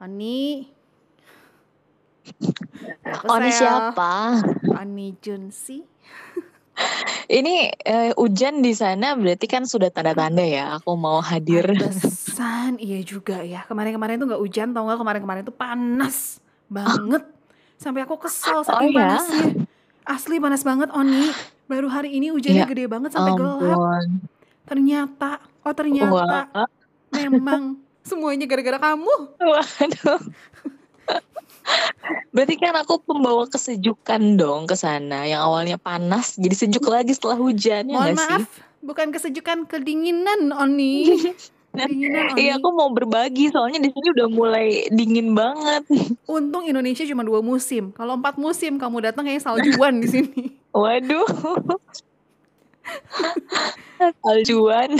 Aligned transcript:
Oni. 0.00 0.64
Oni 3.28 3.50
siapa? 3.52 4.40
Oni 4.80 5.12
Junsi. 5.20 5.84
Ini 7.28 7.68
eh, 7.84 8.10
hujan 8.16 8.64
di 8.64 8.72
sana 8.72 9.12
berarti 9.12 9.44
kan 9.44 9.68
sudah 9.68 9.92
tanda-tanda 9.92 10.40
ya 10.40 10.80
aku 10.80 10.96
mau 10.96 11.20
hadir. 11.20 11.68
Pantesan, 11.76 12.80
iya 12.80 13.04
juga 13.04 13.44
ya. 13.44 13.68
Kemarin-kemarin 13.68 14.16
tuh 14.16 14.26
nggak 14.32 14.40
hujan, 14.40 14.72
tau 14.72 14.88
nggak? 14.88 14.98
Kemarin-kemarin 15.04 15.42
tuh 15.44 15.52
panas 15.52 16.40
banget. 16.72 17.20
Sampai 17.76 18.00
aku 18.08 18.16
kesel 18.16 18.60
Oh 18.60 18.64
saking 18.64 18.96
ya? 18.96 19.20
panasnya. 19.20 19.46
Asli 20.08 20.40
panas 20.40 20.64
banget, 20.64 20.88
Oni. 20.96 21.28
Baru 21.68 21.92
hari 21.92 22.16
ini 22.16 22.32
hujannya 22.32 22.64
Ya 22.64 22.66
gede 22.66 22.88
banget 22.88 23.12
sampai 23.12 23.36
gelap. 23.36 23.78
Ternyata, 24.64 25.44
oh 25.60 25.74
ternyata 25.76 26.48
Wah, 26.48 26.66
memang 27.12 27.89
semuanya 28.02 28.46
gara-gara 28.46 28.78
kamu. 28.80 29.14
waduh. 29.38 30.20
Berarti 32.34 32.54
kan 32.58 32.74
aku 32.74 32.98
pembawa 33.02 33.46
kesejukan 33.46 34.34
dong 34.34 34.66
ke 34.66 34.74
sana. 34.74 35.26
Yang 35.26 35.42
awalnya 35.46 35.76
panas 35.78 36.34
jadi 36.34 36.54
sejuk 36.56 36.86
lagi 36.86 37.14
setelah 37.14 37.38
hujan 37.38 37.86
ya 37.86 37.94
Mohon 37.94 38.10
sih? 38.10 38.18
maaf, 38.18 38.44
bukan 38.82 39.06
kesejukan, 39.10 39.58
kedinginan, 39.66 40.50
Oni. 40.54 40.94
Kedinginan, 41.70 42.34
Iya 42.34 42.58
Oni. 42.58 42.58
aku 42.58 42.68
mau 42.74 42.90
berbagi 42.90 43.46
soalnya 43.54 43.78
di 43.78 43.94
sini 43.94 44.10
udah 44.18 44.26
mulai 44.26 44.90
dingin 44.90 45.38
banget. 45.38 45.86
Untung 46.26 46.66
Indonesia 46.66 47.06
cuma 47.06 47.22
dua 47.22 47.46
musim. 47.46 47.94
Kalau 47.94 48.18
empat 48.18 48.34
musim 48.34 48.74
kamu 48.74 49.06
datang 49.06 49.22
kayak 49.22 49.38
saljuan 49.38 50.02
di 50.02 50.08
sini. 50.10 50.42
Waduh. 50.74 51.30
Saljuan. 54.18 54.98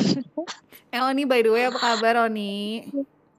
Eh 0.91 0.99
Oni, 0.99 1.23
by 1.23 1.41
the 1.47 1.51
way, 1.55 1.65
apa 1.71 1.79
kabar 1.79 2.27
Oni? 2.27 2.83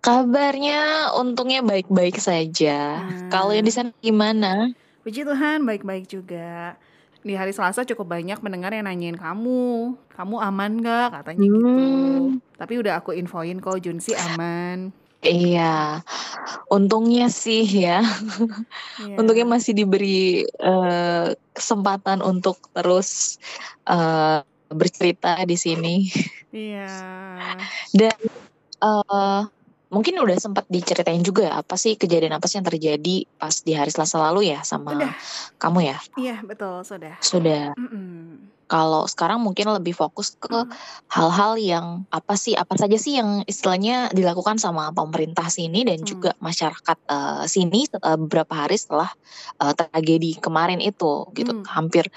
Kabarnya 0.01 1.11
untungnya 1.19 1.61
baik-baik 1.61 2.17
saja. 2.17 3.03
Kalau 3.29 3.53
yang 3.53 3.67
di 3.67 3.73
sana 3.75 3.91
gimana? 4.01 4.71
puji 5.01 5.25
Tuhan, 5.25 5.65
baik-baik 5.65 6.07
juga. 6.07 6.77
Di 7.21 7.37
hari 7.37 7.53
Selasa 7.53 7.85
cukup 7.85 8.17
banyak 8.17 8.41
mendengar 8.41 8.73
yang 8.73 8.89
nanyain 8.89 9.17
kamu. 9.17 9.93
Kamu 10.09 10.35
aman 10.41 10.81
gak? 10.81 11.21
Katanya 11.21 11.37
gitu. 11.37 11.57
Hmm, 11.59 12.41
Tapi 12.57 12.73
udah 12.81 12.97
aku 12.97 13.13
infoin 13.13 13.61
kok 13.61 13.77
Junsi 13.77 14.17
aman. 14.17 14.89
iya. 15.21 16.01
Untungnya 16.65 17.29
sih 17.29 17.61
ya. 17.61 18.01
Untungnya 19.19 19.45
Iya. 19.45 19.53
masih 19.53 19.73
diberi 19.77 20.41
eh, 20.45 21.27
kesempatan 21.53 22.25
untuk 22.25 22.57
terus 22.73 23.37
eh, 23.85 24.41
bercerita 24.71 25.37
di 25.43 25.57
sini. 25.59 25.95
Iya. 26.51 26.87
Dan 27.91 28.17
eh, 28.81 29.41
mungkin 29.91 30.23
udah 30.23 30.37
sempat 30.39 30.63
diceritain 30.71 31.19
juga 31.19 31.51
apa 31.59 31.75
sih 31.75 31.99
kejadian 31.99 32.39
apa 32.39 32.47
sih 32.47 32.63
yang 32.63 32.67
terjadi 32.67 33.27
pas 33.35 33.59
di 33.59 33.75
hari 33.75 33.91
Selasa 33.91 34.23
lalu 34.31 34.55
ya 34.55 34.63
sama 34.63 34.95
Udah. 34.95 35.11
kamu 35.59 35.79
ya? 35.91 35.97
Iya, 36.15 36.37
betul, 36.47 36.79
sudah. 36.87 37.19
Sudah. 37.19 37.75
Mm-mm. 37.75 38.30
Kalau 38.71 39.03
sekarang 39.03 39.43
mungkin 39.43 39.67
lebih 39.67 39.91
fokus 39.91 40.39
ke 40.39 40.47
Mm. 40.47 40.71
hal-hal 41.11 41.53
yang 41.59 41.85
apa 42.07 42.39
sih, 42.39 42.55
apa 42.55 42.79
saja 42.79 42.95
sih 42.95 43.19
yang 43.19 43.43
istilahnya 43.43 44.07
dilakukan 44.15 44.55
sama 44.55 44.95
pemerintah 44.95 45.51
sini 45.51 45.83
dan 45.83 45.99
Hmm. 45.99 46.07
juga 46.07 46.31
masyarakat 46.39 46.97
eh, 47.03 47.43
sini 47.51 47.83
eh, 47.91 48.15
beberapa 48.15 48.55
hari 48.55 48.79
setelah 48.79 49.11
eh, 49.59 49.73
tragedi 49.75 50.39
kemarin 50.39 50.79
itu 50.79 51.27
gitu. 51.35 51.51
Hmm. 51.51 51.67
Hampir 51.67 52.07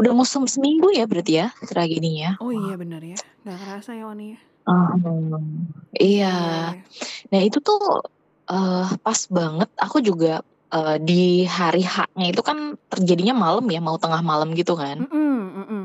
udah 0.00 0.16
mau 0.16 0.24
sem- 0.24 0.48
seminggu 0.48 0.88
ya 0.96 1.04
berarti 1.04 1.44
ya 1.44 1.52
tragedinya. 1.60 2.40
Oh 2.40 2.48
iya 2.48 2.80
bener 2.80 3.04
ya. 3.04 3.18
Gak 3.44 3.58
kerasa 3.60 3.92
ya 3.92 4.08
Oni 4.08 4.32
ya. 4.32 4.40
Hmm, 4.64 5.68
Iya. 5.92 6.36
Nah 7.28 7.40
itu 7.44 7.60
tuh 7.60 8.00
eh, 8.48 8.88
pas 9.04 9.20
banget. 9.28 9.68
Aku 9.76 10.00
juga 10.00 10.40
eh, 10.72 10.96
di 11.00 11.44
hari 11.44 11.84
H-nya 11.84 12.32
itu 12.32 12.40
kan 12.44 12.76
terjadinya 12.92 13.32
malam 13.36 13.64
ya, 13.68 13.80
mau 13.80 13.96
tengah 13.96 14.20
malam 14.20 14.52
gitu 14.52 14.76
kan. 14.76 15.04
Mm-mm, 15.04 15.36
mm-mm. 15.64 15.77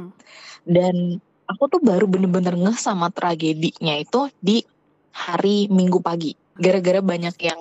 Dan 0.64 1.20
aku 1.48 1.64
tuh 1.68 1.82
baru 1.84 2.08
bener-bener 2.08 2.56
ngeh 2.56 2.78
sama 2.80 3.12
tragedinya 3.12 4.00
itu 4.00 4.32
di 4.40 4.64
hari 5.14 5.68
Minggu 5.70 6.00
pagi. 6.00 6.34
Gara-gara 6.58 7.02
banyak 7.04 7.36
yang 7.42 7.60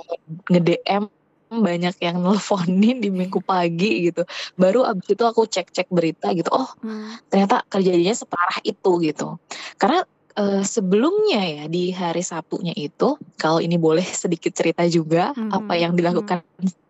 nge-DM, 0.48 1.04
banyak 1.52 1.96
yang 2.00 2.16
nelfonin 2.22 3.02
di 3.02 3.10
Minggu 3.12 3.42
pagi 3.44 4.08
gitu. 4.08 4.24
Baru 4.56 4.86
abis 4.88 5.12
itu 5.12 5.24
aku 5.26 5.44
cek-cek 5.44 5.90
berita 5.92 6.32
gitu. 6.32 6.48
Oh 6.52 6.68
Hmm. 6.82 7.16
ternyata 7.30 7.62
kejadiannya 7.70 8.16
separah 8.16 8.58
itu 8.64 8.90
gitu. 9.04 9.38
Karena 9.76 10.02
eh, 10.32 10.64
sebelumnya 10.64 11.44
ya 11.44 11.64
di 11.69 11.92
hari 11.92 12.24
Sabtunya 12.24 12.72
itu, 12.72 13.20
kalau 13.36 13.60
ini 13.60 13.76
boleh 13.76 14.04
sedikit 14.04 14.52
cerita 14.56 14.80
juga 14.88 15.36
apa 15.36 15.72
Mhm, 15.76 15.80
yang 15.82 15.92
dilakukan 15.92 16.40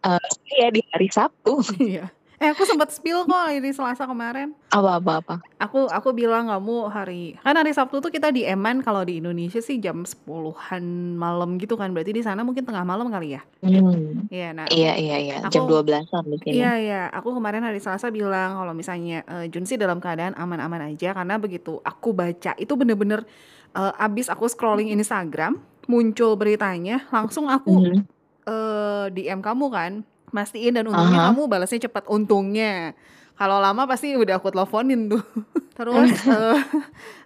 eh, 0.06 0.28
saya 0.46 0.68
di 0.70 0.82
hari 0.94 1.08
Sabtu. 1.10 1.58
Eh 2.42 2.50
aku 2.50 2.66
sempat 2.66 2.90
spill 2.90 3.22
kok 3.22 3.38
hari 3.38 3.70
Selasa 3.70 4.02
kemarin. 4.02 4.50
Apa-apa-apa. 4.74 5.38
Aku 5.62 5.86
aku 5.86 6.10
bilang 6.10 6.50
kamu 6.50 6.90
hari 6.90 7.38
kan 7.38 7.54
hari 7.54 7.70
Sabtu 7.70 8.02
tuh 8.02 8.10
kita 8.10 8.34
di 8.34 8.42
Eman 8.42 8.82
kalau 8.82 9.06
di 9.06 9.22
Indonesia 9.22 9.62
sih 9.62 9.78
jam 9.78 10.02
10-an 10.02 10.82
malam 11.14 11.54
gitu 11.62 11.78
kan. 11.78 11.94
Berarti 11.94 12.10
di 12.10 12.18
sana 12.18 12.42
mungkin 12.42 12.66
tengah 12.66 12.82
malam 12.82 13.06
kali 13.14 13.38
ya. 13.38 13.46
Hmm. 13.62 14.26
Iya, 14.26 14.50
nah 14.50 14.66
Iya 14.66 14.98
iya 14.98 15.16
iya 15.22 15.34
jam 15.46 15.70
aku 15.70 15.86
12-an 15.86 16.24
di 16.26 16.36
sini. 16.42 16.52
Iya 16.58 16.72
iya, 16.82 17.02
aku 17.14 17.30
kemarin 17.30 17.62
hari 17.62 17.78
Selasa 17.78 18.10
bilang 18.10 18.58
kalau 18.58 18.74
misalnya 18.74 19.22
eh, 19.22 19.46
Junsi 19.46 19.78
dalam 19.78 20.02
keadaan 20.02 20.34
aman-aman 20.34 20.90
aja 20.90 21.14
karena 21.14 21.38
begitu 21.38 21.78
aku 21.86 22.10
baca 22.10 22.58
itu 22.58 22.74
bener-bener 22.74 23.22
eh, 23.72 23.92
abis 24.02 24.26
aku 24.26 24.50
scrolling 24.50 24.90
Instagram 24.90 25.62
muncul 25.86 26.34
beritanya 26.34 27.06
langsung 27.14 27.46
aku 27.46 27.78
Mhm. 27.78 28.02
eh, 28.50 29.06
DM 29.14 29.38
kamu 29.38 29.66
kan 29.70 29.92
mastiin 30.32 30.74
dan 30.74 30.88
untungnya 30.88 31.20
Aha. 31.20 31.28
kamu 31.30 31.42
balasnya 31.46 31.86
cepat. 31.86 32.08
Untungnya. 32.08 32.96
Kalau 33.36 33.60
lama 33.60 33.88
pasti 33.88 34.16
udah 34.16 34.40
aku 34.40 34.50
teleponin 34.50 35.12
tuh. 35.12 35.22
Terus? 35.78 36.10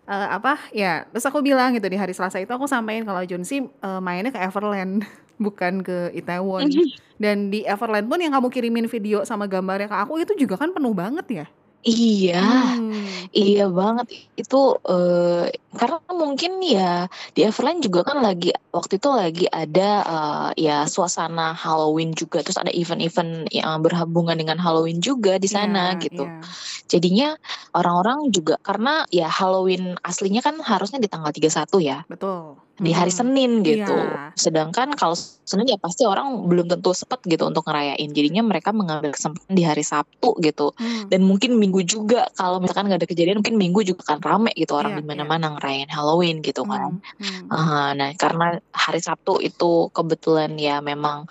Eh, 0.06 0.14
eh, 0.14 0.28
apa? 0.38 0.54
Ya 0.70 1.02
terus 1.10 1.26
aku 1.26 1.42
bilang 1.42 1.74
gitu 1.74 1.90
di 1.90 1.98
hari 1.98 2.14
Selasa 2.14 2.38
itu 2.38 2.46
aku 2.54 2.70
sampaikan 2.70 3.02
kalau 3.02 3.26
Junsi 3.26 3.66
eh, 3.66 3.98
mainnya 3.98 4.30
ke 4.30 4.38
Everland 4.38 5.02
bukan 5.42 5.82
ke 5.82 6.14
Itaewon. 6.14 6.70
Dan 7.18 7.50
di 7.50 7.66
Everland 7.66 8.06
pun 8.06 8.22
yang 8.22 8.30
kamu 8.30 8.46
kirimin 8.54 8.86
video 8.86 9.26
sama 9.26 9.50
gambarnya 9.50 9.90
ke 9.90 9.98
aku 9.98 10.22
itu 10.22 10.46
juga 10.46 10.62
kan 10.62 10.70
penuh 10.70 10.94
banget 10.94 11.26
ya 11.42 11.46
Iya, 11.86 12.42
hmm. 12.42 13.30
iya 13.30 13.70
banget 13.70 14.10
itu 14.34 14.74
eh, 14.90 15.54
karena 15.70 16.02
mungkin 16.10 16.58
ya 16.58 17.06
di 17.30 17.46
Everland 17.46 17.78
juga 17.78 18.02
kan 18.02 18.18
lagi 18.26 18.50
waktu 18.74 18.98
itu 18.98 19.06
lagi 19.14 19.46
ada 19.46 19.90
eh, 20.02 20.66
ya 20.66 20.82
suasana 20.90 21.54
Halloween 21.54 22.10
juga 22.10 22.42
terus 22.42 22.58
ada 22.58 22.74
event-event 22.74 23.46
yang 23.54 23.86
berhubungan 23.86 24.34
dengan 24.34 24.58
Halloween 24.58 24.98
juga 24.98 25.38
di 25.38 25.46
sana 25.46 25.94
Iya, 25.94 26.02
gitu. 26.02 26.26
iya. 26.26 26.42
Jadinya 26.90 27.28
orang-orang 27.70 28.34
juga 28.34 28.58
karena 28.58 29.06
ya 29.14 29.30
Halloween 29.30 29.94
aslinya 30.02 30.42
kan 30.42 30.58
harusnya 30.58 30.98
di 30.98 31.06
tanggal 31.06 31.30
31 31.30 31.70
ya, 31.86 32.02
betul 32.10 32.65
di 32.76 32.92
hari. 32.92 33.08
Senin 33.08 33.64
gitu. 33.64 33.96
iya 33.96 34.32
Sedangkan 34.36 34.92
kalau 34.92 35.16
Senin 35.16 35.64
ya 35.72 35.78
pasti 35.80 36.04
orang 36.04 36.44
belum 36.44 36.68
tentu 36.68 36.92
sempat 36.92 37.24
gitu 37.24 37.48
untuk 37.48 37.64
ngerayain. 37.64 38.08
Jadinya 38.12 38.44
mereka 38.44 38.76
mengambil 38.76 39.16
kesempatan 39.16 39.56
di 39.56 39.64
hari 39.64 39.80
Sabtu 39.80 40.36
gitu. 40.44 40.76
Hmm. 40.76 41.08
Dan 41.08 41.24
mungkin 41.24 41.56
Minggu 41.56 41.80
juga 41.86 42.28
kalau 42.36 42.60
misalkan 42.60 42.92
nggak 42.92 43.00
ada 43.00 43.08
kejadian 43.08 43.40
mungkin 43.40 43.56
Minggu 43.56 43.80
juga 43.86 44.02
kan 44.04 44.18
rame 44.20 44.52
gitu 44.52 44.76
orang 44.76 44.96
iya 44.96 44.98
di 45.00 45.02
iya 45.04 45.10
mana-mana 45.16 45.46
ngerayain 45.56 45.90
Halloween 45.90 46.44
gitu 46.44 46.68
kan. 46.68 47.00
Hmm, 47.00 47.48
hmm. 47.48 47.48
Ah, 47.48 47.90
nah 47.96 48.12
karena 48.12 48.60
hari 48.76 49.00
Sabtu 49.00 49.40
itu 49.40 49.88
kebetulan 49.96 50.60
ya 50.60 50.84
memang 50.84 51.24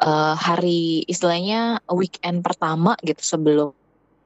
eh, 0.00 0.34
hari 0.34 1.04
istilahnya 1.04 1.84
weekend 1.92 2.40
pertama 2.40 2.96
gitu 3.04 3.20
sebelum 3.20 3.76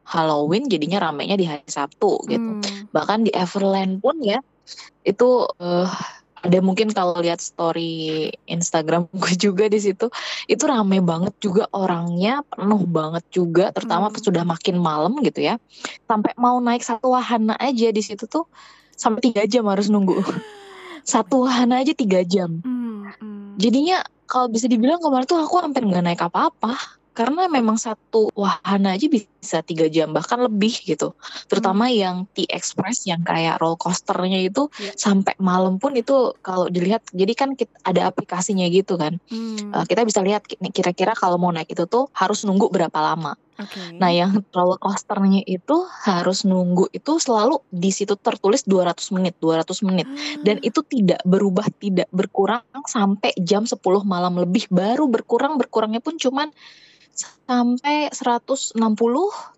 Halloween 0.06 0.66
jadinya 0.66 1.10
ramenya 1.10 1.34
di 1.34 1.46
hari 1.46 1.66
Sabtu 1.66 2.22
gitu. 2.30 2.62
Hmm. 2.62 2.90
Bahkan 2.94 3.26
di 3.26 3.30
Everland 3.34 3.98
pun 3.98 4.18
ya 4.22 4.38
itu 5.02 5.48
eh, 5.58 5.90
ada 6.40 6.58
mungkin 6.64 6.88
kalau 6.92 7.16
lihat 7.20 7.40
story 7.40 8.28
Instagram 8.48 9.08
gue 9.20 9.34
juga 9.36 9.68
di 9.68 9.80
situ 9.80 10.08
itu 10.48 10.64
rame 10.64 11.00
banget 11.04 11.36
juga 11.40 11.68
orangnya 11.72 12.40
penuh 12.48 12.82
banget 12.88 13.24
juga 13.32 13.72
terutama 13.72 14.08
Hmm. 14.10 14.18
sudah 14.20 14.42
makin 14.44 14.76
malam 14.80 15.16
gitu 15.22 15.44
ya 15.44 15.60
sampai 16.08 16.32
mau 16.40 16.58
naik 16.58 16.82
satu 16.82 17.12
wahana 17.14 17.54
aja 17.60 17.88
di 17.92 18.02
situ 18.02 18.26
tuh 18.26 18.48
sampai 18.96 19.20
tiga 19.32 19.42
jam 19.48 19.64
harus 19.68 19.88
nunggu 19.88 20.20
satu 21.12 21.48
wahana 21.48 21.80
aja 21.80 21.92
tiga 21.96 22.20
jam 22.24 22.60
Hmm, 22.60 23.08
hmm. 23.16 23.56
jadinya 23.60 24.02
kalau 24.30 24.46
bisa 24.46 24.70
dibilang 24.70 25.02
kemarin 25.02 25.26
tuh 25.26 25.40
aku 25.40 25.58
hampir 25.58 25.82
nggak 25.82 26.04
naik 26.04 26.22
apa-apa 26.22 26.99
karena 27.10 27.50
memang 27.50 27.74
satu 27.74 28.30
wahana 28.32 28.94
aja 28.94 29.10
bisa 29.10 29.60
tiga 29.60 29.90
jam 29.90 30.14
bahkan 30.14 30.38
lebih 30.38 30.70
gitu. 30.86 31.12
Terutama 31.50 31.90
yang 31.90 32.30
T-Express 32.30 33.04
yang 33.10 33.26
kayak 33.26 33.58
roller 33.58 33.76
coasternya 33.76 34.40
itu 34.40 34.70
Iya. 34.78 34.94
sampai 34.94 35.34
malam 35.42 35.76
pun 35.76 35.92
itu 35.94 36.32
kalau 36.40 36.70
dilihat 36.70 37.02
jadi 37.10 37.32
kan 37.34 37.58
kit- 37.58 37.74
ada 37.82 38.08
aplikasinya 38.08 38.64
gitu 38.70 38.94
kan. 38.94 39.18
Hmm, 39.26 39.70
Eh, 39.70 39.84
kita 39.86 40.02
bisa 40.06 40.22
lihat 40.22 40.46
ki- 40.46 40.58
kira-kira 40.70 41.14
kalau 41.14 41.36
mau 41.36 41.50
naik 41.50 41.70
itu 41.70 41.84
tuh 41.86 42.06
harus 42.14 42.42
nunggu 42.42 42.70
berapa 42.70 42.94
lama. 42.96 43.34
oke. 43.60 44.00
Nah, 44.00 44.08
yang 44.08 44.40
roller 44.50 44.80
coasternya 44.80 45.44
itu 45.44 45.76
harus 46.08 46.42
nunggu 46.42 46.88
itu 46.90 47.20
selalu 47.20 47.60
di 47.68 47.92
situ 47.92 48.16
tertulis 48.16 48.64
200 48.64 49.12
menit, 49.12 49.36
200 49.36 49.84
menit. 49.84 50.08
Dan 50.40 50.58
Ah, 50.58 50.64
itu 50.64 50.80
tidak 50.82 51.20
berubah, 51.22 51.68
tidak 51.76 52.08
berkurang 52.08 52.64
sampai 52.88 53.36
jam 53.36 53.68
10 53.68 54.00
malam 54.02 54.38
lebih. 54.38 54.64
Baru 54.72 55.06
berkurang, 55.06 55.60
berkurangnya 55.60 56.00
pun 56.00 56.16
cuman 56.16 56.48
sampai 57.46 58.08
160, 58.10 58.76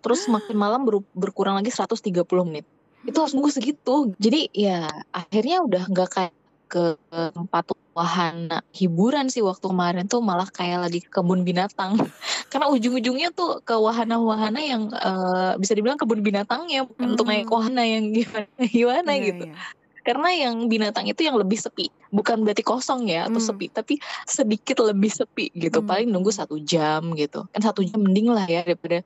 terus 0.03 0.27
makin 0.27 0.55
malam 0.55 0.81
beru- 0.83 1.07
berkurang 1.13 1.59
lagi 1.59 1.69
130 1.69 2.43
menit. 2.43 2.65
Itu 3.03 3.19
harus 3.19 3.35
nunggu 3.35 3.51
segitu. 3.51 4.15
Jadi 4.15 4.47
ya 4.55 4.87
akhirnya 5.11 5.63
udah 5.63 5.83
nggak 5.91 6.09
kayak 6.09 6.33
ke 6.71 6.97
tempat 7.05 7.69
wahana 7.93 8.65
hiburan 8.73 9.29
sih 9.29 9.45
waktu 9.45 9.61
kemarin 9.69 10.09
tuh 10.09 10.25
malah 10.25 10.49
kayak 10.49 10.89
lagi 10.89 10.99
ke 11.05 11.21
kebun 11.21 11.45
binatang. 11.45 11.93
Karena 12.51 12.65
ujung-ujungnya 12.73 13.29
tuh 13.37 13.61
ke 13.61 13.77
wahana-wahana 13.77 14.57
yang 14.57 14.89
eh, 14.89 15.53
bisa 15.61 15.77
dibilang 15.77 16.01
kebun 16.01 16.25
binatangnya 16.25 16.89
bukan 16.89 17.13
untuk 17.13 17.29
naik 17.29 17.45
Hmm. 17.45 17.53
wahana 17.61 17.83
yang 17.85 18.09
gimana 18.09 18.49
gimana 18.73 19.11
Iya, 19.13 19.23
gitu. 19.29 19.45
iya. 19.45 19.55
Karena 20.03 20.29
yang 20.35 20.67
binatang 20.67 21.07
itu 21.07 21.23
yang 21.23 21.39
lebih 21.39 21.55
sepi, 21.55 21.87
bukan 22.11 22.43
berarti 22.43 22.59
kosong 22.59 23.07
ya 23.07 23.31
atau 23.31 23.39
Hmm. 23.39 23.47
sepi, 23.55 23.71
tapi 23.71 23.93
sedikit 24.27 24.83
lebih 24.83 25.07
sepi 25.07 25.47
gitu. 25.55 25.79
Hmm, 25.79 25.87
Paling 25.87 26.07
nunggu 26.11 26.27
satu 26.29 26.59
jam 26.59 27.15
gitu. 27.15 27.47
Kan 27.49 27.61
satu 27.63 27.81
jam 27.87 28.03
mending 28.03 28.27
lah 28.27 28.43
ya 28.43 28.67
daripada 28.67 28.99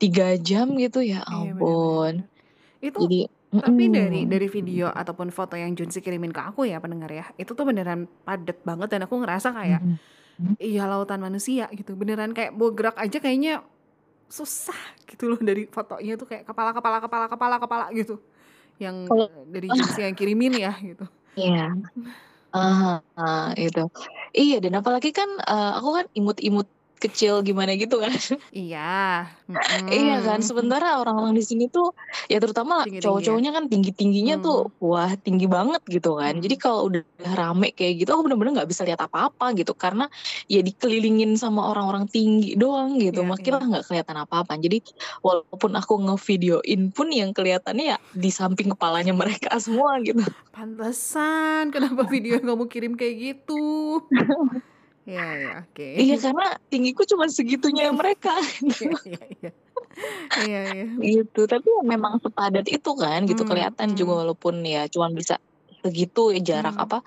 tiga 0.00 0.32
jam 0.40 0.72
gitu 0.80 1.04
ya 1.04 1.20
Iya, 1.20 1.52
ampun. 1.52 2.24
benar-benar. 2.24 2.80
Itu 2.80 2.98
Jadi 3.04 3.20
tapi 3.48 3.84
dari 3.88 4.20
mm-mm. 4.24 4.30
dari 4.30 4.46
video 4.46 4.86
ataupun 4.92 5.32
foto 5.32 5.56
yang 5.56 5.72
Junsi 5.72 6.00
kirimin 6.00 6.32
ke 6.32 6.40
aku 6.40 6.68
ya 6.68 6.80
pendengar 6.80 7.08
ya, 7.08 7.24
itu 7.36 7.52
tuh 7.52 7.64
beneran 7.64 8.04
padet 8.24 8.60
banget 8.60 8.88
dan 8.92 9.04
aku 9.04 9.20
ngerasa 9.20 9.52
kayak 9.52 9.80
Mm-mm. 9.80 10.54
iya 10.60 10.88
lautan 10.88 11.20
manusia 11.20 11.68
gitu. 11.72 11.92
Beneran 11.92 12.32
kayak 12.32 12.56
mau 12.56 12.72
gerak 12.72 12.96
aja 12.96 13.20
kayaknya 13.20 13.64
susah 14.28 14.76
gitu 15.08 15.28
loh 15.28 15.40
dari 15.40 15.64
fotonya 15.64 16.20
tuh 16.20 16.28
kayak 16.28 16.44
kepala 16.44 16.76
kepala 16.76 17.00
kepala 17.00 17.26
kepala 17.28 17.56
kepala 17.56 17.84
gitu. 17.92 18.20
Yang 18.78 18.96
eh, 19.10 19.30
dari 19.50 19.68
Junsi 19.74 20.00
yang 20.06 20.14
kirimin 20.14 20.54
ya 20.54 20.72
gitu. 20.78 21.04
Iya, 21.34 21.74
ah, 22.56 23.02
ah, 23.18 23.46
itu. 23.58 23.82
Iya, 24.36 24.56
dan 24.64 24.72
apalagi 24.80 25.10
kan 25.12 25.30
eh, 25.42 25.72
aku 25.78 25.90
kan 25.98 26.06
imut-imut 26.14 26.68
kecil 26.98 27.40
gimana 27.42 27.74
gitu 27.74 27.98
kan. 27.98 28.10
Iya. 28.52 29.26
Iya 29.88 30.16
kan, 30.20 30.44
sementara 30.44 31.00
orang-orang 31.00 31.32
di 31.32 31.40
sini 31.40 31.70
tuh 31.70 31.94
ya 32.26 32.36
terutama 32.36 32.84
ya. 32.84 33.00
cowok-cowoknya 33.00 33.50
kan 33.54 33.64
tinggi-tingginya 33.66 34.36
Hmm. 34.38 34.44
tuh 34.44 34.58
wah 34.78 35.08
tinggi 35.16 35.46
banget 35.46 35.80
gitu 35.88 36.18
kan. 36.18 36.36
Jadi 36.38 36.54
Hmm. 36.58 36.62
kalau 36.62 36.80
udah 36.90 37.02
rame 37.32 37.72
kayak 37.72 38.04
gitu 38.04 38.10
aku 38.12 38.28
bener-bener 38.28 38.60
nggak 38.60 38.68
bisa 38.68 38.82
lihat 38.84 39.00
apa-apa 39.00 39.54
gitu 39.56 39.72
karena 39.72 40.10
ya 40.46 40.60
dikelilingin 40.60 41.38
sama 41.38 41.70
orang-orang 41.70 42.04
tinggi 42.08 42.58
doang 42.58 42.98
gitu. 42.98 43.22
Iya, 43.24 43.30
Makin 43.30 43.52
iya. 43.56 43.66
nggak 43.72 43.84
kelihatan 43.86 44.16
apa-apa. 44.18 44.52
Jadi 44.58 44.78
walaupun 45.22 45.70
aku 45.74 45.94
ngevideoin 46.04 46.92
pun 46.92 47.08
yang 47.08 47.30
kelihatannya 47.32 47.96
ya 47.96 47.98
di 48.12 48.28
samping 48.28 48.74
kepalanya 48.74 49.14
mereka 49.14 49.54
semua 49.58 49.96
gitu. 50.02 50.20
Pantesan 50.52 51.70
kenapa 51.70 52.04
video 52.04 52.36
yang 52.36 52.46
kamu 52.46 52.64
kirim 52.66 52.92
kayak 52.94 53.16
gitu. 53.16 54.02
Iya, 55.08 55.24
iya, 55.40 55.50
oke. 55.64 55.86
Iya 56.04 56.16
karena 56.20 56.46
tinggiku 56.68 57.02
cuma 57.08 57.24
segitunya 57.32 57.88
mereka 57.96 58.36
Iya, 58.60 58.92
iya, 59.08 59.22
iya. 59.40 59.50
Iya, 60.44 60.60
iya. 60.68 60.84
gitu. 61.00 61.48
Tapi 61.48 61.64
ya 61.64 61.82
memang 61.82 62.20
sepadat 62.20 62.68
itu 62.68 62.90
kan 62.92 63.24
gitu 63.24 63.42
Hmm, 63.42 63.50
kelihatan 63.56 63.96
juga 63.96 64.12
hmm. 64.14 64.20
walaupun 64.28 64.54
ya 64.68 64.84
cuma 64.92 65.08
bisa 65.08 65.40
segitu 65.80 66.34
ya 66.34 66.40
jarak 66.42 66.74
Hmm. 66.74 66.84
apa 66.90 66.98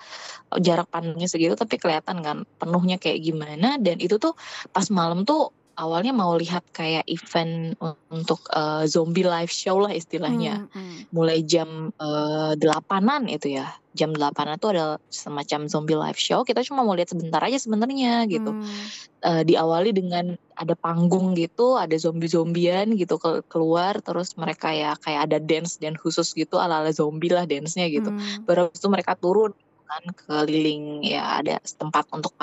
jarak 0.58 0.88
pandangnya 0.88 1.28
segitu 1.28 1.52
tapi 1.54 1.76
kelihatan 1.76 2.24
kan 2.24 2.36
penuhnya 2.56 2.96
kayak 2.96 3.20
gimana 3.20 3.76
dan 3.76 4.00
itu 4.00 4.16
tuh 4.16 4.32
pas 4.72 4.88
malam 4.88 5.28
tuh 5.28 5.52
awalnya 5.76 6.12
mau 6.12 6.36
lihat 6.36 6.64
kayak 6.72 7.04
event 7.08 7.76
untuk 8.12 8.40
eh, 8.52 8.84
zombie 8.88 9.24
live 9.24 9.52
show 9.52 9.80
lah 9.80 9.92
istilahnya 9.92 10.68
Hmm, 10.72 10.72
hmm. 10.72 10.98
mulai 11.12 11.40
jam 11.44 11.92
eh, 11.96 12.52
delapanan 12.60 13.28
itu 13.28 13.56
ya 13.56 13.72
jam 13.92 14.16
delapanan 14.16 14.56
tuh 14.56 14.72
ada 14.72 14.96
semacam 15.12 15.68
zombie 15.68 15.96
live 15.96 16.16
show 16.16 16.44
kita 16.44 16.64
cuma 16.64 16.80
mau 16.80 16.96
lihat 16.96 17.12
sebentar 17.12 17.40
aja 17.44 17.60
sebenarnya 17.60 18.24
gitu 18.28 18.52
Hmm. 18.52 18.86
Eh, 19.22 19.46
diawali 19.46 19.94
dengan 19.94 20.34
ada 20.58 20.74
panggung 20.74 21.38
gitu, 21.38 21.78
ada 21.78 21.94
zombie-zombian 21.94 22.90
gitu 22.98 23.22
ke- 23.22 23.46
keluar, 23.46 24.02
terus 24.02 24.34
mereka 24.34 24.74
ya 24.74 24.98
kayak 24.98 25.30
ada 25.30 25.38
dance 25.38 25.78
dan 25.78 25.94
khusus 25.94 26.34
gitu 26.34 26.58
ala-ala 26.58 26.90
zombie 26.90 27.30
lah 27.30 27.46
dance-nya 27.46 27.86
gitu. 27.86 28.10
Hmm. 28.10 28.42
Baru 28.42 28.74
itu 28.74 28.86
mereka 28.90 29.14
turun 29.14 29.54
kan 29.86 30.02
keliling 30.26 31.06
ya 31.06 31.38
ada 31.38 31.62
tempat 31.62 32.10
untuk 32.10 32.34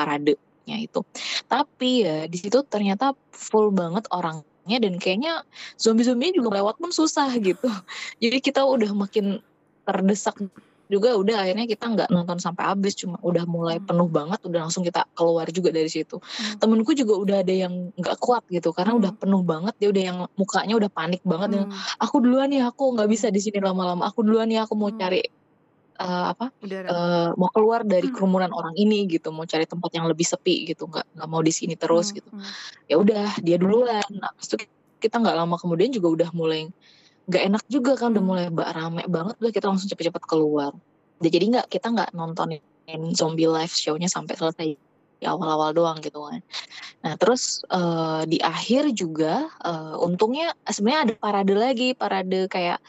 itu. 0.78 1.02
Tapi 1.50 2.06
ya 2.06 2.18
di 2.30 2.38
situ 2.38 2.62
ternyata 2.70 3.18
full 3.34 3.74
banget 3.74 4.06
orangnya 4.14 4.78
dan 4.78 5.02
kayaknya 5.02 5.42
zombie-zombinya 5.82 6.38
juga 6.38 6.62
lewat 6.62 6.78
pun 6.78 6.94
susah 6.94 7.34
gitu. 7.42 7.66
Jadi 8.22 8.38
kita 8.44 8.62
udah 8.62 8.94
makin 8.94 9.42
terdesak 9.88 10.38
juga 10.90 11.14
udah 11.14 11.46
akhirnya 11.46 11.70
kita 11.70 11.86
nggak 11.86 12.10
nonton 12.10 12.42
sampai 12.42 12.66
habis 12.66 12.98
cuma 12.98 13.22
udah 13.22 13.46
mulai 13.46 13.78
Hmm. 13.78 13.94
penuh 13.94 14.10
banget 14.10 14.42
udah 14.42 14.66
langsung 14.66 14.82
kita 14.82 15.06
keluar 15.14 15.46
juga 15.54 15.70
dari 15.70 15.86
situ 15.86 16.18
Hmm. 16.18 16.58
temenku 16.58 16.98
juga 16.98 17.14
udah 17.14 17.38
ada 17.46 17.54
yang 17.54 17.94
nggak 17.94 18.18
kuat 18.18 18.42
gitu 18.50 18.74
karena 18.74 18.98
udah 18.98 19.14
Hmm. 19.14 19.22
penuh 19.22 19.46
banget 19.46 19.78
dia 19.78 19.94
udah 19.94 20.04
yang 20.04 20.18
mukanya 20.34 20.74
udah 20.82 20.90
panik 20.90 21.22
banget 21.22 21.50
dan 21.54 21.64
Hmm. 21.70 21.78
aku 22.02 22.26
duluan 22.26 22.50
ya 22.50 22.74
aku 22.74 22.98
nggak 22.98 23.06
bisa 23.06 23.30
di 23.30 23.38
sini 23.38 23.62
lama-lama 23.62 24.10
aku 24.10 24.26
duluan 24.26 24.50
ya 24.50 24.66
aku 24.66 24.74
mau 24.74 24.90
Hmm. 24.90 24.98
cari 24.98 25.22
eh, 26.00 26.26
apa 26.32 26.46
Udara. 26.64 26.88
eh, 26.88 27.30
mau 27.36 27.50
keluar 27.52 27.84
dari 27.84 28.08
Hmm. 28.08 28.16
kerumunan 28.16 28.52
orang 28.56 28.74
ini 28.80 29.04
gitu 29.06 29.30
mau 29.30 29.44
cari 29.44 29.68
tempat 29.68 29.92
yang 29.94 30.08
lebih 30.08 30.24
sepi 30.24 30.64
gitu 30.66 30.88
nggak 30.88 31.06
nggak 31.16 31.28
mau 31.30 31.44
di 31.44 31.52
sini 31.52 31.76
terus 31.76 32.10
Hmm, 32.10 32.18
gitu 32.24 32.30
hmm. 32.32 32.52
ya 32.88 32.96
udah 32.98 33.28
dia 33.44 33.58
duluan 33.60 34.08
nah, 34.16 34.32
itu 34.34 34.56
kita 35.00 35.16
nggak 35.20 35.36
lama 35.36 35.56
kemudian 35.60 35.92
juga 35.92 36.08
udah 36.16 36.30
mulai 36.32 36.72
nggak 37.30 37.44
enak 37.46 37.64
juga 37.70 37.94
kan 38.00 38.16
udah 38.16 38.24
Hmm. 38.24 38.30
mulai 38.32 38.46
ba- 38.50 38.72
rame 38.72 39.04
banget 39.06 39.36
udah 39.38 39.52
kita 39.52 39.66
langsung 39.68 39.88
cepet-cepet 39.92 40.24
keluar 40.26 40.72
jadi 41.20 41.46
nggak 41.52 41.68
kita 41.68 41.92
nggak 41.92 42.10
nontonin 42.16 42.64
zombie 43.14 43.46
live 43.46 43.70
show-nya 43.70 44.10
sampai 44.10 44.34
selesai 44.34 44.68
di 45.22 45.26
awal-awal 45.28 45.72
doang 45.76 46.00
gitu 46.04 46.24
kan 46.28 46.42
nah 47.04 47.14
terus 47.20 47.64
eh, 47.72 48.22
di 48.32 48.40
akhir 48.44 48.92
juga 48.96 49.48
eh, 49.64 49.96
untungnya 50.02 50.54
sebenarnya 50.68 51.02
ada 51.12 51.16
parade 51.20 51.54
lagi 51.56 51.90
parade 51.98 52.48
kayak 52.52 52.80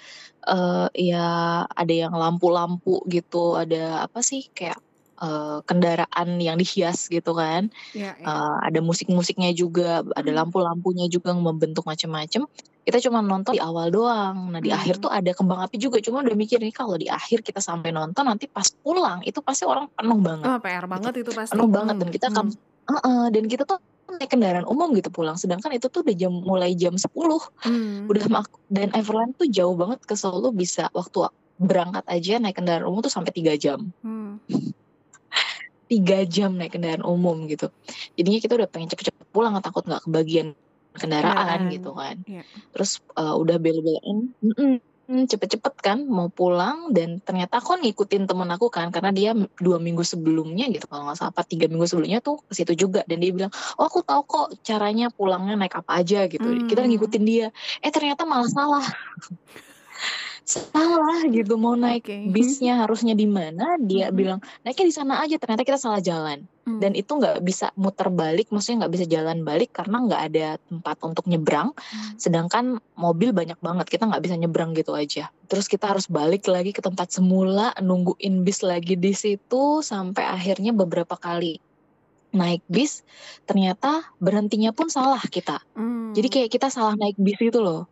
eh, 0.48 0.88
ya 1.10 1.28
ada 1.66 1.94
yang 1.94 2.14
lampu-lampu 2.14 3.02
gitu 3.10 3.58
ada 3.60 4.06
apa 4.06 4.20
sih 4.24 4.48
kayak 4.56 4.78
eh, 5.22 5.58
kendaraan 5.68 6.28
yang 6.42 6.56
dihias 6.60 7.08
gitu 7.12 7.32
kan 7.36 7.70
Iya, 7.94 8.10
iya. 8.20 8.30
Eh, 8.30 8.56
ada 8.68 8.80
musik-musiknya 8.84 9.50
juga, 9.56 10.04
ada 10.16 10.30
Hmm. 10.30 10.38
lampu-lampunya 10.44 11.08
juga 11.08 11.32
membentuk 11.32 11.84
macam-macam. 11.88 12.44
Kita 12.80 12.96
cuma 13.00 13.20
nonton 13.20 13.52
di 13.52 13.60
awal 13.60 13.88
doang. 13.88 14.50
Nah, 14.50 14.58
di 14.58 14.68
akhir 14.68 14.96
Hmm. 14.96 15.04
tuh 15.04 15.10
ada 15.10 15.30
kembang 15.30 15.60
api 15.60 15.76
juga. 15.76 16.00
Cuma 16.00 16.20
udah 16.20 16.32
mikir 16.32 16.58
nih 16.58 16.72
kalau 16.72 16.96
di 16.96 17.06
akhir 17.06 17.40
kita 17.40 17.58
sampai 17.58 17.90
nonton 17.90 18.24
nanti 18.24 18.46
pas 18.46 18.64
pulang 18.74 19.20
itu 19.22 19.38
pasti 19.38 19.62
orang 19.62 19.86
penuh 19.90 20.16
banget. 20.16 20.46
Wah, 20.46 20.58
PR 20.58 20.86
banget 20.86 21.12
itu 21.18 21.30
pasti. 21.30 21.52
Penuh 21.52 21.68
banget 21.68 21.94
dan 21.94 22.06
Hmm, 22.06 22.14
kita 22.14 22.26
hmm. 22.28 22.50
Heeh, 22.90 23.24
dan 23.30 23.44
kita 23.46 23.62
tuh 23.62 23.78
naik 24.10 24.26
kendaraan 24.28 24.66
umum 24.66 24.90
gitu 24.90 25.08
pulang. 25.08 25.36
Sedangkan 25.36 25.70
itu 25.70 25.86
tuh 25.86 26.02
udah 26.02 26.12
jam 26.12 26.32
mulai 26.34 26.74
jam 26.74 26.96
10. 26.96 27.38
Hmm. 27.60 28.10
Udah 28.10 28.26
mak- 28.26 28.58
dan 28.66 28.90
Everland 28.90 29.36
tuh 29.36 29.46
jauh 29.46 29.72
banget 29.72 30.02
ke 30.02 30.12
Solo 30.12 30.50
bisa 30.50 30.90
waktu 30.90 31.30
berangkat 31.56 32.02
aja 32.06 32.36
naik 32.36 32.56
kendaraan 32.56 32.84
umum 32.84 32.98
tuh 33.00 33.12
sampai 33.12 33.30
3 33.30 33.54
jam. 33.54 33.92
Hmm. 34.00 34.40
tiga 35.86 36.22
jam 36.22 36.54
naik 36.54 36.70
kendaraan 36.70 37.02
umum 37.02 37.46
gitu. 37.46 37.66
Jadinya 38.14 38.38
kita 38.38 38.54
udah 38.54 38.66
pengen 38.66 38.88
cepet-cepet 38.88 39.26
pulang 39.28 39.58
takut 39.58 39.82
nggak 39.82 40.06
kebagian 40.06 40.54
kendaraan 40.94 41.36
Kendaraan. 41.68 41.74
gitu 41.74 41.90
kan. 41.92 42.16
Iya. 42.24 42.42
Terus 42.72 42.90
eh, 43.14 43.34
udah 43.36 43.56
bel-belain, 43.56 44.18
"Mm-mm, 44.42 44.72
mm, 45.06 45.24
cepet-cepet 45.26 45.74
kan 45.78 45.98
mau 46.02 46.30
pulang 46.30 46.90
dan 46.90 47.18
ternyata 47.18 47.58
aku 47.58 47.78
ngikutin 47.78 48.26
temen 48.26 48.46
aku 48.46 48.70
kan 48.70 48.90
karena 48.90 49.10
dia 49.10 49.30
dua 49.58 49.78
minggu 49.78 50.02
sebelumnya 50.02 50.70
gitu 50.70 50.86
kalau 50.86 51.06
nggak 51.06 51.18
salah 51.18 51.30
apa 51.30 51.42
tiga 51.42 51.66
minggu 51.66 51.82
sebelumnya 51.84 52.22
tuh 52.22 52.38
ke 52.46 52.54
situ 52.54 52.78
juga 52.78 53.02
dan 53.06 53.18
dia 53.18 53.30
bilang 53.30 53.50
oh 53.74 53.86
aku 53.86 54.02
tahu 54.02 54.22
kok 54.22 54.46
caranya 54.62 55.10
pulangnya 55.10 55.58
naik 55.58 55.74
apa 55.74 55.98
aja 55.98 56.26
gitu 56.26 56.46
kita 56.66 56.82
Hmm. 56.82 56.90
ngikutin 56.90 57.24
dia 57.26 57.46
eh 57.80 57.90
ternyata 57.90 58.22
malah 58.22 58.46
salah 58.46 58.86
salah 60.50 61.22
gitu 61.30 61.54
mau 61.54 61.78
naik 61.78 62.02
Oke. 62.02 62.16
bisnya 62.34 62.82
harusnya 62.82 63.14
di 63.14 63.30
mana 63.30 63.78
dia 63.78 64.10
Mm-mm. 64.10 64.18
bilang 64.18 64.38
naiknya 64.60 64.86
di 64.90 64.94
sana 64.94 65.22
aja 65.22 65.38
ternyata 65.38 65.62
kita 65.62 65.78
salah 65.78 66.02
jalan 66.02 66.42
Hmm. 66.60 66.76
dan 66.76 66.92
itu 66.92 67.08
nggak 67.08 67.40
bisa 67.40 67.72
muter 67.72 68.12
balik 68.12 68.52
maksudnya 68.52 68.84
nggak 68.84 68.92
bisa 68.92 69.06
jalan 69.08 69.40
balik 69.42 69.72
karena 69.72 69.96
nggak 70.04 70.22
ada 70.28 70.46
tempat 70.60 70.96
untuk 71.00 71.24
nyebrang 71.24 71.72
Hmm. 71.72 72.14
sedangkan 72.20 72.64
mobil 72.94 73.32
banyak 73.32 73.56
banget 73.58 73.88
kita 73.88 74.04
nggak 74.04 74.20
bisa 74.20 74.36
nyebrang 74.36 74.76
gitu 74.76 74.92
aja 74.92 75.32
terus 75.48 75.66
kita 75.66 75.88
harus 75.88 76.04
balik 76.04 76.44
lagi 76.44 76.76
ke 76.76 76.84
tempat 76.84 77.08
semula 77.10 77.72
nungguin 77.80 78.44
bis 78.44 78.60
lagi 78.60 78.92
di 78.92 79.16
situ 79.16 79.80
sampai 79.80 80.20
akhirnya 80.28 80.76
beberapa 80.76 81.16
kali 81.16 81.58
naik 82.30 82.60
bis 82.68 83.02
ternyata 83.42 84.04
berhentinya 84.20 84.70
pun 84.70 84.92
salah 84.92 85.24
kita 85.26 85.64
Hmm. 85.72 86.12
jadi 86.12 86.28
kayak 86.28 86.50
kita 86.52 86.68
salah 86.68 86.92
naik 86.94 87.16
bis 87.16 87.40
itu 87.40 87.56
loh 87.56 87.88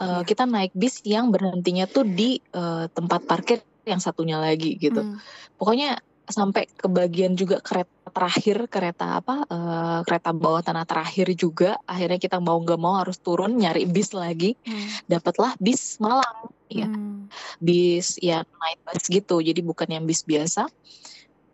uh, 0.00 0.22
Iya. 0.22 0.26
kita 0.26 0.44
naik 0.46 0.72
bis 0.74 1.02
yang 1.04 1.30
berhentinya 1.30 1.86
tuh 1.86 2.06
di 2.06 2.38
uh, 2.54 2.86
tempat 2.90 3.24
parkir 3.26 3.60
yang 3.84 3.98
satunya 3.98 4.36
lagi 4.38 4.76
gitu. 4.76 5.00
Hmm. 5.00 5.18
Pokoknya 5.56 5.98
sampai 6.28 6.68
ke 6.68 6.92
bagian 6.92 7.32
juga 7.40 7.56
kereta 7.64 7.88
terakhir 8.12 8.68
kereta 8.68 9.20
apa 9.20 9.48
uh, 9.48 10.00
kereta 10.04 10.36
bawah 10.36 10.60
tanah 10.60 10.84
terakhir 10.84 11.32
juga 11.32 11.80
akhirnya 11.88 12.20
kita 12.20 12.36
mau 12.36 12.60
nggak 12.60 12.80
mau 12.80 13.00
harus 13.00 13.16
turun 13.16 13.56
nyari 13.56 13.88
bis 13.88 14.12
lagi 14.12 14.52
Hmm. 14.60 14.88
dapatlah 15.08 15.56
bis 15.56 15.96
malam 15.96 16.52
ya 16.68 16.84
Hmm. 16.84 17.32
bis 17.64 18.20
ya 18.20 18.44
night 18.44 18.80
bus 18.84 19.08
gitu 19.08 19.40
jadi 19.40 19.60
bukan 19.64 19.88
yang 19.88 20.04
bis 20.04 20.20
biasa 20.20 20.68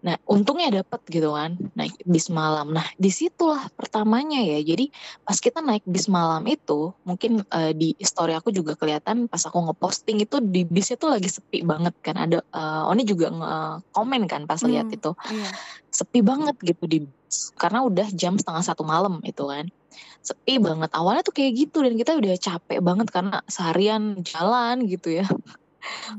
nah 0.05 0.21
untungnya 0.29 0.85
dapat 0.85 1.01
gitu 1.09 1.33
kan 1.33 1.57
naik 1.73 1.97
bis 2.05 2.29
malam. 2.29 2.77
Nah 2.77 2.85
di 3.01 3.09
situlah 3.09 3.73
pertamanya 3.73 4.37
ya. 4.45 4.61
Jadi 4.61 4.93
pas 5.25 5.41
kita 5.41 5.65
naik 5.65 5.81
bis 5.89 6.13
malam 6.13 6.45
itu 6.45 6.93
mungkin 7.09 7.41
eh, 7.49 7.73
di 7.73 7.97
story 7.97 8.37
aku 8.37 8.53
juga 8.53 8.77
kelihatan 8.77 9.33
pas 9.33 9.41
aku 9.41 9.65
ngeposting 9.65 10.21
itu 10.21 10.45
di 10.45 10.69
bisnya 10.69 11.01
tuh 11.01 11.17
lagi 11.17 11.33
sepi 11.33 11.65
banget 11.65 11.97
kan. 12.05 12.21
Ada 12.21 12.45
eh, 12.45 12.91
Oni 12.93 13.09
juga 13.09 13.33
nge-komen 13.33 14.29
kan 14.29 14.45
pas 14.45 14.61
lihat 14.61 14.93
Hmm. 14.93 14.97
itu. 15.01 15.11
Iya. 15.33 15.51
sepi 15.95 16.27
banget 16.27 16.59
gitu 16.59 16.85
di 16.91 16.99
bis 17.07 17.55
karena 17.55 17.87
udah 17.87 18.11
jam 18.13 18.35
setengah 18.37 18.61
satu 18.61 18.85
malam 18.85 19.25
itu 19.25 19.41
kan. 19.49 19.73
Sepi 20.21 20.61
banget. 20.61 20.93
Awalnya 20.93 21.23
tuh 21.25 21.33
kayak 21.33 21.53
gitu 21.57 21.81
dan 21.81 21.97
kita 21.97 22.13
udah 22.19 22.35
capek 22.37 22.79
banget 22.85 23.09
karena 23.09 23.41
seharian 23.49 24.21
jalan 24.21 24.85
gitu 24.85 25.23
ya. 25.23 25.27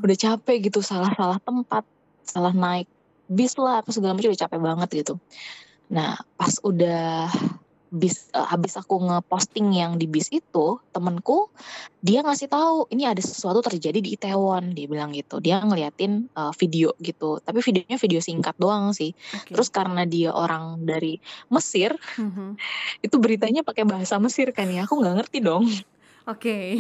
Udah 0.02 0.16
capek 0.18 0.70
gitu 0.72 0.80
salah-salah 0.82 1.38
tempat 1.44 1.84
salah 2.26 2.54
naik 2.56 2.90
bis 3.26 3.58
lah 3.58 3.82
apa 3.82 3.90
segala 3.90 4.14
macam 4.14 4.30
udah 4.30 4.42
capek 4.42 4.60
banget 4.62 4.90
gitu 5.04 5.14
nah 5.86 6.14
pas 6.36 6.54
udah 6.62 7.30
bis 7.88 8.28
eh, 8.34 8.48
habis 8.50 8.76
aku 8.76 8.98
ngeposting 8.98 9.72
yang 9.72 9.96
di 9.96 10.10
bis 10.10 10.28
itu 10.28 10.82
temenku 10.92 11.48
dia 12.02 12.26
ngasih 12.26 12.50
tahu 12.50 12.90
ini 12.92 13.08
ada 13.08 13.22
sesuatu 13.22 13.62
terjadi 13.62 14.02
di 14.02 14.18
Itaewon 14.18 14.74
dia 14.74 14.90
bilang 14.90 15.14
gitu 15.14 15.40
dia 15.40 15.62
ngeliatin 15.62 16.28
eh, 16.28 16.52
video 16.60 16.92
gitu 17.00 17.40
tapi 17.40 17.62
videonya 17.62 17.96
video 17.96 18.20
singkat 18.20 18.58
doang 18.58 18.92
sih 18.92 19.14
Oke. 19.32 19.54
terus 19.56 19.70
karena 19.70 20.04
dia 20.04 20.34
orang 20.34 20.84
dari 20.84 21.22
Mesir 21.48 21.96
Mhm. 22.18 22.58
itu 23.06 23.16
beritanya 23.22 23.62
pakai 23.62 23.86
bahasa 23.86 24.18
Mesir 24.18 24.52
kan 24.52 24.68
ya 24.68 24.84
aku 24.84 25.00
nggak 25.00 25.16
ngerti 25.22 25.40
dong 25.40 25.64
Oke. 26.26 26.58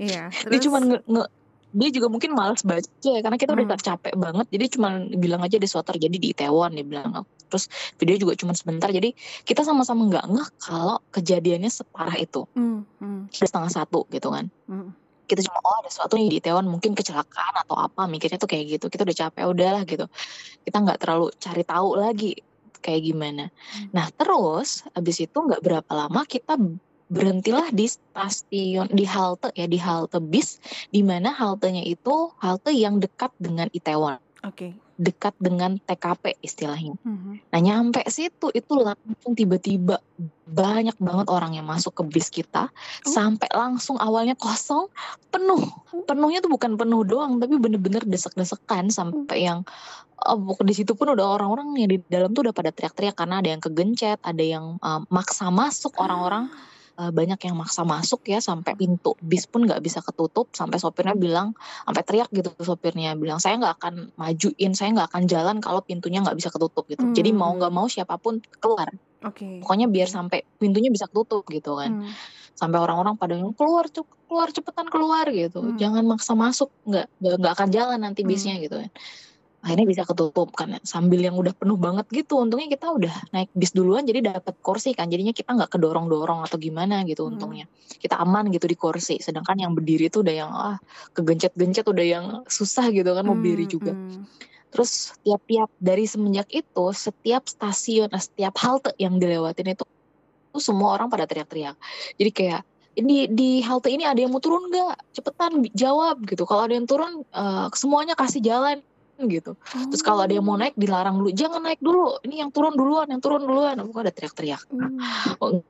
Iya. 0.00 0.32
dia 0.32 0.56
Terus. 0.56 0.64
cuma 0.64 0.80
nge, 0.80 1.04
nge- 1.04 1.30
dia 1.70 1.88
juga 1.94 2.10
mungkin 2.10 2.34
malas 2.34 2.66
baca 2.66 2.82
ya 3.00 3.22
karena 3.22 3.38
kita 3.38 3.54
udah 3.54 3.66
Hmm. 3.66 3.78
capek 3.78 4.14
banget 4.18 4.46
jadi 4.50 4.64
cuma 4.74 4.88
bilang 5.14 5.40
aja 5.40 5.54
ada 5.54 5.66
sesuatu 5.66 5.94
terjadi 5.94 6.16
di 6.18 6.28
Itaewon 6.34 6.74
dia 6.74 6.82
bilang 6.82 7.22
terus 7.46 7.70
video 7.94 8.18
juga 8.18 8.34
cuma 8.34 8.54
sebentar 8.54 8.90
jadi 8.90 9.14
kita 9.42 9.62
sama-sama 9.62 10.06
nggak 10.10 10.26
ngeh 10.26 10.48
kalau 10.58 10.98
kejadiannya 11.10 11.70
separah 11.70 12.18
itu 12.18 12.42
Hmm. 12.54 12.82
Hmm. 12.98 13.30
setengah 13.30 13.70
satu 13.70 14.06
gitu 14.10 14.34
kan 14.34 14.50
Hmm. 14.66 14.90
kita 15.26 15.46
cuma 15.46 15.62
oh 15.62 15.78
ada 15.78 15.88
sesuatu 15.88 16.18
nih 16.18 16.26
di 16.26 16.36
Itaewon 16.42 16.66
mungkin 16.66 16.90
kecelakaan 16.92 17.54
atau 17.62 17.78
apa 17.78 18.10
mikirnya 18.10 18.36
tuh 18.36 18.50
kayak 18.50 18.78
gitu 18.78 18.90
kita 18.90 19.06
udah 19.06 19.16
capek 19.16 19.44
udahlah 19.46 19.82
gitu 19.86 20.10
kita 20.66 20.76
nggak 20.82 20.98
terlalu 20.98 21.30
cari 21.38 21.62
tahu 21.62 21.88
lagi 21.94 22.34
kayak 22.80 23.02
gimana 23.04 23.46
Hmm. 23.76 23.94
nah 23.94 24.10
terus 24.10 24.82
habis 24.90 25.22
itu 25.22 25.38
nggak 25.38 25.62
berapa 25.62 25.92
lama 25.94 26.26
kita 26.26 26.58
berhentilah 27.10 27.68
di 27.74 27.90
stasiun 27.90 28.86
di 28.94 29.02
halte 29.02 29.50
ya 29.58 29.66
di 29.66 29.76
halte 29.82 30.22
bis 30.22 30.62
di 30.94 31.02
mana 31.02 31.34
haltenya 31.34 31.82
itu 31.82 32.30
halte 32.38 32.70
yang 32.70 33.02
dekat 33.02 33.34
dengan 33.42 33.66
Itaewon 33.74 34.22
Oke. 34.46 34.72
dekat 35.00 35.36
dengan 35.36 35.76
TKP 35.80 36.40
istilahnya. 36.40 36.96
Mhm. 37.04 37.52
Nah 37.52 37.60
nyampe 37.60 38.00
situ 38.08 38.48
itu 38.52 38.72
langsung 38.72 39.36
tiba-tiba 39.36 40.00
banyak 40.48 40.96
banget 40.96 41.26
orang 41.28 41.56
yang 41.56 41.68
masuk 41.68 41.92
ke 42.00 42.02
bis 42.08 42.32
kita. 42.32 42.70
Oh. 42.70 43.10
sampai 43.10 43.48
langsung 43.52 44.00
awalnya 44.00 44.38
kosong 44.38 44.88
penuh. 45.28 45.60
Penuhnya 46.08 46.40
tuh 46.40 46.52
bukan 46.52 46.78
penuh 46.78 47.04
doang 47.04 47.36
tapi 47.36 47.58
bener-bener 47.60 48.06
desek-desekan 48.06 48.88
sampai 48.88 49.44
yang 49.50 49.66
oh, 50.24 50.56
di 50.64 50.74
situ 50.76 50.92
pun 50.96 51.12
udah 51.12 51.36
orang-orang 51.40 51.76
yang 51.80 51.90
di 51.90 51.98
dalam 52.08 52.32
tuh 52.32 52.48
udah 52.48 52.54
pada 52.56 52.70
teriak-teriak 52.72 53.16
karena 53.16 53.40
ada 53.40 53.48
yang 53.52 53.62
kegencet 53.62 54.20
ada 54.20 54.44
yang 54.44 54.76
uh, 54.84 55.00
maksa 55.08 55.48
masuk 55.48 55.96
orang-orang 55.96 56.52
uh, 56.98 57.12
banyak 57.14 57.38
yang 57.46 57.56
maksa 57.58 57.86
masuk 57.86 58.26
ya 58.26 58.42
sampai 58.42 58.74
pintu 58.74 59.14
bis 59.22 59.46
pun 59.46 59.62
nggak 59.66 59.78
bisa 59.84 60.02
ketutup 60.02 60.50
sampai 60.50 60.80
sopirnya 60.80 61.14
bilang 61.14 61.54
sampai 61.86 62.02
teriak 62.02 62.28
gitu 62.34 62.50
sopirnya 62.64 63.14
bilang 63.14 63.38
saya 63.38 63.60
nggak 63.60 63.74
akan 63.78 63.94
majuin 64.18 64.72
saya 64.74 64.90
nggak 64.96 65.08
akan 65.12 65.22
jalan 65.30 65.56
kalau 65.62 65.84
pintunya 65.84 66.24
nggak 66.24 66.34
bisa 66.34 66.50
ketutup 66.50 66.88
gitu 66.90 67.04
jadi 67.14 67.30
mau 67.30 67.54
nggak 67.54 67.72
mau 67.72 67.86
siapa 67.86 68.18
pun 68.18 68.42
keluar 68.58 68.90
Oke. 69.20 69.60
pokoknya 69.60 69.86
biar 69.86 70.08
sampai 70.08 70.42
pintunya 70.56 70.88
bisa 70.88 71.04
ketutup 71.06 71.44
gitu 71.52 71.76
kan 71.76 72.00
Hmm. 72.00 72.12
sampai 72.56 72.76
orang-orang 72.76 73.16
pada 73.16 73.36
bilang, 73.36 73.56
keluar 73.56 73.88
keluar 74.28 74.48
cepetan 74.52 74.88
keluar 74.88 75.28
gitu 75.28 75.60
Hmm. 75.60 75.76
jangan 75.76 76.04
maksa 76.08 76.32
masuk 76.32 76.72
nggak 76.88 77.06
nggak 77.20 77.34
nggak 77.40 77.52
akan 77.52 77.68
jalan 77.68 77.98
nanti 78.00 78.24
Hmm. 78.24 78.30
bisnya 78.32 78.54
gitu 78.58 78.80
kan 78.80 78.90
akhirnya 79.60 79.86
bisa 79.86 80.02
ketutup 80.08 80.56
kan 80.56 80.80
sambil 80.88 81.20
yang 81.20 81.36
udah 81.36 81.52
penuh 81.52 81.76
banget 81.76 82.08
gitu 82.08 82.40
untungnya 82.40 82.72
kita 82.72 82.96
udah 82.96 83.12
naik 83.36 83.52
bis 83.52 83.76
duluan 83.76 84.08
jadi 84.08 84.40
dapat 84.40 84.56
kursi 84.64 84.96
kan 84.96 85.12
jadinya 85.12 85.36
kita 85.36 85.52
nggak 85.52 85.76
kedorong 85.76 86.08
dorong 86.08 86.40
atau 86.48 86.56
gimana 86.56 87.04
gitu 87.04 87.28
Hmm. 87.28 87.36
untungnya 87.36 87.68
kita 88.00 88.16
aman 88.16 88.48
gitu 88.48 88.64
di 88.64 88.76
kursi 88.76 89.20
sedangkan 89.20 89.60
yang 89.60 89.76
berdiri 89.76 90.08
tuh 90.08 90.24
udah 90.24 90.34
yang 90.34 90.50
ah 90.50 90.76
kegencet 91.12 91.52
gencet 91.52 91.84
udah 91.84 92.06
yang 92.06 92.26
susah 92.48 92.88
gitu 92.88 93.12
kan 93.12 93.24
mau 93.28 93.36
berdiri 93.36 93.68
Hmm, 93.68 93.72
juga 93.72 93.92
hmm. 93.92 94.48
Terus 94.70 95.18
tiap-tiap 95.26 95.66
dari 95.82 96.06
semenjak 96.06 96.46
itu 96.54 96.84
setiap 96.94 97.50
stasiun, 97.50 98.06
eh, 98.14 98.22
setiap 98.22 98.54
halte 98.62 98.94
yang 99.02 99.18
dilewatin 99.18 99.74
itu, 99.74 99.82
tuh 100.54 100.62
semua 100.62 100.94
orang 100.94 101.10
pada 101.10 101.26
teriak-teriak. 101.26 101.74
Jadi 102.14 102.30
kayak 102.30 102.62
ini 102.94 103.26
di 103.30 103.62
halte 103.66 103.90
ini 103.90 104.06
ada 104.06 104.18
yang 104.18 104.30
mau 104.30 104.38
turun 104.38 104.70
nggak? 104.70 105.14
Cepetan 105.14 105.66
jawab 105.74 106.22
gitu. 106.22 106.46
Kalau 106.46 106.70
ada 106.70 106.74
yang 106.78 106.86
turun, 106.86 107.26
eh, 107.26 107.66
semuanya 107.74 108.14
kasih 108.14 108.42
jalan 108.46 108.78
gitu. 109.28 109.52
Terus 109.90 110.02
kalau 110.04 110.24
ada 110.24 110.32
yang 110.32 110.46
mau 110.46 110.56
naik 110.56 110.78
dilarang 110.78 111.20
dulu, 111.20 111.30
jangan 111.34 111.60
naik 111.60 111.80
dulu. 111.82 112.20
Ini 112.24 112.46
yang 112.46 112.50
turun 112.54 112.78
duluan, 112.78 113.10
yang 113.10 113.20
turun 113.20 113.44
duluan. 113.44 113.76
Pokoknya 113.80 114.08
ada 114.08 114.12
teriak-teriak. 114.14 114.62
Hmm. 114.70 115.60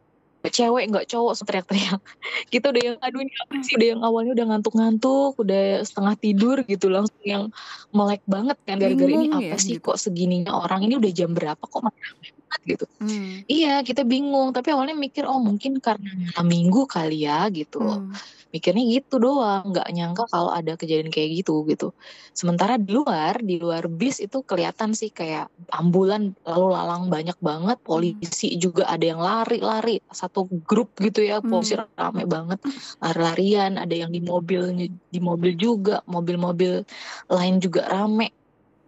Cewek 0.41 0.85
nggak 0.89 1.07
cowok 1.11 1.33
teriak-teriak. 1.45 2.01
Kita 2.53 2.73
udah 2.73 2.83
yang 2.83 2.97
aduh 3.03 3.21
ini 3.21 3.33
apa 3.45 3.53
sih? 3.61 3.75
Udah 3.77 3.89
yang 3.93 4.01
awalnya 4.01 4.33
udah 4.37 4.47
ngantuk-ngantuk, 4.55 5.33
udah 5.37 5.63
setengah 5.85 6.15
tidur 6.17 6.57
gitu 6.65 6.87
langsung 6.89 7.23
yang 7.27 7.45
melek 7.93 8.25
banget 8.25 8.57
kan 8.65 8.81
gara-gara 8.81 9.11
ini 9.11 9.29
Bingung 9.29 9.43
apa 9.43 9.57
ya, 9.57 9.61
sih 9.61 9.77
gitu. 9.77 9.93
kok 9.93 9.99
segininya 10.01 10.57
orang 10.57 10.87
ini 10.87 10.97
udah 10.97 11.13
jam 11.13 11.37
berapa 11.37 11.61
kok 11.61 11.83
masih 11.85 12.33
banget 12.51 12.63
gitu. 12.67 12.85
Hmm. 12.99 13.47
Iya 13.47 13.87
kita 13.87 14.03
bingung 14.03 14.51
tapi 14.51 14.75
awalnya 14.75 14.99
mikir 14.99 15.23
oh 15.23 15.39
mungkin 15.39 15.79
karena 15.79 16.11
malam 16.35 16.47
minggu 16.51 16.91
kali 16.91 17.23
ya 17.23 17.47
gitu. 17.55 17.79
Hmm. 17.79 18.11
Mikirnya 18.51 18.83
gitu 18.83 19.23
doang, 19.23 19.71
nggak 19.71 19.87
nyangka 19.95 20.27
kalau 20.27 20.51
ada 20.51 20.75
kejadian 20.75 21.15
kayak 21.15 21.47
gitu 21.47 21.63
gitu. 21.71 21.95
Sementara 22.35 22.83
di 22.83 22.91
luar, 22.91 23.39
di 23.39 23.63
luar 23.63 23.87
bis 23.87 24.19
itu 24.19 24.43
kelihatan 24.43 24.91
sih 24.91 25.15
kayak 25.15 25.47
ambulan 25.71 26.35
lalu 26.43 26.75
lalang 26.75 27.07
banyak 27.07 27.39
banget, 27.39 27.79
polisi 27.87 28.59
juga 28.59 28.91
ada 28.91 29.07
yang 29.07 29.23
lari-lari 29.23 30.03
satu 30.11 30.51
grup 30.67 30.91
gitu 30.99 31.23
ya, 31.23 31.39
polisi 31.39 31.79
Hmm. 31.79 31.87
rame 31.95 32.27
banget, 32.27 32.59
lari-larian, 32.99 33.79
ada 33.79 33.95
yang 33.95 34.11
di 34.11 34.19
mobil 34.19 34.75
di 34.99 35.21
mobil 35.23 35.55
juga, 35.55 36.03
mobil-mobil 36.11 36.83
lain 37.31 37.63
juga 37.63 37.87
rame. 37.87 38.35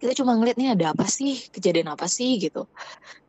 Kita 0.03 0.19
cuma 0.19 0.35
ngeliat 0.35 0.59
nih 0.59 0.75
ada 0.75 0.91
apa 0.91 1.07
sih, 1.07 1.47
kejadian 1.47 1.95
apa 1.95 2.11
sih 2.11 2.35
gitu. 2.35 2.67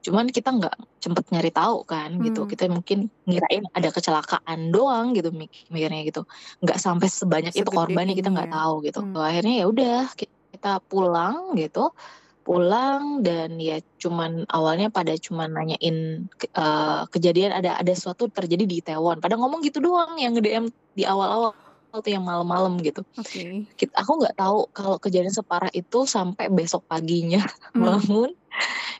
Cuman 0.02 0.26
kita 0.26 0.50
nggak 0.50 0.74
sempet 0.98 1.30
nyari 1.30 1.54
tahu 1.54 1.86
kan 1.86 2.18
gitu. 2.18 2.42
Hmm. 2.42 2.50
Kita 2.50 2.66
mungkin 2.66 3.06
ngirain 3.30 3.62
ada 3.70 3.94
kecelakaan 3.94 4.74
doang 4.74 5.14
gitu 5.14 5.30
mik- 5.30 5.70
mikirnya 5.70 6.02
gitu. 6.02 6.26
Nggak 6.66 6.82
sampai 6.82 7.06
sebanyak 7.06 7.54
itu 7.54 7.62
Segede 7.62 7.78
korbannya 7.78 8.18
kita 8.18 8.34
nggak 8.34 8.50
ya. 8.50 8.54
tahu 8.58 8.74
gitu. 8.82 9.00
Hmm. 9.06 9.22
Akhirnya 9.22 9.54
ya 9.62 9.66
udah 9.70 9.98
ki- 10.18 10.34
kita 10.50 10.82
pulang 10.90 11.54
gitu. 11.54 11.94
Pulang 12.42 13.22
dan 13.22 13.56
ya 13.56 13.78
cuman 14.02 14.44
awalnya 14.50 14.90
pada 14.90 15.14
cuman 15.14 15.54
nanyain 15.54 16.26
eh, 16.34 17.02
kejadian 17.14 17.54
ada 17.54 17.78
ada 17.78 17.92
sesuatu 17.94 18.26
terjadi 18.34 18.66
di 18.66 18.82
Itaewon. 18.82 19.22
Pada 19.22 19.38
ngomong 19.38 19.62
gitu 19.62 19.78
doang 19.78 20.18
yang 20.18 20.34
nge-DM 20.34 20.66
di 20.98 21.06
awal-awal 21.06 21.54
tuh 22.00 22.10
yang 22.14 22.24
malam-malam 22.24 22.78
gitu. 22.82 23.02
Oke. 23.18 23.68
Kita, 23.76 23.92
aku 23.94 24.24
nggak 24.24 24.34
tahu 24.38 24.58
kalau 24.74 24.96
kejadian 24.98 25.34
separah 25.34 25.70
itu 25.74 26.08
sampai 26.08 26.50
besok 26.50 26.86
paginya 26.88 27.42
Hmm. 27.74 27.84
bangun 27.84 28.30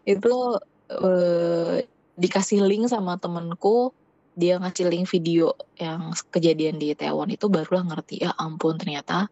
itu 0.05 0.35
eh, 0.91 1.87
dikasih 2.15 2.63
link 2.67 2.91
sama 2.91 3.17
temenku 3.17 3.95
dia 4.35 4.59
ngasih 4.59 4.91
link 4.91 5.07
video 5.07 5.55
yang 5.79 6.11
kejadian 6.35 6.77
di 6.79 6.91
Itaewon 6.91 7.31
itu 7.31 7.47
barulah 7.47 7.87
ngerti 7.87 8.27
ya 8.27 8.35
ampun 8.35 8.75
ternyata 8.75 9.31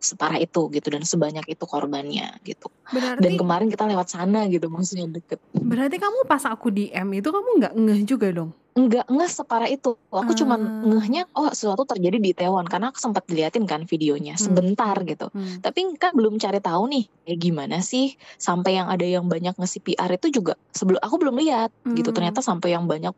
separah 0.00 0.40
itu 0.42 0.66
gitu 0.74 0.88
dan 0.90 1.04
sebanyak 1.06 1.44
itu 1.46 1.64
korbannya 1.68 2.34
gitu 2.42 2.66
dan 2.90 3.20
Berarti 3.20 3.36
kemarin 3.38 3.68
kita 3.70 3.84
lewat 3.86 4.08
sana 4.10 4.50
gitu 4.50 4.66
maksudnya 4.66 5.06
deket 5.06 5.38
berarti 5.54 6.02
kamu 6.02 6.26
pas 6.26 6.42
aku 6.50 6.72
DM 6.72 7.20
itu 7.20 7.28
kamu 7.30 7.48
nggak 7.62 7.74
ngeh 7.78 8.00
juga 8.08 8.28
dong? 8.34 8.50
Enggak 8.70 9.04
enggak 9.10 9.30
separah 9.34 9.66
itu 9.66 9.98
aku 10.14 10.32
cuman 10.38 10.60
Ah. 10.62 10.86
ngehnya 10.86 11.22
oh 11.34 11.50
sesuatu 11.50 11.82
terjadi 11.82 12.22
di 12.22 12.30
Itaewon 12.30 12.70
karena 12.70 12.94
aku 12.94 13.02
sempat 13.02 13.26
diliatin 13.26 13.66
kan 13.66 13.82
videonya 13.82 14.38
Hmm. 14.38 14.44
sebentar 14.46 14.94
gitu 15.02 15.26
Hmm. 15.34 15.58
tapi 15.58 15.90
kan 15.98 16.14
belum 16.14 16.38
cari 16.38 16.62
tahu 16.62 16.82
nih 16.86 17.04
kayak 17.26 17.38
gimana 17.42 17.76
sih 17.82 18.14
sampai 18.38 18.78
yang 18.78 18.86
ada 18.86 19.02
yang 19.02 19.26
banyak 19.26 19.58
nge-CPR 19.58 20.10
itu 20.14 20.30
juga 20.42 20.54
sebelum 20.70 21.02
aku 21.02 21.16
belum 21.18 21.36
lihat 21.42 21.74
gitu 21.98 22.10
Hmm. 22.10 22.16
ternyata 22.16 22.40
sampai 22.40 22.72
yang 22.72 22.86
banyak 22.86 23.12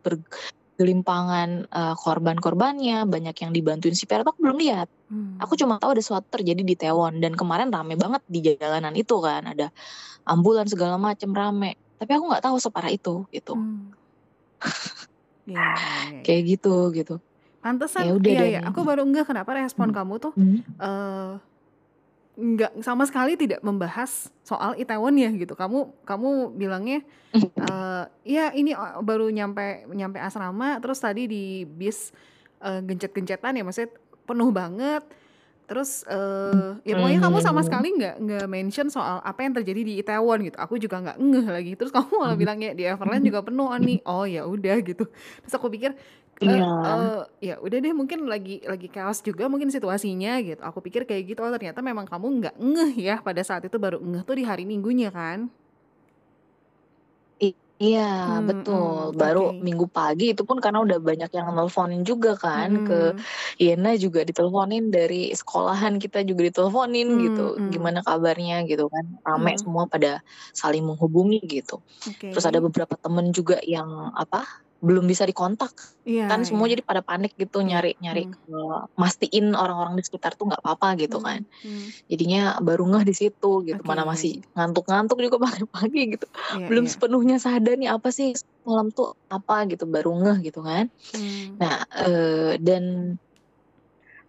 gelimpangan 0.81 1.69
uh, 1.69 1.95
korban-korbannya, 1.95 3.05
banyak 3.07 3.37
yang 3.39 3.53
dibantuin 3.53 3.95
si 3.95 4.09
aku 4.09 4.41
belum 4.41 4.57
lihat. 4.59 4.89
Hmm. 5.07 5.37
Aku 5.39 5.55
cuma 5.55 5.77
tahu 5.79 5.95
ada 5.95 6.03
sesuatu 6.03 6.27
terjadi 6.33 6.65
di 6.65 6.75
Taiwan 6.75 7.21
dan 7.21 7.37
kemarin 7.37 7.69
rame 7.69 7.95
banget 7.95 8.25
di 8.27 8.41
jalanan 8.43 8.97
itu 8.97 9.21
kan, 9.21 9.47
ada 9.47 9.69
ambulans 10.27 10.73
segala 10.73 10.97
macam 10.97 11.31
rame. 11.37 11.77
Tapi 12.01 12.11
aku 12.17 12.25
nggak 12.25 12.43
tahu 12.43 12.57
separah 12.59 12.91
itu 12.91 13.29
gitu. 13.31 13.55
Hmm. 13.55 13.93
yeah, 15.47 15.75
yeah. 16.11 16.23
Kayak 16.23 16.43
gitu 16.59 16.75
gitu. 16.95 17.17
Pantesan, 17.63 18.11
ya 18.11 18.13
udah 18.19 18.31
iya, 18.31 18.45
iya. 18.59 18.61
Aku 18.67 18.83
baru 18.83 19.07
enggak 19.07 19.31
kenapa 19.31 19.55
respon 19.55 19.95
hmm. 19.95 19.97
kamu 19.97 20.15
tuh 20.19 20.33
hmm. 20.35 20.59
uh, 20.83 21.39
nggak 22.33 22.81
sama 22.81 23.05
sekali 23.07 23.37
tidak 23.37 23.61
membahas 23.63 24.33
soal 24.43 24.75
Itaewon 24.75 25.15
ya 25.15 25.31
gitu. 25.31 25.55
Kamu 25.55 25.95
kamu 26.03 26.59
bilangnya 26.59 27.07
uh, 27.63 28.11
ya 28.27 28.51
ini 28.51 28.75
baru 29.05 29.31
nyampe 29.31 29.87
nyampe 29.95 30.19
asrama 30.19 30.83
terus 30.83 30.99
tadi 30.99 31.31
di 31.31 31.63
bis 31.63 32.11
uh, 32.65 32.83
gencet-gencetan 32.83 33.55
ya 33.55 33.63
maksudnya 33.63 33.95
penuh 34.27 34.51
banget. 34.51 35.07
Terus 35.67 36.05
uh, 36.11 36.77
ya 36.85 36.99
pokoknya 36.99 37.21
kamu 37.23 37.39
sama 37.41 37.61
sekali 37.65 37.89
nggak 37.97 38.15
nggak 38.21 38.47
mention 38.51 38.89
soal 38.93 39.23
apa 39.25 39.41
yang 39.47 39.55
terjadi 39.57 39.81
di 39.83 39.95
Itaewon 40.03 40.51
gitu. 40.51 40.57
Aku 40.61 40.77
juga 40.77 41.01
nggak 41.01 41.17
ngeh 41.17 41.47
lagi. 41.49 41.73
Terus 41.79 41.91
kamu 41.95 42.11
malah 42.19 42.37
bilangnya 42.37 42.71
di 42.77 42.85
Everland 42.85 43.25
juga 43.25 43.41
penuh 43.41 43.71
nih. 43.81 43.99
Oh 44.05 44.27
ya 44.29 44.45
udah 44.45 44.77
gitu. 44.85 45.05
Terus 45.45 45.55
aku 45.55 45.73
pikir 45.73 45.95
Iya. 46.43 46.67
Uh, 46.67 47.23
ya 47.39 47.55
udah 47.63 47.79
deh 47.79 47.95
mungkin 47.95 48.27
lagi 48.27 48.59
lagi 48.67 48.91
chaos 48.91 49.23
juga 49.23 49.47
mungkin 49.47 49.71
situasinya 49.71 50.43
gitu. 50.43 50.59
Aku 50.59 50.83
pikir 50.83 51.07
kayak 51.07 51.23
gitu, 51.35 51.41
oh 51.47 51.53
ternyata 51.55 51.79
memang 51.85 52.03
kamu 52.03 52.27
nggak 52.43 52.57
ngeh 52.59 52.93
ya 52.99 53.23
pada 53.23 53.47
saat 53.47 53.63
itu 53.63 53.79
baru 53.79 54.03
ngeh 54.03 54.27
tuh 54.27 54.35
di 54.35 54.43
hari 54.43 54.67
Minggunya 54.67 55.15
kan? 55.15 55.47
Iya, 57.83 58.39
Hmm, 58.39 58.47
betul. 58.47 59.11
hmm, 59.11 59.19
Baru 59.19 59.45
okay. 59.51 59.59
Minggu 59.59 59.87
pagi 59.91 60.27
itu 60.31 60.47
pun 60.47 60.63
karena 60.63 60.79
udah 60.87 61.03
banyak 61.03 61.31
yang 61.35 61.51
nelponin 61.51 62.07
juga 62.07 62.39
kan 62.39 62.87
ke 62.87 63.19
hmm. 63.19 63.59
Yena 63.59 63.99
juga 63.99 64.23
diteleponin 64.23 64.95
dari 64.95 65.35
sekolahan 65.35 65.99
kita 65.99 66.23
juga 66.23 66.47
diteleponin 66.47 67.09
gitu, 67.27 67.59
hmm. 67.59 67.75
gimana 67.75 67.99
kabarnya 68.07 68.63
gitu 68.71 68.87
kan. 68.87 69.05
Rame 69.27 69.59
hmm. 69.59 69.61
semua 69.67 69.91
pada 69.91 70.23
saling 70.55 70.87
menghubungi 70.87 71.43
gitu. 71.43 71.83
Terus 72.23 72.47
ada 72.47 72.63
beberapa 72.63 72.95
temen 72.95 73.35
juga 73.35 73.59
yang 73.67 74.15
apa 74.15 74.47
belum 74.83 75.07
bisa 75.07 75.23
dikontak 75.23 75.71
iya, 76.03 76.27
kan 76.27 76.43
semua 76.43 76.67
iya. 76.67 76.75
jadi 76.75 76.83
pada 76.83 77.01
panik 77.07 77.39
gitu 77.39 77.63
iya, 77.63 77.79
nyari 77.79 77.93
nyari 78.03 78.27
hmm. 78.27 78.99
mastiin 78.99 79.55
orang-orang 79.55 79.95
di 79.95 80.03
sekitar 80.03 80.35
tuh 80.35 80.51
nggak 80.51 80.59
apa-apa 80.59 80.99
gitu 80.99 81.23
hmm. 81.23 81.25
kan 81.25 81.41
hmm. 81.63 81.87
jadinya 82.11 82.43
baru 82.59 82.91
ngeh 82.91 83.05
di 83.07 83.15
situ 83.15 83.53
gitu 83.63 83.79
okay. 83.79 83.87
mana 83.87 84.03
masih 84.03 84.43
ngantuk-ngantuk 84.59 85.23
juga 85.23 85.39
pagi-pagi 85.47 86.03
gitu 86.19 86.27
iya, 86.59 86.67
belum 86.67 86.85
iya. 86.85 86.91
sepenuhnya 86.91 87.37
sadar 87.39 87.79
nih 87.79 87.95
apa 87.95 88.11
sih 88.11 88.35
malam 88.67 88.91
tuh 88.91 89.15
apa 89.31 89.71
gitu 89.71 89.87
baru 89.87 90.19
ngeh 90.19 90.51
gitu 90.51 90.67
kan 90.67 90.91
hmm. 91.15 91.63
nah 91.63 91.87
uh, 91.87 92.59
dan 92.59 93.17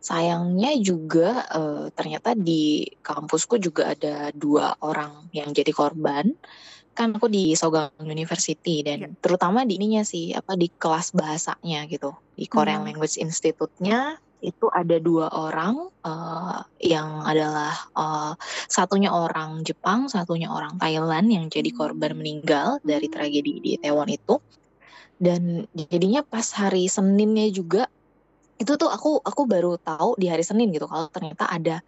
sayangnya 0.03 0.77
juga 0.77 1.47
uh, 1.49 1.87
ternyata 1.97 2.37
di 2.37 2.85
kampusku 3.01 3.57
juga 3.57 3.95
ada 3.97 4.29
dua 4.35 4.77
orang 4.85 5.31
yang 5.33 5.49
jadi 5.49 5.73
korban 5.73 6.35
kan 6.93 7.17
aku 7.17 7.25
di 7.29 7.57
Sogang 7.57 7.89
University 8.01 8.85
dan 8.85 8.97
yeah. 9.01 9.11
terutama 9.19 9.65
di 9.65 9.81
ininya 9.81 10.05
sih 10.05 10.31
apa 10.33 10.53
di 10.53 10.69
kelas 10.69 11.13
bahasanya 11.17 11.89
gitu 11.89 12.13
di 12.37 12.45
Korean 12.45 12.85
hmm. 12.85 12.93
Language 12.93 13.17
Institute-nya 13.17 14.21
itu 14.43 14.67
ada 14.69 14.99
dua 14.99 15.31
orang 15.31 15.87
uh, 16.03 16.59
yang 16.83 17.23
adalah 17.23 17.71
uh, 17.95 18.35
satunya 18.67 19.07
orang 19.07 19.63
Jepang, 19.63 20.11
satunya 20.11 20.51
orang 20.51 20.75
Thailand 20.75 21.31
yang 21.31 21.47
jadi 21.47 21.71
hmm. 21.71 21.79
korban 21.79 22.11
meninggal 22.19 22.83
dari 22.83 23.07
hmm. 23.07 23.15
tragedi 23.15 23.53
di 23.63 23.71
Taiwan 23.79 24.11
itu. 24.11 24.43
Dan 25.15 25.63
jadinya 25.71 26.19
pas 26.27 26.43
hari 26.51 26.91
Seninnya 26.91 27.47
juga 27.47 27.87
itu 28.59 28.75
tuh 28.75 28.91
aku 28.91 29.23
aku 29.23 29.47
baru 29.47 29.79
tahu 29.79 30.19
di 30.19 30.27
hari 30.27 30.43
Senin 30.43 30.69
gitu 30.75 30.85
kalau 30.85 31.07
ternyata 31.09 31.47
ada 31.47 31.79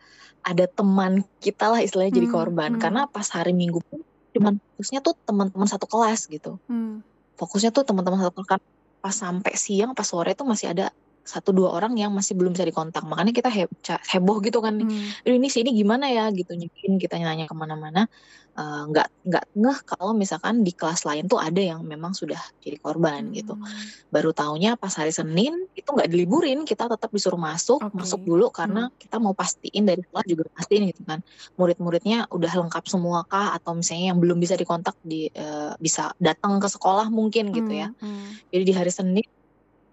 ada 0.41 0.65
teman 0.71 1.21
kita 1.43 1.69
lah 1.69 1.83
istilahnya 1.83 2.19
jadi 2.23 2.29
korban 2.31 2.77
hmm. 2.77 2.81
karena 2.81 3.01
pas 3.11 3.27
hari 3.31 3.53
Minggu 3.53 3.83
pun 3.85 4.01
cuman 4.35 4.59
fokusnya 4.59 4.99
tuh 4.99 5.15
teman-teman 5.23 5.67
satu 5.71 5.87
kelas 5.87 6.27
gitu. 6.27 6.59
Hmm. 6.67 6.99
fokusnya 7.39 7.71
tuh 7.71 7.87
teman-teman 7.87 8.19
satu 8.19 8.43
kelas. 8.43 8.63
Pas 8.99 9.15
sampai 9.15 9.53
siang 9.55 9.95
pas 9.95 10.03
sore 10.03 10.35
tuh 10.35 10.43
masih 10.43 10.75
ada 10.75 10.91
satu 11.25 11.49
dua 11.49 11.73
orang 11.73 11.97
yang 11.97 12.13
masih 12.13 12.37
belum 12.37 12.53
bisa 12.53 12.69
dikontak 12.69 13.01
makanya 13.09 13.33
kita 13.33 13.49
he 13.49 13.65
heboh 14.13 14.37
gitu 14.45 14.61
kan 14.61 14.77
hmm. 14.77 15.25
ini 15.25 15.49
sih 15.49 15.65
ini 15.65 15.73
gimana 15.73 16.05
ya 16.05 16.29
gitu 16.29 16.53
nyekin 16.53 17.01
kita 17.01 17.17
nanya 17.17 17.49
ke 17.49 17.55
mana-mana 17.57 18.05
eh, 18.53 18.81
nggak 18.93 19.07
uh, 19.09 19.13
nggak 19.25 19.45
ngeh 19.57 19.79
kalau 19.89 20.13
misalkan 20.13 20.61
di 20.61 20.69
kelas 20.69 21.01
lain 21.01 21.25
tuh 21.25 21.41
ada 21.41 21.57
yang 21.57 21.81
memang 21.81 22.13
sudah 22.13 22.37
jadi 22.61 22.77
korban 22.77 23.33
gitu. 23.33 23.57
hmm. 23.57 23.65
gitu 23.65 24.13
baru 24.13 24.37
taunya 24.37 24.77
pas 24.77 24.93
hari 24.93 25.09
Senin 25.09 25.65
itu 25.73 25.89
nggak 25.89 26.13
diliburin 26.13 26.61
kita 26.61 26.85
tetap 26.85 27.09
disuruh 27.09 27.41
masuk 27.41 27.81
okay. 27.81 27.97
masuk 27.97 28.21
dulu 28.21 28.53
karena 28.53 28.93
hmm. 28.93 28.95
kita 29.01 29.17
mau 29.17 29.33
pastiin 29.33 29.83
dari 29.89 30.05
kelas 30.05 30.25
juga 30.29 30.45
pastiin 30.53 30.93
gitu 30.93 31.01
kan 31.09 31.25
murid-muridnya 31.57 32.29
udah 32.29 32.53
lengkap 32.53 32.85
semua 32.85 33.25
kah 33.25 33.57
atau 33.57 33.73
misalnya 33.73 34.13
yang 34.13 34.21
belum 34.21 34.37
bisa 34.37 34.53
dikontak 34.53 34.93
di 35.01 35.25
uh, 35.33 35.73
bisa 35.81 36.13
datang 36.21 36.61
ke 36.61 36.69
sekolah 36.69 37.09
mungkin 37.09 37.49
gitu 37.49 37.73
ya 37.73 37.89
hmm. 37.89 38.05
Hmm. 38.05 38.29
jadi 38.53 38.63
di 38.63 38.73
hari 38.77 38.93
Senin 38.93 39.25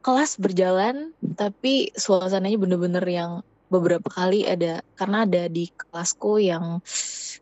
kelas 0.03 0.37
berjalan 0.43 1.15
tapi 1.39 1.95
suasananya 1.95 2.59
bener-bener 2.59 3.07
yang 3.07 3.33
beberapa 3.73 4.11
kali 4.13 4.45
ada 4.45 4.85
karena 5.01 5.25
ada 5.25 5.49
di 5.49 5.73
kelasku 5.73 6.43
yang 6.43 6.85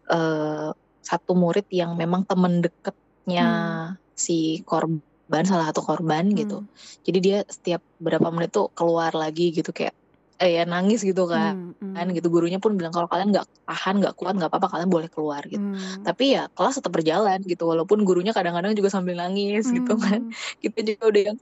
uh, 0.07 0.71
satu 1.03 1.33
murid 1.35 1.67
yang 1.75 1.99
memang 1.99 2.23
temen 2.23 2.63
deketnya 2.63 3.49
hmm. 3.51 4.15
si 4.15 4.63
korban 4.63 5.43
salah 5.43 5.75
satu 5.75 5.83
korban 5.83 6.31
hmm. 6.31 6.37
gitu 6.39 6.59
jadi 7.03 7.19
dia 7.19 7.39
setiap 7.51 7.83
berapa 7.99 8.31
menit 8.31 8.55
tuh 8.55 8.71
keluar 8.79 9.11
lagi 9.17 9.51
gitu 9.51 9.75
kayak 9.75 9.97
eh 10.41 10.57
ya 10.57 10.65
nangis 10.65 11.05
gitu 11.05 11.29
kan 11.29 11.77
hmm, 11.77 11.85
hmm. 11.85 11.95
kan 12.01 12.07
gitu 12.17 12.33
gurunya 12.33 12.57
pun 12.57 12.73
bilang 12.73 12.97
kalau 12.97 13.05
kalian 13.13 13.29
nggak 13.29 13.45
tahan 13.69 14.01
nggak 14.01 14.17
kuat 14.17 14.41
nggak 14.41 14.49
apa-apa 14.49 14.73
kalian 14.73 14.89
boleh 14.89 15.09
keluar 15.13 15.45
gitu 15.45 15.61
hmm. 15.61 16.01
tapi 16.01 16.33
ya 16.33 16.49
kelas 16.57 16.81
tetap 16.81 16.97
berjalan 16.97 17.45
gitu 17.45 17.69
walaupun 17.69 18.09
gurunya 18.09 18.33
kadang-kadang 18.33 18.73
juga 18.73 18.89
sambil 18.89 19.21
nangis 19.21 19.69
hmm. 19.69 19.85
gitu 19.85 19.95
kan 20.01 20.21
kita 20.65 20.79
juga 20.81 21.03
udah 21.13 21.23
yang 21.29 21.39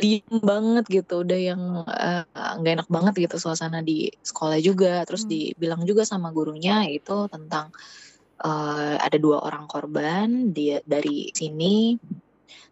diem 0.00 0.40
banget 0.40 0.84
gitu 0.88 1.20
udah 1.20 1.40
yang 1.52 1.84
eh, 1.84 2.24
nggak 2.32 2.72
uh, 2.72 2.76
enak 2.80 2.88
banget 2.88 3.28
gitu 3.28 3.36
suasana 3.36 3.84
di 3.84 4.08
sekolah 4.24 4.56
juga 4.64 5.04
terus 5.04 5.28
hmm. 5.28 5.30
dibilang 5.30 5.82
juga 5.84 6.08
sama 6.08 6.32
gurunya 6.32 6.88
itu 6.88 7.28
tentang 7.28 7.68
uh, 8.40 8.96
ada 8.96 9.18
dua 9.20 9.44
orang 9.44 9.68
korban 9.68 10.56
dia 10.56 10.80
dari 10.88 11.28
sini 11.36 12.00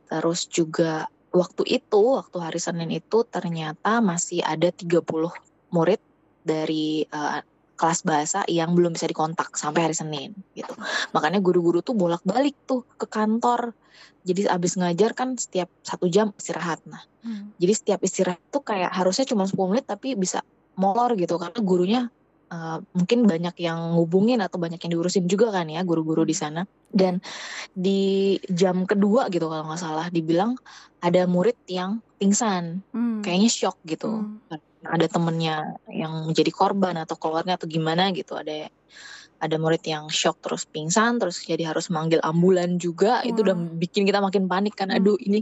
terus 0.09 0.49
juga 0.49 1.05
waktu 1.31 1.63
itu 1.69 2.01
waktu 2.17 2.37
hari 2.41 2.59
Senin 2.59 2.91
itu 2.91 3.23
ternyata 3.29 4.01
masih 4.01 4.41
ada 4.43 4.73
30 4.73 5.05
murid 5.71 6.01
dari 6.43 7.05
uh, 7.13 7.45
kelas 7.81 8.05
bahasa 8.05 8.45
yang 8.45 8.77
belum 8.77 8.93
bisa 8.93 9.09
dikontak 9.09 9.57
sampai 9.57 9.89
hari 9.89 9.97
Senin 9.97 10.37
gitu. 10.53 10.77
Makanya 11.17 11.41
guru-guru 11.41 11.81
tuh 11.81 11.97
bolak-balik 11.97 12.53
tuh 12.69 12.85
ke 13.01 13.09
kantor. 13.09 13.73
Jadi 14.21 14.45
abis 14.45 14.77
ngajar 14.77 15.17
kan 15.17 15.33
setiap 15.41 15.73
satu 15.81 16.05
jam 16.13 16.37
istirahat. 16.37 16.85
Nah, 16.85 17.01
hmm. 17.25 17.57
jadi 17.57 17.73
setiap 17.73 18.01
istirahat 18.05 18.41
tuh 18.53 18.61
kayak 18.61 18.93
harusnya 18.93 19.25
cuma 19.25 19.49
10 19.49 19.57
menit 19.73 19.89
tapi 19.89 20.13
bisa 20.13 20.45
molor 20.77 21.17
gitu 21.17 21.41
karena 21.41 21.61
gurunya 21.65 22.03
uh, 22.53 22.85
mungkin 22.93 23.25
banyak 23.25 23.57
yang 23.65 23.97
ngubungin 23.97 24.45
atau 24.45 24.61
banyak 24.61 24.77
yang 24.77 24.93
diurusin 25.01 25.25
juga 25.25 25.49
kan 25.49 25.65
ya 25.73 25.81
guru-guru 25.81 26.29
di 26.29 26.37
sana. 26.37 26.69
Dan 26.93 27.25
di 27.73 28.37
jam 28.53 28.85
kedua 28.85 29.33
gitu 29.33 29.49
kalau 29.49 29.65
nggak 29.73 29.81
salah 29.81 30.13
dibilang 30.13 30.53
ada 31.01 31.25
murid 31.25 31.57
yang 31.65 32.05
pingsan, 32.21 32.85
hmm. 32.93 33.25
kayaknya 33.25 33.49
shock 33.49 33.81
gitu. 33.89 34.21
Hmm 34.21 34.69
ada 34.85 35.07
temennya 35.07 35.77
yang 35.93 36.29
menjadi 36.29 36.51
korban 36.53 36.97
atau 36.97 37.17
keluarga 37.21 37.61
atau 37.61 37.69
gimana 37.69 38.09
gitu 38.17 38.37
ada 38.37 38.73
ada 39.41 39.57
murid 39.57 39.81
yang 39.89 40.13
shock 40.13 40.41
terus 40.45 40.69
pingsan 40.69 41.17
terus 41.17 41.41
jadi 41.41 41.73
harus 41.73 41.89
manggil 41.89 42.21
ambulan 42.21 42.77
juga 42.77 43.25
wow. 43.25 43.29
itu 43.29 43.41
udah 43.41 43.57
bikin 43.81 44.05
kita 44.05 44.21
makin 44.21 44.45
panik 44.47 44.77
kan 44.77 44.93
aduh 44.93 45.17
hmm. 45.17 45.27
ini 45.27 45.41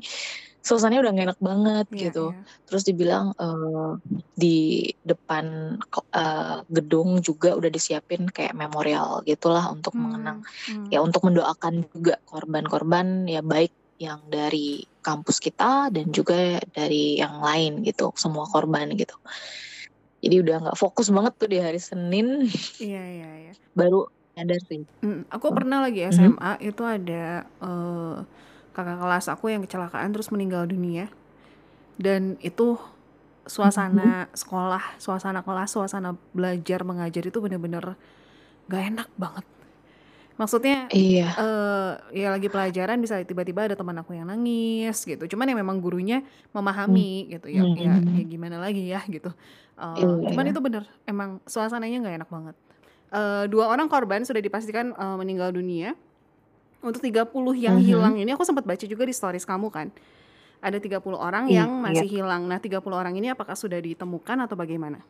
suasananya 0.62 1.00
udah 1.06 1.12
gak 1.14 1.26
enak 1.32 1.40
banget 1.40 1.86
yeah, 1.90 2.00
gitu 2.08 2.26
yeah. 2.30 2.44
terus 2.66 2.82
dibilang 2.86 3.26
uh, 3.38 3.98
di 4.38 4.90
depan 5.02 5.78
uh, 6.14 6.62
gedung 6.70 7.22
juga 7.22 7.58
udah 7.58 7.70
disiapin 7.70 8.30
kayak 8.30 8.54
memorial 8.54 9.22
gitulah 9.26 9.66
untuk 9.70 9.94
hmm. 9.94 10.02
mengenang 10.02 10.38
hmm. 10.70 10.90
ya 10.94 11.02
untuk 11.02 11.26
mendoakan 11.26 11.86
juga 11.90 12.22
korban-korban 12.26 13.26
ya 13.26 13.42
baik 13.42 13.74
yang 13.98 14.22
dari 14.30 14.86
kampus 15.02 15.42
kita 15.42 15.90
dan 15.90 16.14
juga 16.14 16.62
dari 16.70 17.18
yang 17.18 17.42
lain 17.42 17.82
gitu 17.82 18.14
semua 18.14 18.46
korban 18.46 18.94
gitu. 18.94 19.14
Jadi 20.18 20.36
udah 20.42 20.56
nggak 20.66 20.78
fokus 20.78 21.10
banget 21.10 21.32
tuh 21.38 21.50
di 21.50 21.58
hari 21.58 21.78
Senin. 21.82 22.46
Iya 22.78 23.02
iya 23.02 23.30
iya. 23.46 23.52
Baru 23.74 24.06
ada 24.38 24.54
sih. 24.70 24.86
Mm, 25.02 25.26
aku 25.30 25.46
pernah 25.50 25.82
lagi 25.82 26.06
SMA 26.10 26.34
mm-hmm. 26.38 26.70
itu 26.70 26.82
ada 26.86 27.46
uh, 27.58 28.22
kakak 28.74 28.98
kelas 29.02 29.26
aku 29.30 29.50
yang 29.50 29.62
kecelakaan 29.66 30.14
terus 30.14 30.30
meninggal 30.30 30.66
dunia. 30.66 31.10
Dan 31.98 32.38
itu 32.42 32.78
suasana 33.50 34.30
mm-hmm. 34.30 34.38
sekolah 34.38 34.84
suasana 35.02 35.42
kelas 35.42 35.70
suasana 35.74 36.14
belajar 36.30 36.86
mengajar 36.86 37.24
itu 37.26 37.38
bener-bener 37.42 37.98
gak 38.68 38.84
enak 38.94 39.08
banget 39.16 39.46
Maksudnya 40.38 40.86
Iya. 40.94 41.28
eh 41.34 41.92
ya 42.22 42.30
lagi 42.30 42.46
pelajaran 42.46 43.02
bisa 43.02 43.18
tiba-tiba 43.26 43.66
ada 43.66 43.74
teman 43.74 43.98
aku 43.98 44.14
yang 44.14 44.30
nangis 44.30 45.02
gitu. 45.02 45.26
Cuman 45.26 45.50
ya 45.50 45.56
memang 45.58 45.82
gurunya 45.82 46.22
memahami 46.54 47.26
gitu 47.26 47.50
ya. 47.50 47.66
Ya, 47.74 47.98
ya 47.98 47.98
Mhm. 47.98 48.30
gimana 48.30 48.56
lagi 48.62 48.86
ya 48.86 49.02
gitu. 49.10 49.34
Eh, 49.74 49.98
Iya 49.98 50.30
cuman 50.30 50.46
ya. 50.46 50.50
itu 50.54 50.60
bener, 50.62 50.84
emang 51.04 51.42
suasananya 51.42 51.98
nggak 52.00 52.16
enak 52.22 52.30
banget. 52.30 52.54
Eh, 53.10 53.44
dua 53.50 53.66
orang 53.66 53.90
korban 53.90 54.22
sudah 54.22 54.38
dipastikan 54.38 54.94
eh, 54.94 55.16
meninggal 55.18 55.50
dunia. 55.50 55.98
Untuk 56.78 57.02
30 57.02 57.58
yang 57.58 57.74
Mhm. 57.74 57.82
hilang 57.82 58.14
ini 58.14 58.30
aku 58.30 58.46
sempat 58.46 58.62
baca 58.62 58.86
juga 58.86 59.02
di 59.02 59.10
stories 59.10 59.42
kamu 59.42 59.66
kan. 59.74 59.90
Ada 60.62 60.78
30 60.78 61.18
orang 61.18 61.50
Iya. 61.50 61.66
yang 61.66 61.82
masih 61.82 62.06
hilang. 62.06 62.46
Nah, 62.46 62.62
30 62.62 62.94
orang 62.94 63.18
ini 63.18 63.26
apakah 63.26 63.58
sudah 63.58 63.82
ditemukan 63.82 64.38
atau 64.46 64.54
bagaimana? 64.54 65.02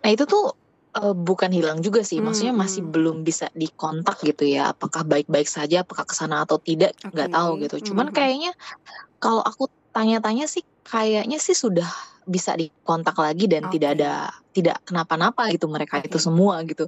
Nah, 0.00 0.10
itu 0.10 0.22
tuh 0.24 0.54
eh, 0.98 1.14
bukan 1.14 1.50
hilang 1.54 1.78
juga 1.84 2.02
sih. 2.06 2.18
Maksudnya 2.24 2.54
masih 2.56 2.82
Hmm. 2.82 2.92
belum 2.94 3.22
bisa 3.26 3.46
dikontak 3.54 4.18
gitu 4.26 4.44
ya. 4.48 4.72
Apakah 4.74 5.02
baik-baik 5.06 5.46
saja, 5.50 5.82
apakah 5.86 6.04
ke 6.08 6.14
sana 6.16 6.42
atau 6.46 6.58
tidak, 6.62 6.94
nggak 7.14 7.30
tahu 7.34 7.50
Oke. 7.56 7.64
gitu. 7.66 7.76
Cuman 7.94 8.10
Mhm. 8.10 8.14
kayaknya 8.14 8.52
kalau 9.22 9.42
aku 9.44 9.68
tanya-tanya 9.94 10.46
sih 10.50 10.62
kayaknya 10.86 11.38
sih 11.42 11.56
sudah 11.56 11.88
bisa 12.30 12.54
dikontak 12.54 13.18
lagi 13.18 13.50
dan 13.50 13.66
tidak 13.66 13.90
Oke. 13.90 13.98
ada 13.98 14.12
tidak 14.50 14.76
kenapa-napa 14.86 15.50
gitu 15.50 15.66
mereka 15.66 15.98
itu 16.02 16.18
Oke. 16.18 16.26
semua 16.30 16.62
gitu. 16.62 16.86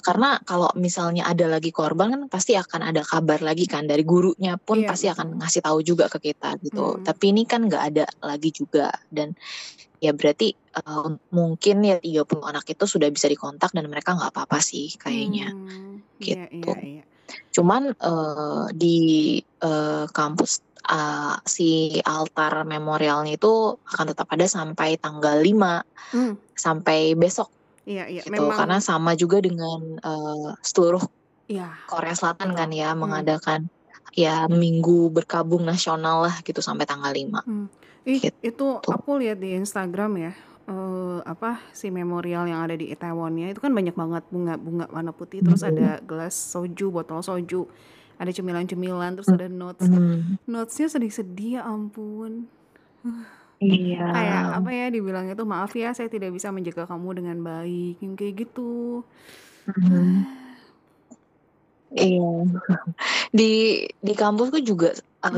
Karena 0.00 0.40
kalau 0.44 0.72
misalnya 0.80 1.28
ada 1.28 1.44
lagi 1.48 1.68
korban 1.68 2.12
kan 2.12 2.22
pasti 2.32 2.56
akan 2.56 2.92
ada 2.92 3.04
kabar 3.04 3.44
lagi 3.44 3.68
kan 3.68 3.84
dari 3.84 4.04
gurunya 4.04 4.56
pun 4.56 4.80
Iya, 4.80 4.88
pasti 4.88 5.06
akan 5.12 5.40
ngasih 5.40 5.60
tahu 5.64 5.78
juga 5.84 6.08
ke 6.08 6.32
kita 6.32 6.56
gitu. 6.64 6.96
Hmm. 6.96 7.04
Tapi 7.04 7.24
ini 7.36 7.44
kan 7.44 7.68
nggak 7.68 7.84
ada 7.92 8.04
lagi 8.24 8.48
juga 8.52 8.88
dan 9.12 9.36
ya 10.00 10.12
berarti 10.12 10.52
eh, 10.52 11.08
mungkin 11.32 11.76
ya 11.84 11.96
30 12.00 12.44
anak 12.44 12.64
itu 12.68 12.84
sudah 12.84 13.08
bisa 13.08 13.28
dikontak 13.28 13.72
dan 13.72 13.88
mereka 13.88 14.12
nggak 14.16 14.32
apa-apa 14.32 14.60
sih 14.60 14.92
kayaknya 15.00 15.52
Hmm, 15.56 16.04
iya 16.20 16.48
gitu. 16.52 16.72
iya 16.72 17.00
iya. 17.00 17.04
Cuman 17.56 17.96
eh, 17.96 18.66
di 18.76 18.96
eh, 19.40 20.06
kampus 20.12 20.73
eh, 20.84 21.34
si 21.44 21.98
altar 22.04 22.64
memorialnya 22.64 23.34
itu 23.34 23.78
akan 23.84 24.06
tetap 24.12 24.28
ada 24.30 24.44
sampai 24.44 24.96
tanggal 25.00 25.40
5 25.40 25.80
Hmm. 26.12 26.36
sampai 26.54 27.18
besok 27.18 27.50
Iya 27.84 28.08
iya, 28.08 28.22
gitu. 28.24 28.48
Karena 28.48 28.80
memang 28.80 28.80
sama 28.80 29.12
juga 29.12 29.44
dengan 29.44 30.00
eh, 30.00 30.50
seluruh 30.64 31.04
iya, 31.48 31.68
Korea 31.84 32.14
Selatan 32.16 32.56
kan 32.56 32.70
ya 32.72 32.92
Hmm. 32.96 33.04
mengadakan 33.04 33.60
ya 34.14 34.46
minggu 34.46 35.10
berkabung 35.10 35.66
nasional 35.66 36.24
lah 36.24 36.34
gitu 36.46 36.62
sampai 36.62 36.86
tanggal 36.86 37.12
5 37.12 37.42
Hmm. 37.44 37.68
Ih, 38.04 38.20
gitu. 38.20 38.36
itu 38.40 38.66
aku 38.84 39.16
lihat 39.20 39.40
di 39.40 39.56
Instagram 39.56 40.12
ya. 40.20 40.32
eh, 40.64 41.20
apa 41.28 41.60
si 41.76 41.92
memorial 41.92 42.48
yang 42.48 42.64
ada 42.64 42.72
di 42.72 42.88
Itaewonnya 42.88 43.52
itu 43.52 43.60
kan 43.60 43.68
banyak 43.76 43.92
banget 43.92 44.24
bunga-bunga 44.32 44.88
warna 44.88 45.12
putih 45.12 45.44
terus 45.44 45.60
ada 45.60 46.00
gelas 46.00 46.32
soju, 46.32 46.88
botol 46.88 47.20
soju, 47.20 47.68
ada 48.18 48.30
cemilan-cemilan 48.30 49.18
terus 49.18 49.30
ada 49.30 49.46
notes. 49.50 49.86
Mhm. 49.86 50.44
Notesnya 50.46 50.88
sedih-sedih 50.92 51.60
ya 51.60 51.62
ampun. 51.66 52.46
Iya. 53.58 54.04
Kayak 54.10 54.42
apa 54.60 54.70
ya 54.70 54.86
dibilangnya 54.92 55.34
tuh 55.38 55.48
maaf 55.48 55.72
ya 55.72 55.94
saya 55.96 56.10
tidak 56.10 56.34
bisa 56.34 56.50
menjaga 56.50 56.84
kamu 56.84 57.08
dengan 57.22 57.36
baik 57.42 58.02
kayak 58.14 58.34
gitu. 58.46 59.02
Mhm. 59.66 60.43
Iya. 61.94 62.28
Di 63.38 63.52
di 63.88 64.12
kampusku 64.14 64.58
juga 64.60 64.90
Hmm. 65.24 65.32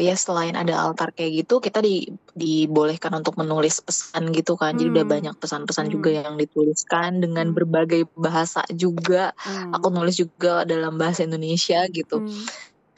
eh, 0.00 0.08
ya 0.08 0.16
selain 0.16 0.56
ada 0.56 0.80
altar 0.80 1.12
kayak 1.12 1.44
gitu, 1.44 1.60
kita 1.60 1.84
di 1.84 2.08
dibolehkan 2.32 3.12
untuk 3.12 3.36
menulis 3.36 3.84
pesan 3.84 4.32
gitu 4.32 4.56
kan. 4.56 4.80
Jadi 4.80 4.88
udah 4.96 5.04
Hmm. 5.04 5.12
banyak 5.12 5.34
pesan-pesan 5.36 5.92
juga 5.92 6.08
Hmm. 6.08 6.18
yang 6.24 6.34
dituliskan 6.40 7.20
dengan 7.20 7.52
Hmm. 7.52 7.56
berbagai 7.60 8.08
bahasa 8.16 8.64
juga. 8.72 9.36
Aku 9.76 9.92
Hmm. 9.92 9.96
nulis 10.00 10.16
juga 10.16 10.64
dalam 10.64 10.96
bahasa 10.96 11.28
Indonesia 11.28 11.84
gitu. 11.92 12.24
Hmm. 12.24 12.48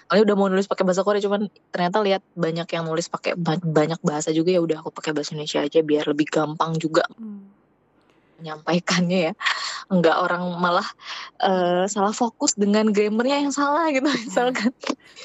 Awalnya 0.09 0.25
udah 0.31 0.37
mau 0.39 0.49
nulis 0.49 0.65
pakai 0.65 0.87
bahasa 0.87 1.03
Korea 1.03 1.21
cuman 1.21 1.51
ternyata 1.69 2.01
lihat 2.01 2.23
banyak 2.33 2.69
yang 2.71 2.87
nulis 2.87 3.11
pakai 3.11 3.35
ba- 3.35 3.61
banyak 3.61 3.99
bahasa 4.01 4.31
juga 4.31 4.55
ya 4.55 4.63
udah 4.63 4.81
aku 4.81 4.95
pakai 4.95 5.13
bahasa 5.13 5.35
Indonesia 5.35 5.61
aja 5.61 5.83
biar 5.83 6.07
lebih 6.07 6.31
gampang 6.31 6.79
juga 6.79 7.03
Hmm. 7.19 7.51
menyampaikannya 8.39 9.19
ya. 9.29 9.33
Enggak 9.89 10.21
orang 10.21 10.53
malah 10.61 10.85
eh, 11.41 11.89
salah 11.89 12.13
fokus 12.13 12.53
dengan 12.53 12.93
grammarnya 12.93 13.49
yang 13.49 13.55
salah 13.57 13.89
gitu 13.89 14.05
misalkan. 14.05 14.69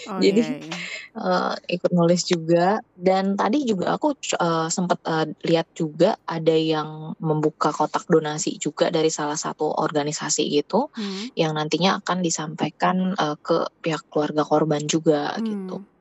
Oh 0.08 0.24
Jadi 0.24 0.40
iya 0.40 0.56
iya. 0.64 0.76
eh, 1.20 1.54
ikut 1.76 1.92
nulis 1.92 2.24
juga 2.24 2.80
dan 2.96 3.36
tadi 3.36 3.68
juga 3.68 4.00
aku 4.00 4.16
eh, 4.16 4.68
sempat 4.72 5.04
eh, 5.04 5.28
lihat 5.44 5.68
juga 5.76 6.16
ada 6.24 6.56
yang 6.56 7.12
membuka 7.20 7.76
kotak 7.76 8.08
donasi 8.08 8.56
juga 8.56 8.88
dari 8.88 9.12
salah 9.12 9.36
satu 9.36 9.68
organisasi 9.68 10.48
gitu 10.48 10.88
Hmm. 10.94 11.32
yang 11.36 11.56
nantinya 11.56 12.00
akan 12.00 12.24
disampaikan 12.24 13.20
eh, 13.20 13.36
ke 13.44 13.68
pihak 13.84 14.08
keluarga 14.08 14.48
korban 14.48 14.88
juga 14.88 15.36
gitu. 15.44 15.84
Hmm. 15.84 15.92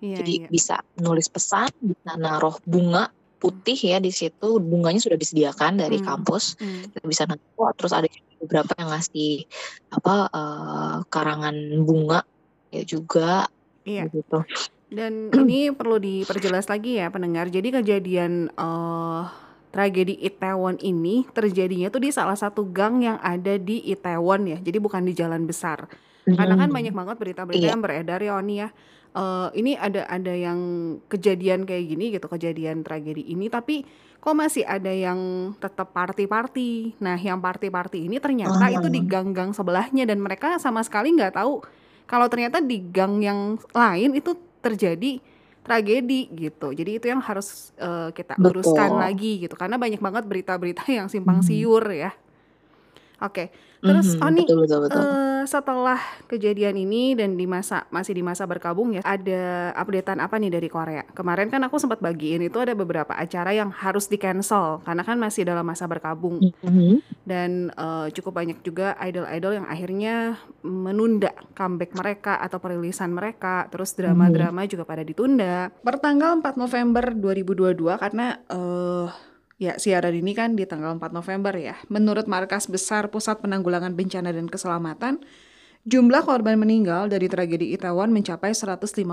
Iya 0.00 0.24
Jadi 0.24 0.32
iya. 0.40 0.48
bisa 0.48 0.76
nulis 0.96 1.28
pesan, 1.28 1.68
bisa 1.84 2.16
naruh 2.16 2.56
bunga 2.64 3.12
putih 3.40 3.74
ya 3.74 3.96
di 3.98 4.12
situ 4.12 4.60
bunganya 4.60 5.00
sudah 5.00 5.16
disediakan 5.16 5.80
dari 5.80 5.96
Hmm. 5.98 6.06
kampus 6.06 6.60
Hmm. 6.60 6.84
Kita 6.92 7.06
bisa 7.08 7.22
naruh 7.24 7.72
terus 7.72 7.90
ada 7.90 8.04
beberapa 8.36 8.68
yang 8.76 8.92
ngasih 8.92 9.48
apa 9.90 10.14
eh, 10.28 10.96
karangan 11.08 11.56
bunga 11.82 12.20
ya 12.68 12.84
juga 12.84 13.48
Iya. 13.82 14.12
gitu. 14.12 14.44
Dan 14.90 15.32
ini 15.32 15.72
perlu 15.72 15.96
diperjelas 15.96 16.68
lagi 16.68 17.00
ya 17.00 17.08
pendengar. 17.08 17.48
Jadi 17.48 17.72
kejadian 17.72 18.52
eh 18.52 19.24
tragedi 19.70 20.18
Itaewon 20.20 20.82
ini 20.82 21.30
terjadinya 21.30 21.88
tuh 21.88 22.02
di 22.02 22.10
salah 22.10 22.34
satu 22.34 22.66
gang 22.66 23.00
yang 23.00 23.16
ada 23.22 23.54
di 23.54 23.80
Itaewon 23.86 24.50
ya. 24.50 24.58
Jadi 24.58 24.78
bukan 24.78 25.06
di 25.06 25.14
jalan 25.14 25.46
besar. 25.46 25.86
Karena 26.26 26.58
kan 26.58 26.68
Hmm. 26.68 26.76
banyak 26.76 26.92
banget 26.92 27.16
berita-berita 27.16 27.64
Iya. 27.64 27.72
yang 27.72 27.80
beredar 27.80 28.18
ya 28.20 28.36
Oni 28.36 28.60
ya. 28.60 28.68
Eh 29.10 29.48
ini 29.58 29.74
ada 29.74 30.06
ada 30.06 30.30
yang 30.30 30.58
kejadian 31.10 31.66
kayak 31.66 31.84
gini 31.90 32.14
gitu, 32.14 32.30
kejadian 32.30 32.86
tragedi 32.86 33.26
ini 33.26 33.50
tapi 33.50 33.82
kok 34.20 34.36
masih 34.36 34.62
ada 34.62 34.92
yang 34.92 35.50
tetap 35.58 35.90
party-party. 35.90 37.00
Nah, 37.02 37.18
yang 37.18 37.42
party-party 37.42 38.06
ini 38.06 38.22
ternyata 38.22 38.70
itu 38.70 38.86
di 38.86 39.00
Ah. 39.02 39.06
gang-gang 39.18 39.50
sebelahnya 39.50 40.06
dan 40.06 40.22
mereka 40.22 40.60
sama 40.62 40.84
sekali 40.86 41.10
nggak 41.10 41.34
tahu 41.34 41.58
kalau 42.06 42.30
ternyata 42.30 42.62
di 42.62 42.78
gang 42.86 43.18
yang 43.18 43.58
lain 43.72 44.14
itu 44.14 44.36
terjadi 44.60 45.18
tragedi 45.60 46.30
gitu. 46.30 46.70
Jadi 46.70 47.02
itu 47.02 47.06
yang 47.10 47.18
harus 47.18 47.74
eh, 47.76 48.14
kita 48.14 48.38
luruskan 48.38 48.94
Betul. 48.94 49.02
lagi 49.02 49.32
gitu. 49.42 49.54
Karena 49.58 49.74
banyak 49.74 49.98
banget 49.98 50.24
berita-berita 50.24 50.86
yang 50.86 51.10
simpang 51.10 51.42
Mhm. 51.42 51.46
siur 51.46 51.84
ya. 51.90 52.12
Oke. 53.20 53.52
Terus 53.80 54.12
Mhm, 54.12 54.24
Oni 54.24 54.42
betul 54.44 54.58
betul 54.60 54.80
betul. 54.84 55.00
eh, 55.00 55.42
setelah 55.44 55.96
kejadian 56.28 56.76
ini 56.76 57.16
dan 57.16 57.32
di 57.32 57.48
masa 57.48 57.88
masih 57.88 58.12
di 58.12 58.20
masa 58.20 58.44
berkabung 58.44 58.92
ya, 58.92 59.00
ada 59.00 59.72
updatean 59.72 60.20
apa 60.20 60.36
nih 60.36 60.52
dari 60.52 60.68
Korea? 60.68 61.00
Kemarin 61.16 61.48
kan 61.48 61.64
aku 61.64 61.80
sempat 61.80 61.96
bagiin 61.98 62.44
itu 62.44 62.60
ada 62.60 62.76
beberapa 62.76 63.16
acara 63.16 63.56
yang 63.56 63.72
harus 63.72 64.04
di 64.04 64.20
cancel 64.20 64.84
karena 64.84 65.00
kan 65.00 65.16
masih 65.16 65.48
dalam 65.48 65.64
masa 65.64 65.88
berkabung 65.88 66.52
Mhm. 66.60 67.24
dan 67.24 67.72
eh, 67.72 68.06
cukup 68.12 68.36
banyak 68.36 68.60
juga 68.60 69.00
idol-idol 69.00 69.64
yang 69.64 69.66
akhirnya 69.66 70.36
menunda 70.60 71.32
comeback 71.52 71.96
mereka 71.96 72.36
atau 72.36 72.60
perilisan 72.60 73.12
mereka. 73.12 73.64
Terus 73.68 73.92
Mhm. 73.92 73.98
drama-drama 73.98 74.60
juga 74.64 74.84
pada 74.84 75.00
ditunda. 75.00 75.72
Pertanggal 75.80 76.36
4 76.36 76.56
November 76.56 77.16
2022 77.16 77.96
karena 77.96 78.44
eh 78.44 79.08
ya 79.60 79.76
siaran 79.76 80.16
ini 80.16 80.32
kan 80.32 80.56
di 80.56 80.64
tanggal 80.64 80.96
4 80.96 81.12
November 81.12 81.52
ya. 81.52 81.76
Menurut 81.92 82.24
Markas 82.24 82.64
Besar 82.64 83.12
Pusat 83.12 83.44
Penanggulangan 83.44 83.92
Bencana 83.92 84.32
dan 84.32 84.48
Keselamatan, 84.48 85.20
jumlah 85.84 86.24
korban 86.24 86.56
meninggal 86.56 87.12
dari 87.12 87.28
tragedi 87.28 87.76
Itaewon 87.76 88.08
mencapai 88.10 88.56
156 88.56 89.04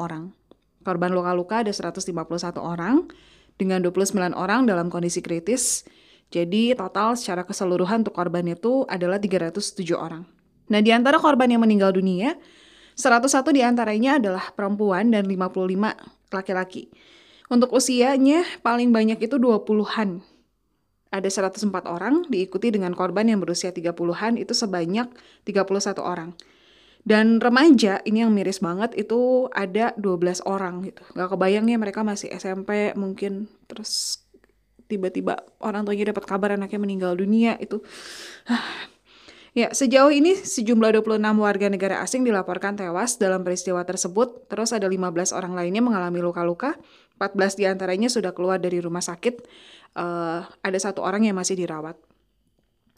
orang. 0.00 0.32
Korban 0.80 1.12
luka-luka 1.12 1.60
ada 1.60 1.68
151 1.68 2.56
orang 2.56 3.04
dengan 3.60 3.84
29 3.84 4.32
orang 4.32 4.64
dalam 4.64 4.88
kondisi 4.88 5.20
kritis. 5.20 5.84
Jadi 6.32 6.72
total 6.72 7.20
secara 7.20 7.44
keseluruhan 7.44 8.00
untuk 8.08 8.16
korban 8.16 8.48
itu 8.48 8.88
adalah 8.88 9.20
307 9.20 9.84
orang. 9.92 10.24
Nah, 10.72 10.80
di 10.80 10.94
antara 10.94 11.20
korban 11.20 11.50
yang 11.50 11.60
meninggal 11.60 11.92
dunia, 11.92 12.38
101 12.96 13.52
di 13.52 13.60
antaranya 13.60 14.16
adalah 14.16 14.54
perempuan 14.54 15.12
dan 15.12 15.26
55 15.26 15.98
laki-laki. 16.30 16.88
Untuk 17.50 17.74
usianya 17.74 18.46
paling 18.62 18.94
banyak 18.94 19.18
itu 19.18 19.34
20-an. 19.34 20.22
Ada 21.10 21.50
104 21.50 21.90
orang, 21.90 22.22
diikuti 22.30 22.70
dengan 22.70 22.94
korban 22.94 23.26
yang 23.26 23.42
berusia 23.42 23.74
30-an 23.74 24.38
itu 24.38 24.54
sebanyak 24.54 25.10
31 25.42 25.98
orang. 25.98 26.38
Dan 27.02 27.42
remaja, 27.42 27.98
ini 28.06 28.22
yang 28.22 28.30
miris 28.30 28.62
banget, 28.62 28.94
itu 28.94 29.50
ada 29.50 29.90
12 29.98 30.46
orang 30.46 30.86
gitu. 30.86 31.02
Gak 31.18 31.34
kebayang 31.34 31.66
ya 31.66 31.82
mereka 31.82 32.06
masih 32.06 32.30
SMP 32.30 32.94
mungkin, 32.94 33.50
terus 33.66 34.22
tiba-tiba 34.86 35.42
orang 35.58 35.82
tuanya 35.82 36.14
dapat 36.14 36.30
kabar 36.30 36.54
anaknya 36.54 36.78
meninggal 36.78 37.18
dunia 37.18 37.58
itu. 37.58 37.82
Ya, 39.50 39.74
sejauh 39.74 40.14
ini 40.14 40.38
sejumlah 40.38 41.02
26 41.02 41.18
warga 41.42 41.66
negara 41.66 41.98
asing 42.06 42.22
dilaporkan 42.22 42.78
tewas 42.78 43.18
dalam 43.18 43.42
peristiwa 43.42 43.82
tersebut. 43.82 44.46
Terus 44.46 44.70
ada 44.70 44.86
15 44.86 45.34
orang 45.34 45.58
lainnya 45.58 45.82
mengalami 45.82 46.22
luka-luka. 46.22 46.78
14 47.20 47.60
di 47.60 47.68
antaranya 47.68 48.08
sudah 48.08 48.32
keluar 48.32 48.56
dari 48.56 48.80
rumah 48.80 49.04
sakit. 49.04 49.44
Eh, 50.00 50.40
ada 50.48 50.78
satu 50.80 51.04
orang 51.04 51.28
yang 51.28 51.36
masih 51.36 51.60
dirawat. 51.60 52.00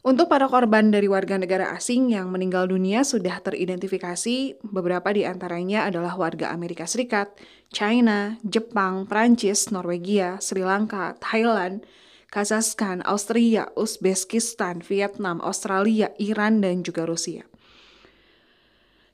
Untuk 0.03 0.27
para 0.27 0.51
korban 0.51 0.91
dari 0.91 1.07
warga 1.07 1.39
negara 1.39 1.79
asing 1.79 2.11
yang 2.11 2.27
meninggal 2.35 2.67
dunia 2.67 3.07
sudah 3.07 3.39
teridentifikasi, 3.39 4.59
beberapa 4.67 5.15
di 5.15 5.23
antaranya 5.23 5.87
adalah 5.87 6.19
warga 6.19 6.51
Amerika 6.51 6.91
Serikat, 6.91 7.31
China, 7.71 8.35
Jepang, 8.43 9.07
Prancis, 9.07 9.71
Norwegia, 9.71 10.43
Sri 10.43 10.67
Lanka, 10.67 11.15
Thailand, 11.23 11.87
Kazakhstan, 12.35 13.07
Austria, 13.07 13.71
Uzbekistan, 13.79 14.83
Vietnam, 14.83 15.39
Australia, 15.39 16.11
Iran, 16.19 16.59
dan 16.59 16.83
juga 16.83 17.07
Rusia. 17.07 17.47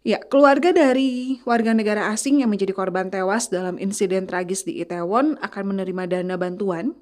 Ya, 0.06 0.22
keluarga 0.22 0.70
dari 0.70 1.42
warga 1.42 1.74
negara 1.74 2.14
asing 2.14 2.40
yang 2.40 2.54
menjadi 2.54 2.70
korban 2.70 3.10
tewas 3.10 3.50
dalam 3.50 3.76
insiden 3.82 4.30
tragis 4.30 4.62
di 4.62 4.78
Itaewon 4.78 5.34
akan 5.42 5.64
menerima 5.74 6.06
dana 6.06 6.38
bantuan 6.38 6.94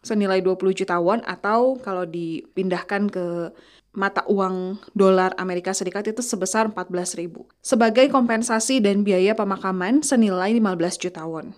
senilai 0.00 0.40
20 0.40 0.72
juta 0.72 0.96
won 0.96 1.20
atau 1.28 1.76
kalau 1.84 2.08
dipindahkan 2.08 3.12
ke 3.12 3.52
mata 3.92 4.22
uang 4.30 4.80
dolar 4.94 5.34
Amerika 5.36 5.74
Serikat 5.76 6.08
itu 6.08 6.24
sebesar 6.24 6.70
14 6.72 7.20
ribu. 7.20 7.44
Sebagai 7.60 8.08
kompensasi 8.08 8.80
dan 8.80 9.04
biaya 9.04 9.36
pemakaman 9.36 10.00
senilai 10.00 10.54
15 10.56 11.04
juta 11.04 11.28
won. 11.28 11.52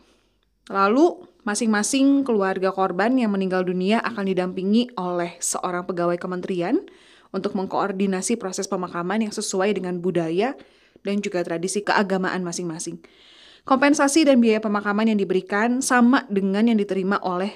Lalu, 0.72 1.22
masing-masing 1.46 2.26
keluarga 2.26 2.74
korban 2.74 3.14
yang 3.14 3.30
meninggal 3.30 3.62
dunia 3.62 4.02
akan 4.02 4.26
didampingi 4.26 4.90
oleh 4.98 5.38
seorang 5.38 5.86
pegawai 5.86 6.16
kementerian 6.18 6.82
untuk 7.30 7.54
mengkoordinasi 7.54 8.40
proses 8.40 8.66
pemakaman 8.66 9.22
yang 9.22 9.34
sesuai 9.34 9.76
dengan 9.76 10.02
budaya 10.02 10.58
dan 11.06 11.20
juga 11.24 11.44
tradisi 11.44 11.84
keagamaan 11.84 12.44
masing-masing. 12.44 13.00
Kompensasi 13.68 14.24
dan 14.24 14.40
biaya 14.40 14.58
pemakaman 14.58 15.12
yang 15.12 15.18
diberikan 15.20 15.84
sama 15.84 16.24
dengan 16.32 16.66
yang 16.66 16.80
diterima 16.80 17.20
oleh 17.20 17.52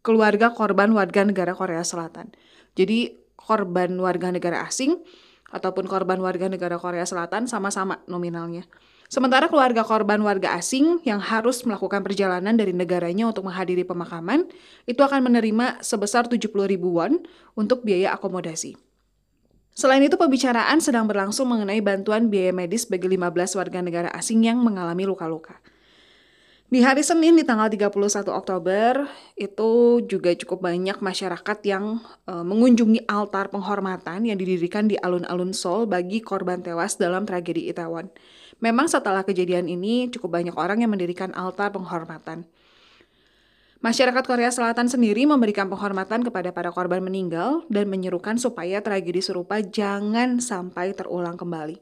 keluarga 0.00 0.52
korban 0.52 0.92
warga 0.92 1.24
negara 1.24 1.52
Korea 1.52 1.84
Selatan. 1.84 2.32
Jadi 2.76 3.16
korban 3.36 3.92
warga 4.00 4.32
negara 4.32 4.64
asing 4.64 5.00
ataupun 5.52 5.86
korban 5.86 6.18
warga 6.18 6.48
negara 6.48 6.80
Korea 6.80 7.04
Selatan 7.04 7.46
sama-sama 7.46 8.00
nominalnya. 8.08 8.64
Sementara 9.12 9.46
keluarga 9.52 9.84
korban 9.84 10.18
warga 10.24 10.56
asing 10.56 11.04
yang 11.04 11.20
harus 11.20 11.62
melakukan 11.62 12.00
perjalanan 12.00 12.56
dari 12.56 12.72
negaranya 12.72 13.28
untuk 13.28 13.46
menghadiri 13.46 13.84
pemakaman 13.84 14.48
itu 14.88 15.00
akan 15.04 15.28
menerima 15.28 15.84
sebesar 15.84 16.26
70 16.26 16.50
ribu 16.66 16.98
won 16.98 17.22
untuk 17.54 17.84
biaya 17.84 18.16
akomodasi. 18.16 18.74
Selain 19.74 20.00
itu, 20.06 20.14
pembicaraan 20.14 20.78
sedang 20.78 21.10
berlangsung 21.10 21.50
mengenai 21.50 21.82
bantuan 21.82 22.30
biaya 22.30 22.54
medis 22.54 22.86
bagi 22.86 23.10
15 23.10 23.58
warga 23.58 23.82
negara 23.82 24.08
asing 24.14 24.46
yang 24.46 24.62
mengalami 24.62 25.02
luka-luka. 25.02 25.58
Di 26.74 26.82
hari 26.82 27.06
Senin 27.06 27.38
di 27.38 27.46
tanggal 27.46 27.70
31 27.70 27.92
Oktober 28.34 29.06
itu 29.38 30.00
juga 30.10 30.34
cukup 30.34 30.64
banyak 30.64 30.98
masyarakat 30.98 31.58
yang 31.62 32.02
e, 32.26 32.34
mengunjungi 32.34 33.06
altar 33.06 33.52
penghormatan 33.52 34.26
yang 34.26 34.34
didirikan 34.34 34.90
di 34.90 34.98
alun-alun 34.98 35.54
Seoul 35.54 35.86
bagi 35.86 36.18
korban 36.18 36.64
tewas 36.64 36.98
dalam 36.98 37.28
tragedi 37.28 37.70
Itaewon. 37.70 38.10
Memang 38.58 38.90
setelah 38.90 39.22
kejadian 39.22 39.70
ini 39.70 40.10
cukup 40.10 40.40
banyak 40.40 40.56
orang 40.58 40.82
yang 40.82 40.90
mendirikan 40.90 41.30
altar 41.36 41.70
penghormatan. 41.70 42.42
Masyarakat 43.84 44.24
Korea 44.24 44.48
Selatan 44.48 44.88
sendiri 44.88 45.28
memberikan 45.28 45.68
penghormatan 45.68 46.24
kepada 46.24 46.48
para 46.56 46.72
korban 46.72 47.04
meninggal 47.04 47.68
dan 47.68 47.84
menyerukan 47.92 48.40
supaya 48.40 48.80
tragedi 48.80 49.20
serupa 49.20 49.60
jangan 49.60 50.40
sampai 50.40 50.96
terulang 50.96 51.36
kembali. 51.36 51.76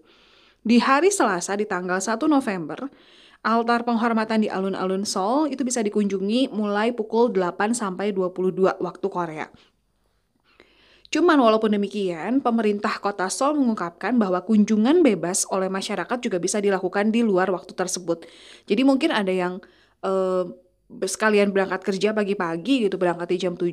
Di 0.66 0.82
hari 0.82 1.14
Selasa 1.14 1.54
di 1.54 1.62
tanggal 1.62 2.02
1 2.02 2.18
November, 2.26 2.90
Altar 3.46 3.86
penghormatan 3.86 4.42
di 4.42 4.50
alun-alun 4.50 5.06
Seoul 5.06 5.54
itu 5.54 5.62
bisa 5.62 5.78
dikunjungi 5.78 6.50
mulai 6.50 6.90
pukul 6.90 7.30
8 7.30 7.70
sampai 7.70 8.10
22 8.10 8.82
waktu 8.82 9.06
Korea. 9.06 9.46
Cuman 11.06 11.38
walaupun 11.38 11.70
demikian, 11.70 12.42
pemerintah 12.42 12.98
kota 12.98 13.30
Seoul 13.30 13.62
mengungkapkan 13.62 14.18
bahwa 14.18 14.42
kunjungan 14.42 15.06
bebas 15.06 15.46
oleh 15.54 15.70
masyarakat 15.70 16.18
juga 16.18 16.42
bisa 16.42 16.58
dilakukan 16.58 17.14
di 17.14 17.22
luar 17.22 17.46
waktu 17.54 17.70
tersebut. 17.78 18.26
Jadi 18.66 18.82
mungkin 18.82 19.14
ada 19.14 19.30
yang 19.30 19.62
uh, 20.02 20.50
sekalian 21.00 21.54
berangkat 21.54 21.80
kerja 21.86 22.12
pagi-pagi 22.12 22.88
gitu 22.88 23.00
berangkat 23.00 23.32
di 23.32 23.38
jam 23.40 23.54
7 23.56 23.72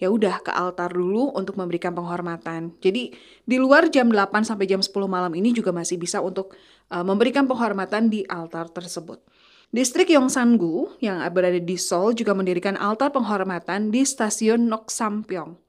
ya 0.00 0.08
udah 0.10 0.42
ke 0.42 0.50
altar 0.50 0.90
dulu 0.90 1.30
untuk 1.36 1.54
memberikan 1.54 1.94
penghormatan. 1.94 2.74
Jadi 2.82 3.14
di 3.46 3.56
luar 3.60 3.92
jam 3.92 4.10
8 4.10 4.42
sampai 4.42 4.66
jam 4.66 4.82
10 4.82 4.90
malam 5.06 5.30
ini 5.36 5.54
juga 5.54 5.70
masih 5.70 6.00
bisa 6.00 6.18
untuk 6.18 6.56
uh, 6.90 7.04
memberikan 7.04 7.46
penghormatan 7.46 8.10
di 8.10 8.26
altar 8.26 8.72
tersebut. 8.72 9.22
Distrik 9.68 10.08
Yongsan-gu 10.08 10.96
yang 11.04 11.20
berada 11.28 11.60
di 11.60 11.76
Seoul 11.76 12.16
juga 12.16 12.32
mendirikan 12.32 12.72
altar 12.80 13.12
penghormatan 13.12 13.92
di 13.92 14.00
stasiun 14.00 14.64
Noksampyeong. 14.64 15.67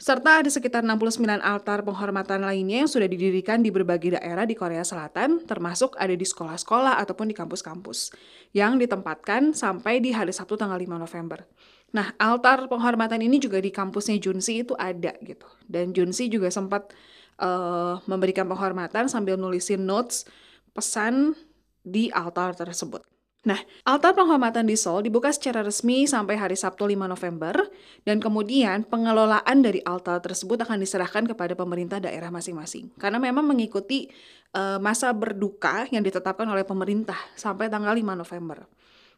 Serta 0.00 0.40
ada 0.40 0.48
sekitar 0.48 0.80
69 0.80 1.28
altar 1.44 1.84
penghormatan 1.84 2.40
lainnya 2.40 2.88
yang 2.88 2.88
sudah 2.88 3.04
didirikan 3.04 3.60
di 3.60 3.68
berbagai 3.68 4.16
daerah 4.16 4.48
di 4.48 4.56
Korea 4.56 4.80
Selatan, 4.80 5.44
termasuk 5.44 5.92
ada 6.00 6.16
di 6.16 6.24
sekolah-sekolah 6.24 6.96
ataupun 7.04 7.28
di 7.28 7.36
kampus-kampus, 7.36 8.08
yang 8.56 8.80
ditempatkan 8.80 9.52
sampai 9.52 10.00
di 10.00 10.16
hari 10.16 10.32
Sabtu 10.32 10.56
tanggal 10.56 10.80
5 10.80 10.96
November. 10.96 11.44
Nah, 11.92 12.16
altar 12.16 12.64
penghormatan 12.72 13.20
ini 13.20 13.36
juga 13.36 13.60
di 13.60 13.68
kampusnya 13.68 14.16
Junsi 14.16 14.64
itu 14.64 14.72
ada 14.80 15.12
gitu. 15.20 15.44
Dan 15.68 15.92
Junsi 15.92 16.32
juga 16.32 16.48
sempat 16.48 16.96
uh, 17.36 18.00
memberikan 18.08 18.48
penghormatan 18.48 19.04
sambil 19.04 19.36
nulisin 19.36 19.84
notes 19.84 20.24
pesan 20.72 21.36
di 21.84 22.08
altar 22.08 22.56
tersebut. 22.56 23.04
Nah, 23.40 23.56
altar 23.88 24.12
penghormatan 24.12 24.68
di 24.68 24.76
Seoul 24.76 25.08
dibuka 25.08 25.32
secara 25.32 25.64
resmi 25.64 26.04
sampai 26.04 26.36
hari 26.36 26.60
Sabtu 26.60 26.84
5 26.84 27.08
November 27.08 27.56
dan 28.04 28.20
kemudian 28.20 28.84
pengelolaan 28.84 29.64
dari 29.64 29.80
altar 29.80 30.20
tersebut 30.20 30.60
akan 30.60 30.76
diserahkan 30.76 31.24
kepada 31.24 31.56
pemerintah 31.56 32.04
daerah 32.04 32.28
masing-masing. 32.28 32.92
Karena 33.00 33.16
memang 33.16 33.48
mengikuti 33.48 34.12
uh, 34.52 34.76
masa 34.76 35.16
berduka 35.16 35.88
yang 35.88 36.04
ditetapkan 36.04 36.44
oleh 36.52 36.68
pemerintah 36.68 37.16
sampai 37.32 37.72
tanggal 37.72 37.96
5 37.96 38.04
November. 38.12 38.68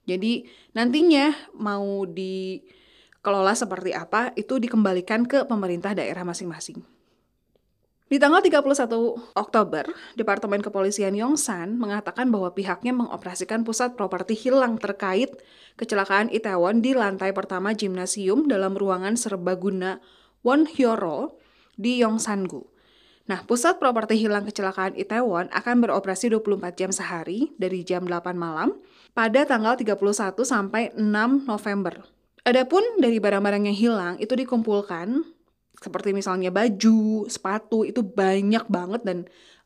Jadi 0.07 0.47
nantinya 0.71 1.35
mau 1.59 2.07
dikelola 2.07 3.59
seperti 3.59 3.91
apa 3.91 4.31
itu 4.39 4.63
dikembalikan 4.63 5.27
ke 5.27 5.51
pemerintah 5.51 5.99
daerah 5.99 6.23
masing-masing. 6.23 7.02
Di 8.13 8.21
tanggal 8.21 8.45
31 8.45 9.33
Oktober, 9.33 9.89
Departemen 10.21 10.61
Kepolisian 10.61 11.17
Yongsan 11.17 11.81
mengatakan 11.81 12.29
bahwa 12.29 12.53
pihaknya 12.53 12.93
mengoperasikan 12.93 13.65
pusat 13.65 13.97
properti 13.97 14.37
hilang 14.37 14.77
terkait 14.77 15.33
kecelakaan 15.81 16.29
Itaewon 16.29 16.85
di 16.85 16.93
lantai 16.93 17.33
pertama 17.33 17.73
gimnasium 17.73 18.53
dalam 18.53 18.77
ruangan 18.77 19.17
serbaguna 19.17 19.97
Wonhyoro 20.45 21.41
di 21.81 22.05
Yongsan-gu. 22.05 22.61
Nah, 23.33 23.49
pusat 23.49 23.81
properti 23.81 24.21
hilang 24.21 24.45
kecelakaan 24.45 24.93
Itaewon 24.93 25.49
akan 25.49 25.81
beroperasi 25.81 26.29
24 26.37 26.77
jam 26.77 26.93
sehari 26.93 27.49
dari 27.57 27.81
jam 27.81 28.05
8 28.05 28.37
malam 28.37 28.77
pada 29.17 29.49
tanggal 29.49 29.73
31 29.73 29.97
sampai 30.45 30.93
6 31.01 31.49
November. 31.49 32.05
Adapun 32.45 32.85
dari 33.01 33.17
barang-barang 33.17 33.73
yang 33.73 33.79
hilang 33.89 34.15
itu 34.21 34.37
dikumpulkan 34.37 35.25
seperti 35.79 36.13
misalnya 36.13 36.53
baju, 36.53 37.27
sepatu 37.27 37.83
itu 37.83 38.05
banyak 38.05 38.69
banget 38.69 39.01
dan 39.03 39.19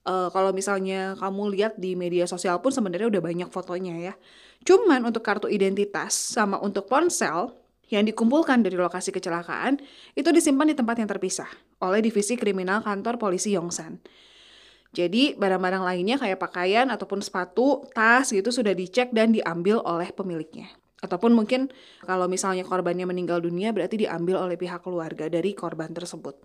uh, 0.07 0.31
kalau 0.31 0.55
misalnya 0.55 1.19
kamu 1.19 1.43
lihat 1.59 1.73
di 1.77 1.99
media 1.99 2.25
sosial 2.25 2.63
pun 2.63 2.71
sebenarnya 2.71 3.11
udah 3.11 3.23
banyak 3.23 3.49
fotonya 3.51 4.13
ya. 4.13 4.15
Cuman 4.63 5.05
untuk 5.05 5.27
kartu 5.27 5.51
identitas 5.51 6.15
sama 6.15 6.63
untuk 6.63 6.87
ponsel 6.87 7.53
yang 7.87 8.03
dikumpulkan 8.03 8.67
dari 8.67 8.75
lokasi 8.75 9.15
kecelakaan 9.15 9.79
itu 10.19 10.29
disimpan 10.35 10.75
di 10.75 10.75
tempat 10.75 10.99
yang 10.99 11.07
terpisah 11.11 11.47
oleh 11.79 12.03
divisi 12.03 12.35
kriminal 12.35 12.83
kantor 12.83 13.19
polisi 13.19 13.55
Yongsan. 13.55 14.03
Jadi 14.97 15.37
barang-barang 15.37 15.85
lainnya 15.85 16.17
kayak 16.17 16.41
pakaian 16.41 16.89
ataupun 16.89 17.21
sepatu, 17.21 17.85
tas 17.93 18.33
gitu 18.33 18.49
sudah 18.49 18.73
dicek 18.73 19.13
dan 19.13 19.29
diambil 19.29 19.85
oleh 19.85 20.09
pemiliknya. 20.09 20.73
Ataupun 21.05 21.37
mungkin 21.37 21.69
kalau 22.05 22.25
misalnya 22.25 22.65
korbannya 22.65 23.05
meninggal 23.05 23.45
dunia 23.45 23.73
berarti 23.73 24.01
diambil 24.01 24.41
oleh 24.41 24.57
pihak 24.57 24.81
keluarga 24.81 25.29
dari 25.29 25.53
korban 25.53 25.93
tersebut. 25.93 26.41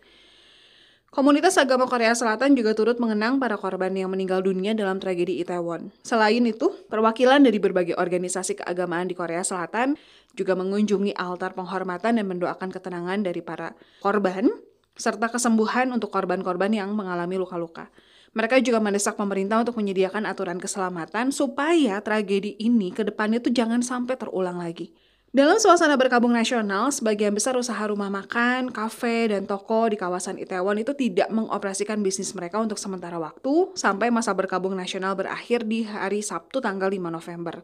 Komunitas 1.12 1.60
agama 1.60 1.92
Korea 1.92 2.16
Selatan 2.16 2.56
juga 2.56 2.72
turut 2.72 2.96
mengenang 2.96 3.36
para 3.36 3.60
korban 3.60 3.92
yang 3.92 4.08
meninggal 4.08 4.40
dunia 4.40 4.72
dalam 4.72 4.96
tragedi 4.96 5.44
Itaewon. 5.44 5.92
Selain 6.08 6.40
itu, 6.40 6.72
perwakilan 6.88 7.44
dari 7.44 7.60
berbagai 7.60 8.00
organisasi 8.00 8.64
keagamaan 8.64 9.12
di 9.12 9.16
Korea 9.20 9.44
Selatan 9.44 10.00
juga 10.40 10.56
mengunjungi 10.56 11.12
altar 11.20 11.52
penghormatan 11.52 12.16
dan 12.16 12.26
mendoakan 12.32 12.72
ketenangan 12.72 13.28
dari 13.28 13.44
para 13.44 13.76
korban, 14.00 14.48
serta 14.96 15.28
kesembuhan 15.28 15.92
untuk 15.92 16.16
korban-korban 16.16 16.72
yang 16.72 16.96
mengalami 16.96 17.36
luka-luka. 17.36 17.92
Mereka 18.32 18.64
juga 18.64 18.80
mendesak 18.80 19.20
pemerintah 19.20 19.60
untuk 19.60 19.76
menyediakan 19.76 20.24
aturan 20.24 20.56
keselamatan 20.56 21.36
supaya 21.36 22.00
tragedi 22.00 22.56
ini 22.64 22.96
ke 22.96 23.04
depannya 23.04 23.44
tuh 23.44 23.52
jangan 23.52 23.84
sampai 23.84 24.16
terulang 24.16 24.56
lagi. 24.56 24.96
Dalam 25.32 25.56
suasana 25.64 25.96
berkabung 25.96 26.36
nasional, 26.36 26.92
sebagian 26.92 27.32
besar 27.32 27.56
usaha 27.56 27.80
rumah 27.88 28.12
makan, 28.12 28.68
kafe, 28.68 29.32
dan 29.32 29.48
toko 29.48 29.88
di 29.88 29.96
kawasan 29.96 30.36
Itaewon 30.36 30.84
itu 30.84 30.92
tidak 30.92 31.32
mengoperasikan 31.32 32.04
bisnis 32.04 32.36
mereka 32.36 32.60
untuk 32.60 32.76
sementara 32.76 33.16
waktu 33.16 33.72
sampai 33.76 34.12
masa 34.12 34.36
berkabung 34.36 34.76
nasional 34.76 35.16
berakhir 35.16 35.64
di 35.64 35.88
hari 35.88 36.20
Sabtu 36.20 36.60
tanggal 36.60 36.92
5 36.92 37.08
November. 37.08 37.64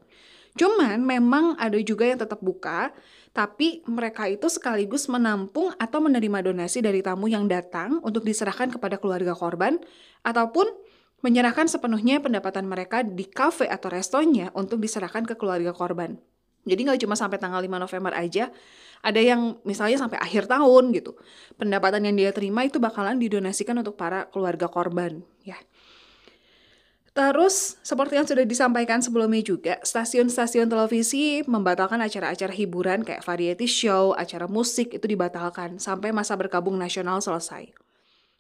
Cuman 0.56 1.04
memang 1.04 1.60
ada 1.60 1.76
juga 1.84 2.08
yang 2.08 2.20
tetap 2.24 2.40
buka, 2.40 2.96
tapi 3.38 3.86
mereka 3.86 4.26
itu 4.26 4.50
sekaligus 4.50 5.06
menampung 5.06 5.70
atau 5.78 6.02
menerima 6.02 6.42
donasi 6.42 6.82
dari 6.82 7.06
tamu 7.06 7.30
yang 7.30 7.46
datang 7.46 8.02
untuk 8.02 8.26
diserahkan 8.26 8.74
kepada 8.74 8.98
keluarga 8.98 9.38
korban 9.38 9.78
ataupun 10.26 10.66
menyerahkan 11.22 11.70
sepenuhnya 11.70 12.18
pendapatan 12.18 12.66
mereka 12.66 13.06
di 13.06 13.30
kafe 13.30 13.70
atau 13.70 13.94
restonya 13.94 14.50
untuk 14.58 14.82
diserahkan 14.82 15.22
ke 15.30 15.38
keluarga 15.38 15.70
korban. 15.70 16.18
Jadi 16.66 16.82
nggak 16.90 17.00
cuma 17.06 17.14
sampai 17.14 17.38
tanggal 17.38 17.62
5 17.62 17.70
November 17.78 18.12
aja, 18.18 18.50
ada 19.06 19.22
yang 19.22 19.62
misalnya 19.62 20.02
sampai 20.02 20.18
akhir 20.18 20.50
tahun 20.50 20.90
gitu. 20.98 21.14
Pendapatan 21.62 22.10
yang 22.10 22.18
dia 22.18 22.34
terima 22.34 22.66
itu 22.66 22.82
bakalan 22.82 23.22
didonasikan 23.22 23.78
untuk 23.78 24.02
para 24.02 24.26
keluarga 24.34 24.66
korban, 24.66 25.22
ya. 25.46 25.56
Terus, 27.18 27.82
seperti 27.82 28.14
yang 28.14 28.30
sudah 28.30 28.46
disampaikan 28.46 29.02
sebelumnya 29.02 29.42
juga, 29.42 29.82
stasiun-stasiun 29.82 30.70
televisi 30.70 31.42
membatalkan 31.50 31.98
acara-acara 31.98 32.54
hiburan 32.54 33.02
kayak 33.02 33.26
variety 33.26 33.66
show, 33.66 34.14
acara 34.14 34.46
musik 34.46 34.94
itu 34.94 35.02
dibatalkan 35.02 35.82
sampai 35.82 36.14
masa 36.14 36.38
berkabung 36.38 36.78
nasional 36.78 37.18
selesai. 37.18 37.74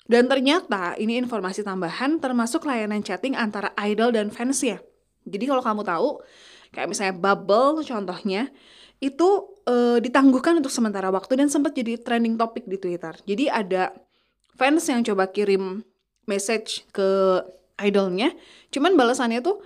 Dan 0.05 0.29
ternyata 0.29 0.93
ini 1.01 1.17
informasi 1.17 1.65
tambahan 1.65 2.21
termasuk 2.21 2.69
layanan 2.69 3.01
chatting 3.01 3.33
antara 3.33 3.73
idol 3.81 4.13
dan 4.13 4.29
fansnya. 4.29 4.77
Jadi 5.25 5.49
kalau 5.49 5.65
kamu 5.65 5.81
tahu, 5.81 6.21
kayak 6.69 6.93
misalnya 6.93 7.17
bubble 7.17 7.81
contohnya 7.81 8.53
itu 9.01 9.57
uh, 9.65 9.97
ditangguhkan 9.97 10.53
untuk 10.53 10.69
sementara 10.69 11.09
waktu 11.09 11.33
dan 11.33 11.49
sempat 11.49 11.73
jadi 11.73 11.97
trending 11.97 12.37
topik 12.37 12.69
di 12.69 12.77
Twitter. 12.77 13.17
Jadi 13.25 13.49
ada 13.49 13.89
fans 14.53 14.85
yang 14.85 15.01
coba 15.01 15.33
kirim 15.33 15.81
message 16.29 16.85
ke 16.93 17.41
idolnya, 17.77 18.33
cuman 18.77 18.93
balasannya 18.93 19.41
tuh 19.41 19.65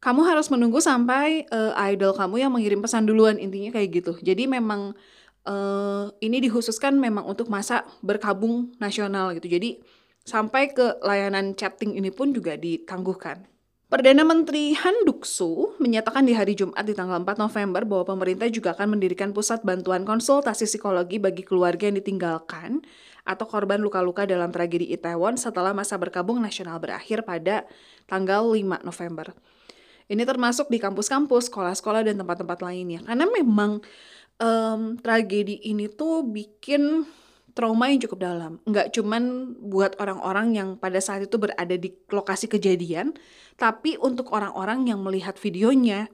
kamu 0.00 0.24
harus 0.28 0.48
menunggu 0.52 0.80
sampai 0.80 1.44
uh, 1.52 1.72
idol 1.88 2.12
kamu 2.16 2.44
yang 2.44 2.52
mengirim 2.52 2.80
pesan 2.80 3.04
duluan 3.04 3.36
intinya 3.36 3.76
kayak 3.76 4.00
gitu. 4.00 4.12
Jadi 4.20 4.48
memang 4.48 4.96
uh, 5.44 6.08
ini 6.24 6.40
dikhususkan 6.40 6.96
memang 6.96 7.28
untuk 7.28 7.52
masa 7.52 7.84
berkabung 8.00 8.72
nasional 8.80 9.36
gitu. 9.36 9.48
Jadi 9.48 9.80
sampai 10.24 10.72
ke 10.72 11.00
layanan 11.04 11.52
chatting 11.52 11.96
ini 12.00 12.08
pun 12.08 12.32
juga 12.32 12.56
ditangguhkan. 12.56 13.44
Perdana 13.90 14.22
Menteri 14.22 14.70
Han 14.78 15.02
Duksoo 15.02 15.74
menyatakan 15.82 16.22
di 16.22 16.30
hari 16.30 16.54
Jumat 16.54 16.86
di 16.86 16.94
tanggal 16.94 17.26
4 17.26 17.42
November 17.42 17.82
bahwa 17.82 18.14
pemerintah 18.14 18.46
juga 18.46 18.70
akan 18.70 18.94
mendirikan 18.94 19.34
pusat 19.34 19.66
bantuan 19.66 20.06
konsultasi 20.06 20.62
psikologi 20.62 21.18
bagi 21.18 21.42
keluarga 21.42 21.90
yang 21.90 21.98
ditinggalkan 21.98 22.86
atau 23.26 23.50
korban 23.50 23.82
luka-luka 23.82 24.30
dalam 24.30 24.54
tragedi 24.54 24.94
Itaewon 24.94 25.34
setelah 25.34 25.74
masa 25.74 25.98
berkabung 25.98 26.38
nasional 26.38 26.78
berakhir 26.78 27.26
pada 27.26 27.66
tanggal 28.06 28.46
5 28.54 28.86
November. 28.86 29.34
Ini 30.06 30.22
termasuk 30.22 30.70
di 30.70 30.78
kampus-kampus, 30.78 31.50
sekolah-sekolah, 31.50 32.06
dan 32.06 32.14
tempat-tempat 32.14 32.62
lainnya. 32.62 33.02
Karena 33.02 33.26
memang 33.26 33.82
um, 34.38 35.02
tragedi 35.02 35.66
ini 35.66 35.90
tuh 35.90 36.22
bikin 36.30 37.10
trauma 37.52 37.90
yang 37.90 38.00
cukup 38.02 38.18
dalam. 38.22 38.52
Nggak 38.66 38.94
cuman 38.94 39.54
buat 39.58 39.98
orang-orang 39.98 40.56
yang 40.56 40.68
pada 40.78 40.98
saat 41.02 41.26
itu 41.26 41.36
berada 41.36 41.74
di 41.74 41.92
lokasi 42.10 42.46
kejadian, 42.46 43.14
tapi 43.58 43.98
untuk 44.00 44.30
orang-orang 44.32 44.88
yang 44.88 45.02
melihat 45.02 45.36
videonya, 45.38 46.08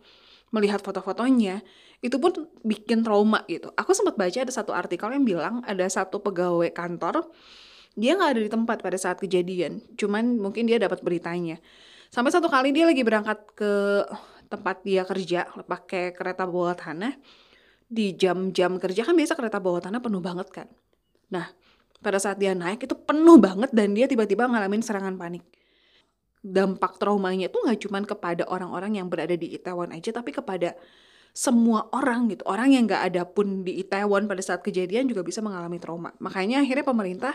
melihat 0.51 0.81
foto-fotonya, 0.81 1.61
itu 2.05 2.17
pun 2.21 2.49
bikin 2.63 3.03
trauma 3.03 3.43
gitu. 3.49 3.73
Aku 3.75 3.97
sempat 3.97 4.15
baca 4.21 4.39
ada 4.39 4.53
satu 4.53 4.73
artikel 4.73 5.09
yang 5.13 5.25
bilang 5.25 5.55
ada 5.65 5.85
satu 5.89 6.21
pegawai 6.21 6.71
kantor, 6.73 7.29
dia 7.97 8.15
nggak 8.17 8.31
ada 8.37 8.41
di 8.45 8.51
tempat 8.53 8.77
pada 8.85 8.99
saat 9.01 9.17
kejadian, 9.21 9.81
cuman 9.97 10.37
mungkin 10.37 10.69
dia 10.69 10.77
dapat 10.77 11.01
beritanya. 11.01 11.57
Sampai 12.13 12.31
satu 12.31 12.47
kali 12.47 12.71
dia 12.71 12.87
lagi 12.87 13.03
berangkat 13.03 13.39
ke 13.57 13.73
tempat 14.47 14.85
dia 14.87 15.03
kerja, 15.03 15.51
pakai 15.67 16.15
kereta 16.15 16.47
bawah 16.47 16.77
tanah, 16.77 17.17
di 17.87 18.15
jam-jam 18.15 18.79
kerja 18.83 19.07
kan 19.07 19.15
biasa 19.15 19.35
kereta 19.39 19.59
bawah 19.63 19.79
tanah 19.83 20.03
penuh 20.03 20.23
banget 20.23 20.49
kan. 20.51 20.69
Nah, 21.33 21.51
pada 22.01 22.19
saat 22.21 22.39
dia 22.39 22.55
naik 22.55 22.87
itu 22.87 22.95
penuh 22.95 23.41
banget 23.41 23.73
dan 23.73 23.97
dia 23.97 24.07
tiba-tiba 24.07 24.47
ngalamin 24.47 24.85
serangan 24.85 25.17
panik. 25.19 25.43
Dampak 26.45 27.03
traumanya 27.03 27.51
itu 27.51 27.59
nggak 27.59 27.81
cuma 27.83 27.99
kepada 28.07 28.47
orang-orang 28.47 29.03
yang 29.03 29.11
berada 29.11 29.35
di 29.35 29.51
Itaewon 29.59 29.91
aja 29.91 30.15
tapi 30.15 30.31
kepada 30.31 30.79
semua 31.37 31.91
orang 31.91 32.31
gitu. 32.31 32.47
Orang 32.47 32.73
yang 32.73 32.87
nggak 32.87 33.03
ada 33.13 33.23
pun 33.27 33.67
di 33.67 33.83
Itaewon 33.83 34.31
pada 34.31 34.41
saat 34.41 34.63
kejadian 34.63 35.11
juga 35.11 35.27
bisa 35.27 35.43
mengalami 35.43 35.77
trauma. 35.83 36.15
Makanya 36.23 36.63
akhirnya 36.63 36.87
pemerintah 36.87 37.35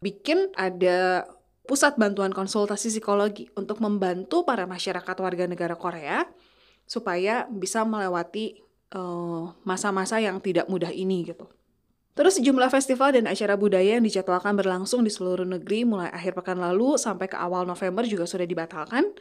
bikin 0.00 0.48
ada 0.56 1.28
pusat 1.68 1.94
bantuan 2.00 2.34
konsultasi 2.34 2.90
psikologi 2.90 3.46
untuk 3.54 3.78
membantu 3.78 4.42
para 4.42 4.66
masyarakat 4.66 5.16
warga 5.20 5.44
negara 5.46 5.76
Korea 5.78 6.26
supaya 6.88 7.46
bisa 7.46 7.86
melewati 7.86 8.58
eh, 8.90 9.44
masa-masa 9.62 10.18
uh, 10.18 10.24
yang 10.26 10.42
tidak 10.42 10.66
mudah 10.66 10.90
ini 10.90 11.30
gitu. 11.30 11.46
Terus 12.18 12.42
sejumlah 12.42 12.68
festival 12.74 13.14
dan 13.14 13.30
acara 13.30 13.54
budaya 13.54 13.96
yang 13.96 14.04
dijadwalkan 14.04 14.58
berlangsung 14.58 15.06
di 15.06 15.10
seluruh 15.14 15.46
negeri 15.46 15.86
mulai 15.86 16.10
akhir 16.10 16.34
pekan 16.34 16.58
lalu 16.58 16.98
sampai 16.98 17.30
ke 17.30 17.38
awal 17.38 17.62
November 17.64 18.02
juga 18.02 18.26
sudah 18.26 18.44
dibatalkan. 18.44 19.14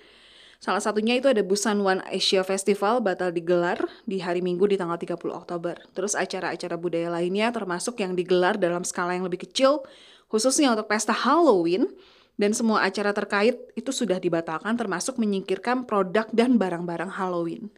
Salah 0.59 0.83
satunya 0.83 1.15
itu 1.15 1.31
ada 1.31 1.39
Busan 1.39 1.79
One 1.79 2.03
Asia 2.11 2.43
Festival 2.43 2.99
batal 2.99 3.31
digelar 3.31 3.79
di 4.03 4.19
hari 4.19 4.43
Minggu 4.43 4.67
di 4.67 4.75
tanggal 4.75 4.99
30 4.99 5.15
Oktober. 5.31 5.79
Terus 5.95 6.19
acara-acara 6.19 6.75
budaya 6.75 7.07
lainnya 7.07 7.47
termasuk 7.55 8.03
yang 8.03 8.11
digelar 8.11 8.59
dalam 8.59 8.83
skala 8.83 9.15
yang 9.15 9.23
lebih 9.23 9.47
kecil, 9.47 9.87
khususnya 10.27 10.75
untuk 10.75 10.91
pesta 10.91 11.15
Halloween, 11.15 11.87
dan 12.35 12.51
semua 12.51 12.83
acara 12.83 13.15
terkait 13.15 13.55
itu 13.79 13.91
sudah 13.95 14.19
dibatalkan 14.19 14.75
termasuk 14.75 15.15
menyingkirkan 15.15 15.87
produk 15.87 16.27
dan 16.35 16.59
barang-barang 16.59 17.15
Halloween. 17.15 17.71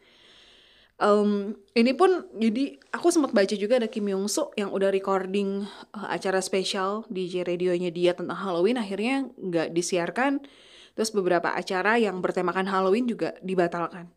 Um, 1.02 1.58
ini 1.74 1.98
pun 1.98 2.30
jadi 2.38 2.78
aku 2.94 3.10
sempat 3.10 3.34
baca 3.34 3.58
juga 3.58 3.82
ada 3.82 3.90
Kim 3.90 4.06
Yong 4.06 4.30
Suk 4.30 4.54
yang 4.54 4.70
udah 4.70 4.94
recording 4.94 5.66
uh, 5.98 6.08
acara 6.14 6.38
spesial 6.46 7.10
DJ 7.10 7.42
radionya 7.42 7.90
dia 7.90 8.14
tentang 8.14 8.38
Halloween 8.38 8.78
akhirnya 8.78 9.26
nggak 9.34 9.74
disiarkan. 9.74 10.46
Terus 10.94 11.10
beberapa 11.10 11.50
acara 11.58 11.98
yang 11.98 12.22
bertemakan 12.22 12.70
Halloween 12.70 13.10
juga 13.10 13.34
dibatalkan. 13.42 14.14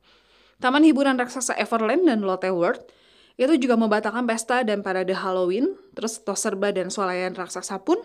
Taman 0.60 0.84
hiburan 0.84 1.16
raksasa 1.16 1.56
Everland 1.56 2.04
dan 2.04 2.20
Lotte 2.20 2.52
World 2.52 2.84
itu 3.34 3.56
juga 3.58 3.74
membatalkan 3.74 4.28
pesta 4.28 4.60
dan 4.62 4.84
parade 4.84 5.16
Halloween. 5.16 5.74
Terus 5.96 6.20
Toserba 6.20 6.70
dan 6.70 6.92
Swalayan 6.92 7.34
Raksasa 7.34 7.80
pun 7.82 7.98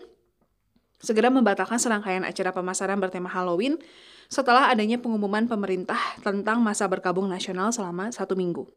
segera 0.99 1.31
membatalkan 1.31 1.79
serangkaian 1.79 2.27
acara 2.27 2.51
pemasaran 2.51 2.99
bertema 2.99 3.31
Halloween 3.31 3.79
setelah 4.29 4.69
adanya 4.69 5.01
pengumuman 5.01 5.49
pemerintah 5.49 5.97
tentang 6.21 6.61
masa 6.61 6.85
berkabung 6.85 7.25
nasional 7.25 7.73
selama 7.73 8.13
satu 8.13 8.37
minggu. 8.37 8.69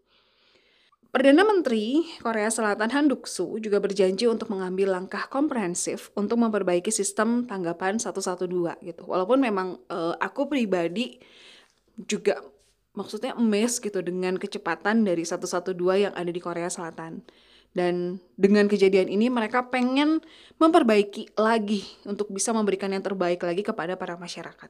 Perdana 1.12 1.44
Menteri 1.44 2.08
Korea 2.24 2.48
Selatan 2.48 2.88
Han 2.88 3.12
Duksoo 3.12 3.60
juga 3.60 3.76
berjanji 3.84 4.24
untuk 4.24 4.48
mengambil 4.48 4.96
langkah 4.96 5.28
komprehensif 5.28 6.08
untuk 6.16 6.40
memperbaiki 6.40 6.88
sistem 6.88 7.44
tanggapan 7.44 8.00
112 8.00 8.48
gitu. 8.80 9.04
Walaupun 9.04 9.36
memang 9.36 9.76
uh, 9.92 10.16
aku 10.16 10.48
pribadi 10.48 11.20
juga 12.00 12.40
maksudnya 12.96 13.36
emes 13.36 13.76
gitu 13.76 14.00
dengan 14.00 14.40
kecepatan 14.40 15.04
dari 15.04 15.28
112 15.28 15.76
yang 16.00 16.14
ada 16.16 16.32
di 16.32 16.40
Korea 16.40 16.72
Selatan. 16.72 17.20
Dan 17.72 18.20
dengan 18.36 18.68
kejadian 18.68 19.08
ini 19.08 19.32
mereka 19.32 19.72
pengen 19.72 20.20
memperbaiki 20.60 21.32
lagi 21.40 21.84
untuk 22.04 22.28
bisa 22.28 22.52
memberikan 22.52 22.92
yang 22.92 23.00
terbaik 23.00 23.40
lagi 23.40 23.64
kepada 23.64 23.96
para 23.96 24.20
masyarakat. 24.20 24.68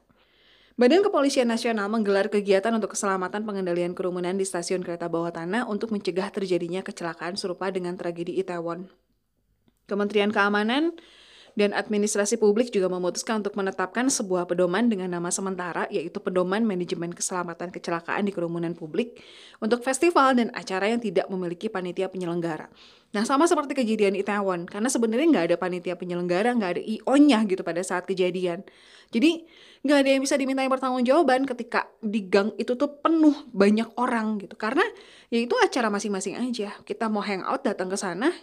Badan 0.73 1.05
Kepolisian 1.05 1.45
Nasional 1.45 1.85
menggelar 1.85 2.33
kegiatan 2.33 2.73
untuk 2.73 2.97
keselamatan 2.97 3.45
pengendalian 3.45 3.93
kerumunan 3.93 4.33
di 4.33 4.41
stasiun 4.41 4.81
kereta 4.81 5.05
bawah 5.05 5.29
tanah 5.29 5.69
untuk 5.69 5.93
mencegah 5.93 6.33
terjadinya 6.33 6.81
kecelakaan 6.81 7.37
serupa 7.37 7.69
dengan 7.69 7.93
tragedi 7.93 8.41
Itaewon. 8.41 8.89
Kementerian 9.85 10.33
Keamanan 10.33 10.97
dan 11.53 11.73
Administrasi 11.73 12.41
Publik 12.41 12.73
juga 12.73 12.89
memutuskan 12.89 13.45
untuk 13.45 13.53
menetapkan 13.53 14.09
sebuah 14.09 14.49
pedoman 14.49 14.89
dengan 14.89 15.13
nama 15.13 15.29
sementara 15.29 15.85
yaitu 15.93 16.17
Pedoman 16.17 16.65
Manajemen 16.65 17.13
Keselamatan 17.13 17.69
Kecelakaan 17.69 18.25
di 18.25 18.33
Kerumunan 18.33 18.73
Publik 18.73 19.21
untuk 19.61 19.85
festival 19.85 20.33
dan 20.37 20.49
acara 20.57 20.89
yang 20.89 21.01
tidak 21.01 21.29
memiliki 21.29 21.69
panitia 21.69 22.09
penyelenggara. 22.09 22.67
Nah 23.13 23.21
sama 23.29 23.45
seperti 23.45 23.77
kejadian 23.77 24.17
Itaewon, 24.17 24.65
karena 24.65 24.89
sebenarnya 24.89 25.27
nggak 25.29 25.45
ada 25.53 25.57
panitia 25.61 25.93
penyelenggara, 25.93 26.49
nggak 26.57 26.71
ada 26.77 26.81
IO-nya 26.81 27.45
gitu 27.45 27.61
pada 27.61 27.85
saat 27.85 28.09
kejadian. 28.09 28.65
Jadi 29.13 29.45
nggak 29.85 29.97
ada 30.01 30.09
yang 30.09 30.21
bisa 30.25 30.33
diminta 30.33 30.65
pertanggungjawaban 30.65 31.45
ketika 31.45 31.85
di 32.01 32.25
gang 32.25 32.57
itu 32.57 32.73
tuh 32.73 32.97
penuh 32.97 33.45
banyak 33.53 33.85
orang 34.01 34.41
gitu. 34.41 34.57
Karena 34.57 34.81
ya 35.29 35.37
itu 35.37 35.53
acara 35.61 35.93
masing-masing 35.93 36.41
aja. 36.41 36.73
Kita 36.81 37.05
mau 37.13 37.21
hangout 37.21 37.61
datang 37.61 37.93
ke 37.93 37.97
sana, 38.01 38.33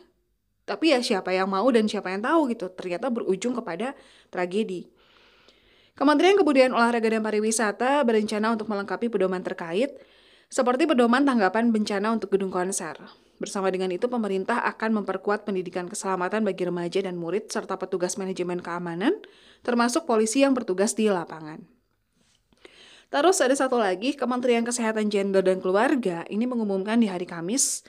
tapi 0.70 0.94
ya 0.94 1.02
siapa 1.02 1.34
yang 1.34 1.50
mau 1.50 1.66
dan 1.74 1.90
siapa 1.90 2.14
yang 2.14 2.22
tahu 2.22 2.54
gitu. 2.54 2.70
Ternyata 2.70 3.10
berujung 3.10 3.58
kepada 3.58 3.98
tragedi. 4.30 4.86
Kementerian 5.98 6.38
Kebudayaan 6.38 6.70
Olahraga 6.70 7.10
dan 7.10 7.26
Pariwisata 7.26 8.06
berencana 8.06 8.54
untuk 8.54 8.70
melengkapi 8.70 9.10
pedoman 9.10 9.42
terkait 9.42 9.98
seperti 10.46 10.86
pedoman 10.86 11.26
tanggapan 11.26 11.74
bencana 11.74 12.14
untuk 12.14 12.30
gedung 12.30 12.54
konser. 12.54 12.94
Bersama 13.42 13.72
dengan 13.72 13.90
itu, 13.90 14.06
pemerintah 14.06 14.62
akan 14.68 15.02
memperkuat 15.02 15.48
pendidikan 15.48 15.88
keselamatan 15.88 16.44
bagi 16.44 16.68
remaja 16.68 17.00
dan 17.00 17.16
murid, 17.16 17.48
serta 17.48 17.80
petugas 17.80 18.20
manajemen 18.20 18.60
keamanan, 18.60 19.16
termasuk 19.64 20.04
polisi 20.04 20.44
yang 20.44 20.52
bertugas 20.52 20.92
di 20.92 21.08
lapangan. 21.08 21.64
Terus 23.10 23.42
ada 23.42 23.56
satu 23.56 23.80
lagi, 23.80 24.14
Kementerian 24.14 24.62
Kesehatan 24.62 25.08
Gender 25.10 25.42
dan 25.42 25.58
Keluarga 25.58 26.22
ini 26.30 26.46
mengumumkan 26.46 27.00
di 27.00 27.10
hari 27.10 27.26
Kamis 27.26 27.82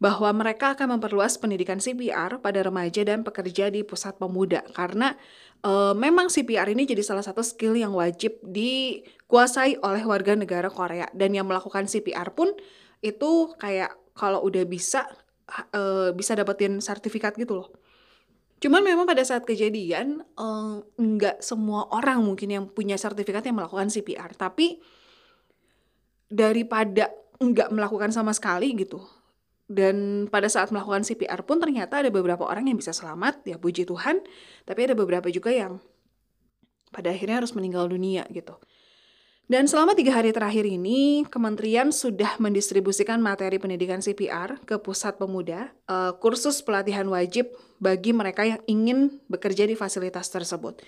bahwa 0.00 0.32
mereka 0.32 0.72
akan 0.72 0.96
memperluas 0.96 1.36
pendidikan 1.36 1.76
CPR 1.76 2.40
pada 2.40 2.64
remaja 2.64 3.04
dan 3.04 3.20
pekerja 3.20 3.68
di 3.68 3.84
pusat 3.84 4.16
pemuda 4.16 4.64
karena 4.72 5.12
e, 5.60 5.92
memang 5.92 6.32
CPR 6.32 6.72
ini 6.72 6.88
jadi 6.88 7.04
salah 7.04 7.20
satu 7.20 7.44
skill 7.44 7.76
yang 7.76 7.92
wajib 7.92 8.40
dikuasai 8.40 9.76
oleh 9.84 10.00
warga 10.08 10.32
negara 10.32 10.72
Korea 10.72 11.04
dan 11.12 11.36
yang 11.36 11.44
melakukan 11.44 11.84
CPR 11.84 12.32
pun 12.32 12.48
itu 13.04 13.52
kayak 13.60 13.92
kalau 14.16 14.40
udah 14.44 14.64
bisa 14.64 15.04
uh, 15.72 16.10
bisa 16.14 16.32
dapetin 16.36 16.78
sertifikat 16.78 17.34
gitu 17.36 17.64
loh. 17.64 17.68
Cuman 18.60 18.84
memang 18.84 19.08
pada 19.08 19.24
saat 19.24 19.48
kejadian 19.48 20.20
uh, 20.36 20.84
nggak 21.00 21.40
semua 21.40 21.88
orang 21.88 22.20
mungkin 22.20 22.48
yang 22.52 22.64
punya 22.68 23.00
sertifikat 23.00 23.40
yang 23.48 23.56
melakukan 23.56 23.88
CPR, 23.88 24.36
tapi 24.36 24.84
daripada 26.28 27.08
nggak 27.40 27.72
melakukan 27.72 28.12
sama 28.12 28.36
sekali 28.36 28.76
gitu. 28.76 29.00
Dan 29.70 30.26
pada 30.26 30.50
saat 30.50 30.74
melakukan 30.74 31.06
CPR 31.06 31.46
pun 31.46 31.62
ternyata 31.62 32.02
ada 32.02 32.10
beberapa 32.10 32.42
orang 32.42 32.66
yang 32.66 32.74
bisa 32.82 32.90
selamat, 32.90 33.46
ya 33.46 33.54
puji 33.54 33.86
Tuhan. 33.86 34.18
Tapi 34.66 34.90
ada 34.90 34.98
beberapa 34.98 35.30
juga 35.30 35.54
yang 35.54 35.78
pada 36.90 37.14
akhirnya 37.14 37.38
harus 37.38 37.54
meninggal 37.54 37.86
dunia 37.86 38.26
gitu. 38.34 38.58
Dan 39.50 39.66
selama 39.66 39.98
tiga 39.98 40.14
hari 40.14 40.30
terakhir 40.30 40.62
ini, 40.62 41.26
kementerian 41.26 41.90
sudah 41.90 42.38
mendistribusikan 42.38 43.18
materi 43.18 43.58
pendidikan 43.58 43.98
CPR 43.98 44.62
ke 44.62 44.78
pusat 44.78 45.18
pemuda, 45.18 45.74
uh, 45.90 46.14
kursus 46.22 46.62
pelatihan 46.62 47.06
wajib 47.10 47.50
bagi 47.82 48.14
mereka 48.14 48.46
yang 48.46 48.62
ingin 48.70 49.18
bekerja 49.26 49.66
di 49.66 49.74
fasilitas 49.74 50.30
tersebut. 50.30 50.78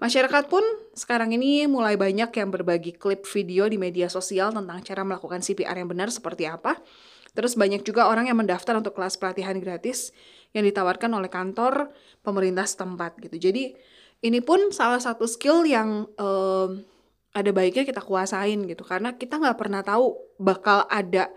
Masyarakat 0.00 0.48
pun 0.48 0.64
sekarang 0.96 1.32
ini 1.36 1.68
mulai 1.68 2.00
banyak 2.00 2.32
yang 2.32 2.48
berbagi 2.48 2.96
klip 2.96 3.24
video 3.28 3.68
di 3.68 3.76
media 3.76 4.08
sosial 4.08 4.48
tentang 4.48 4.80
cara 4.80 5.04
melakukan 5.04 5.44
CPR 5.44 5.76
yang 5.76 5.88
benar 5.88 6.08
seperti 6.08 6.48
apa. 6.48 6.80
Terus 7.36 7.52
banyak 7.54 7.84
juga 7.84 8.08
orang 8.08 8.32
yang 8.32 8.40
mendaftar 8.40 8.80
untuk 8.80 8.96
kelas 8.96 9.20
pelatihan 9.20 9.60
gratis 9.60 10.16
yang 10.56 10.64
ditawarkan 10.64 11.12
oleh 11.12 11.28
kantor 11.28 11.92
pemerintah 12.24 12.64
setempat 12.64 13.20
gitu. 13.20 13.36
Jadi 13.36 13.76
ini 14.24 14.40
pun 14.40 14.72
salah 14.72 14.98
satu 14.98 15.28
skill 15.28 15.68
yang 15.68 16.08
uh, 16.16 16.72
ada 17.36 17.52
baiknya 17.52 17.84
kita 17.84 18.00
kuasain 18.00 18.64
gitu 18.64 18.80
karena 18.88 19.12
kita 19.12 19.36
nggak 19.36 19.60
pernah 19.60 19.84
tahu 19.84 20.16
bakal 20.40 20.88
ada 20.88 21.28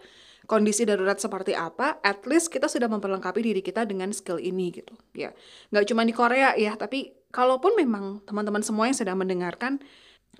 kondisi 0.49 0.81
darurat 0.81 1.21
seperti 1.21 1.53
apa, 1.53 2.01
at 2.01 2.25
least 2.25 2.49
kita 2.49 2.65
sudah 2.65 2.89
memperlengkapi 2.89 3.37
diri 3.37 3.61
kita 3.61 3.85
dengan 3.85 4.09
skill 4.09 4.41
ini 4.41 4.73
gitu. 4.73 4.97
Ya, 5.13 5.29
nggak 5.69 5.85
cuma 5.85 6.01
di 6.01 6.09
Korea 6.09 6.57
ya, 6.57 6.73
tapi 6.73 7.13
kalaupun 7.29 7.77
memang 7.77 8.25
teman-teman 8.25 8.65
semua 8.65 8.89
yang 8.89 8.97
sedang 8.97 9.21
mendengarkan 9.21 9.77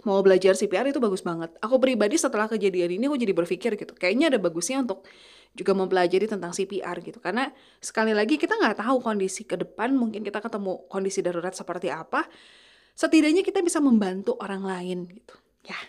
mau 0.02 0.18
belajar 0.26 0.58
CPR 0.58 0.90
itu 0.90 0.98
bagus 0.98 1.22
banget. 1.22 1.54
Aku 1.62 1.78
pribadi 1.78 2.18
setelah 2.18 2.50
kejadian 2.50 2.98
ini 2.98 3.06
aku 3.06 3.22
jadi 3.22 3.38
berpikir 3.38 3.78
gitu, 3.78 3.94
kayaknya 3.94 4.34
ada 4.34 4.42
bagusnya 4.42 4.82
untuk 4.82 5.06
juga 5.58 5.76
mempelajari 5.76 6.30
tentang 6.30 6.54
CPR 6.54 6.98
gitu. 7.04 7.20
Karena 7.20 7.50
sekali 7.82 8.14
lagi 8.14 8.38
kita 8.40 8.56
nggak 8.56 8.80
tahu 8.80 9.02
kondisi 9.02 9.44
ke 9.44 9.60
depan, 9.60 9.92
mungkin 9.96 10.22
kita 10.22 10.40
ketemu 10.40 10.86
kondisi 10.88 11.20
darurat 11.20 11.52
seperti 11.52 11.90
apa. 11.90 12.26
Setidaknya 12.96 13.44
kita 13.44 13.64
bisa 13.64 13.80
membantu 13.80 14.36
orang 14.40 14.64
lain 14.64 15.08
gitu. 15.08 15.36
Ya. 15.68 15.80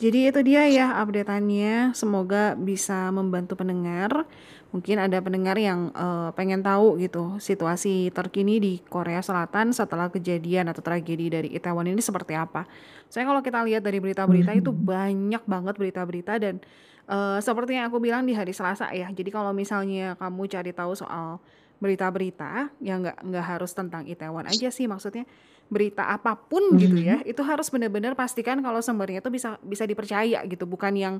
Jadi 0.00 0.18
itu 0.32 0.40
dia 0.42 0.66
ya 0.66 0.86
updateannya. 0.98 1.92
Semoga 1.92 2.56
bisa 2.56 3.12
membantu 3.12 3.60
pendengar. 3.60 4.24
Mungkin 4.72 4.96
ada 4.96 5.20
pendengar 5.20 5.60
yang 5.60 5.92
uh, 5.92 6.32
pengen 6.32 6.64
tahu 6.64 6.96
gitu 6.96 7.36
situasi 7.36 8.08
terkini 8.08 8.56
di 8.56 8.72
Korea 8.80 9.20
Selatan 9.20 9.76
setelah 9.76 10.08
kejadian 10.08 10.72
atau 10.72 10.80
tragedi 10.80 11.28
dari 11.28 11.48
Itaewon 11.52 11.92
ini 11.92 12.00
seperti 12.00 12.32
apa. 12.32 12.64
Saya 13.12 13.28
kalau 13.28 13.44
kita 13.44 13.60
lihat 13.68 13.84
dari 13.84 14.00
berita-berita 14.00 14.56
itu 14.56 14.72
hmm. 14.72 14.80
banyak 14.80 15.42
banget 15.44 15.74
berita-berita 15.76 16.40
dan 16.40 16.64
uh, 17.12 17.38
seperti 17.44 17.76
yang 17.76 17.92
aku 17.92 18.00
bilang 18.00 18.24
di 18.24 18.32
hari 18.32 18.56
Selasa 18.56 18.88
ya. 18.96 19.12
Jadi 19.12 19.28
kalau 19.28 19.52
misalnya 19.52 20.16
kamu 20.16 20.48
cari 20.48 20.72
tahu 20.72 20.96
soal 20.96 21.36
berita-berita 21.76 22.72
yang 22.80 23.04
nggak 23.04 23.18
nggak 23.26 23.46
harus 23.58 23.74
tentang 23.74 24.06
Itaewon 24.06 24.46
aja 24.46 24.70
sih 24.70 24.86
maksudnya 24.86 25.26
berita 25.72 26.04
apa 26.04 26.36
pun 26.36 26.76
gitu 26.76 27.00
ya, 27.00 27.24
itu 27.24 27.40
harus 27.40 27.72
benar-benar 27.72 28.12
pastikan 28.12 28.60
kalau 28.60 28.84
sumbernya 28.84 29.24
itu 29.24 29.32
bisa 29.32 29.56
bisa 29.64 29.88
dipercaya 29.88 30.44
gitu, 30.44 30.68
bukan 30.68 30.92
yang 30.92 31.14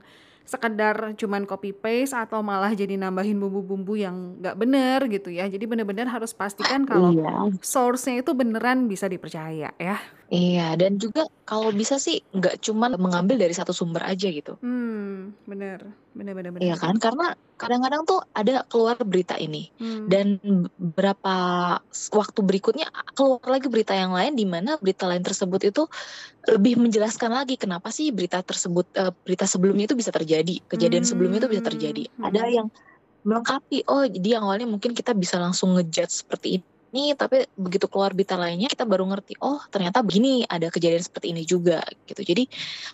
sekedar 0.45 1.17
cuman 1.17 1.49
copy 1.49 1.73
paste 1.73 2.13
atau 2.13 2.45
malah 2.45 2.69
jadi 2.77 3.01
nambahin 3.01 3.41
bumbu-bumbu 3.41 3.97
yang 3.97 4.37
nggak 4.45 4.57
bener 4.61 4.99
gitu 5.09 5.33
ya. 5.33 5.49
Jadi 5.49 5.65
benar-benar 5.65 6.05
harus 6.13 6.37
pastikan 6.37 6.85
kalau 6.85 7.17
iya. 7.17 7.49
source-nya 7.65 8.21
itu 8.21 8.37
beneran 8.37 8.93
bisa 8.93 9.09
dipercaya 9.09 9.73
ya. 9.73 9.97
Iya, 10.33 10.81
dan 10.81 10.97
juga 10.97 11.29
kalau 11.45 11.69
bisa 11.77 12.01
sih 12.01 12.25
nggak 12.33 12.65
cuman 12.65 12.97
mengambil 12.97 13.37
dari 13.37 13.53
satu 13.53 13.77
sumber 13.77 14.01
aja 14.01 14.33
gitu. 14.33 14.57
Hmm, 14.65 15.37
bener, 15.45 15.85
bener, 16.17 16.33
bener, 16.33 16.51
bener. 16.57 16.65
Iya 16.65 16.81
kan, 16.81 16.97
karena 16.97 17.37
kadang-kadang 17.61 18.09
tuh 18.09 18.25
ada 18.33 18.65
keluar 18.65 18.97
berita 19.05 19.37
ini, 19.37 19.69
hmm. 19.77 20.09
dan 20.09 20.41
berapa 20.81 21.37
waktu 22.17 22.41
berikutnya 22.49 22.89
keluar 23.13 23.45
lagi 23.45 23.69
berita 23.69 23.93
yang 23.93 24.17
lain 24.17 24.33
di 24.33 24.49
mana 24.49 24.81
berita 24.81 25.05
lain 25.05 25.21
tersebut 25.21 25.69
itu 25.69 25.85
lebih 26.49 26.81
menjelaskan 26.81 27.29
lagi 27.29 27.61
kenapa 27.61 27.93
sih 27.93 28.09
berita 28.09 28.41
tersebut 28.41 28.89
uh, 28.97 29.13
berita 29.29 29.45
sebelumnya 29.45 29.85
itu 29.85 30.01
bisa 30.01 30.17
terjadi, 30.17 30.65
kejadian 30.65 31.05
hmm. 31.05 31.11
sebelumnya 31.13 31.45
itu 31.45 31.51
bisa 31.53 31.65
terjadi. 31.69 32.09
Hmm. 32.17 32.33
Ada 32.33 32.43
yang 32.49 32.73
melengkapi, 33.29 33.85
oh 33.85 34.09
jadi 34.09 34.41
awalnya 34.41 34.65
mungkin 34.65 34.97
kita 34.97 35.13
bisa 35.13 35.37
langsung 35.37 35.77
ngejudge 35.77 36.25
seperti 36.25 36.49
ini 36.57 36.67
ini 36.93 37.17
tapi 37.17 37.49
begitu 37.57 37.89
keluar 37.89 38.13
berita 38.13 38.37
lainnya 38.37 38.69
kita 38.69 38.85
baru 38.85 39.09
ngerti 39.09 39.41
oh 39.41 39.59
ternyata 39.73 40.05
begini 40.05 40.45
ada 40.45 40.69
kejadian 40.69 41.01
seperti 41.01 41.33
ini 41.33 41.43
juga 41.49 41.81
gitu 42.05 42.21
jadi 42.21 42.45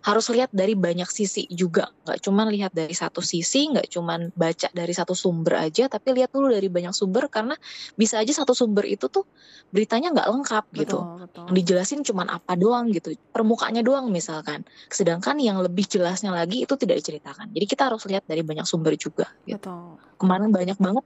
harus 0.07 0.31
lihat 0.31 0.55
dari 0.55 0.79
banyak 0.79 1.11
sisi 1.11 1.51
juga 1.51 1.91
nggak 2.07 2.23
cuma 2.23 2.47
lihat 2.47 2.71
dari 2.71 2.95
satu 2.95 3.19
sisi 3.19 3.75
nggak 3.75 3.91
cuma 3.91 4.31
baca 4.39 4.71
dari 4.71 4.95
satu 4.95 5.19
sumber 5.19 5.59
aja 5.67 5.91
tapi 5.91 6.15
lihat 6.15 6.31
dulu 6.31 6.55
dari 6.55 6.71
banyak 6.71 6.95
sumber 6.95 7.27
karena 7.27 7.59
bisa 7.99 8.23
aja 8.23 8.31
satu 8.31 8.55
sumber 8.55 8.87
itu 8.87 9.11
tuh 9.11 9.27
beritanya 9.75 10.15
nggak 10.15 10.29
lengkap 10.31 10.65
gitu 10.79 10.99
betul. 11.19 11.47
dijelasin 11.51 12.01
cuma 12.07 12.25
apa 12.31 12.55
doang 12.55 12.95
gitu 12.95 13.13
permukaannya 13.35 13.83
doang 13.83 14.09
misalkan 14.15 14.63
sedangkan 14.89 15.37
yang 15.43 15.59
lebih 15.59 15.85
jelasnya 15.91 16.31
lagi 16.31 16.63
itu 16.65 16.79
tidak 16.79 17.03
diceritakan 17.03 17.51
jadi 17.51 17.67
kita 17.67 17.83
harus 17.91 18.07
lihat 18.07 18.23
dari 18.31 18.47
banyak 18.47 18.65
sumber 18.65 18.95
juga 18.95 19.27
gitu. 19.45 19.59
betul. 19.59 19.99
kemarin 20.23 20.55
banyak 20.55 20.79
banget 20.79 21.05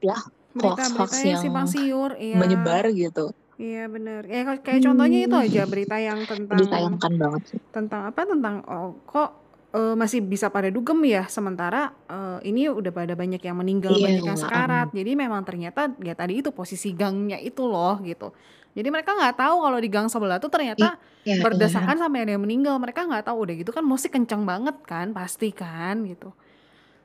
ya 0.52 0.60
hoax-hoax 0.60 1.12
yang 1.24 1.40
simpang 1.40 1.66
siur 1.68 2.16
iya. 2.20 2.36
menyebar 2.36 2.92
gitu. 2.92 3.32
Iya 3.60 3.86
benar. 3.86 4.26
Ya 4.26 4.42
kayak 4.58 4.80
hmm. 4.80 4.86
contohnya 4.90 5.18
itu 5.28 5.36
aja 5.36 5.62
berita 5.68 5.96
yang 6.00 6.24
tentang 6.24 6.58
disayangkan 6.58 7.12
banget 7.14 7.42
sih. 7.46 7.58
Tentang 7.70 8.00
apa? 8.10 8.20
Tentang 8.26 8.54
oh, 8.66 8.98
kok 9.06 9.30
uh, 9.76 9.94
masih 9.94 10.24
bisa 10.24 10.48
pada 10.48 10.72
dugem 10.72 10.98
ya 11.04 11.28
sementara 11.28 11.94
uh, 12.08 12.42
ini 12.42 12.66
udah 12.66 12.90
pada 12.90 13.14
banyak 13.14 13.38
yang 13.38 13.56
meninggal 13.60 13.92
iya, 13.94 14.18
banyak 14.18 14.24
yang 14.24 14.38
sekarat. 14.40 14.88
Um. 14.90 14.96
Jadi 14.98 15.10
memang 15.14 15.42
ternyata 15.46 15.94
ya 16.00 16.14
tadi 16.16 16.42
itu 16.42 16.50
posisi 16.50 16.90
gangnya 16.96 17.38
itu 17.38 17.62
loh 17.68 18.02
gitu. 18.02 18.34
Jadi 18.72 18.88
mereka 18.88 19.12
nggak 19.12 19.36
tahu 19.36 19.56
kalau 19.68 19.78
di 19.78 19.88
gang 19.92 20.08
sebelah 20.08 20.40
tuh 20.40 20.48
ternyata 20.48 20.96
iya, 21.28 21.36
iya. 21.36 21.44
berdesakan 21.44 21.92
iya. 21.92 22.02
sampai 22.02 22.18
ada 22.24 22.30
yang 22.34 22.42
meninggal. 22.42 22.80
Mereka 22.80 23.04
nggak 23.04 23.28
tahu 23.28 23.36
udah 23.44 23.54
gitu 23.60 23.70
kan 23.70 23.84
musik 23.84 24.16
kenceng 24.16 24.48
banget 24.48 24.74
kan 24.88 25.12
pasti 25.12 25.52
kan 25.52 26.02
gitu. 26.08 26.32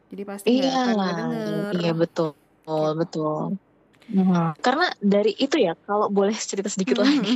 Jadi 0.08 0.24
pasti 0.24 0.48
nggak 0.48 0.74
iya, 0.74 0.84
akan 0.96 1.16
denger. 1.20 1.72
Iya 1.76 1.94
betul. 1.94 2.32
Betul, 2.68 2.90
betul. 3.00 3.42
Hmm. 4.12 4.52
Karena 4.60 4.92
dari 5.00 5.32
itu 5.40 5.56
ya, 5.56 5.72
kalau 5.88 6.12
boleh 6.12 6.36
cerita 6.36 6.68
sedikit 6.68 7.00
hmm. 7.00 7.04
lagi, 7.08 7.36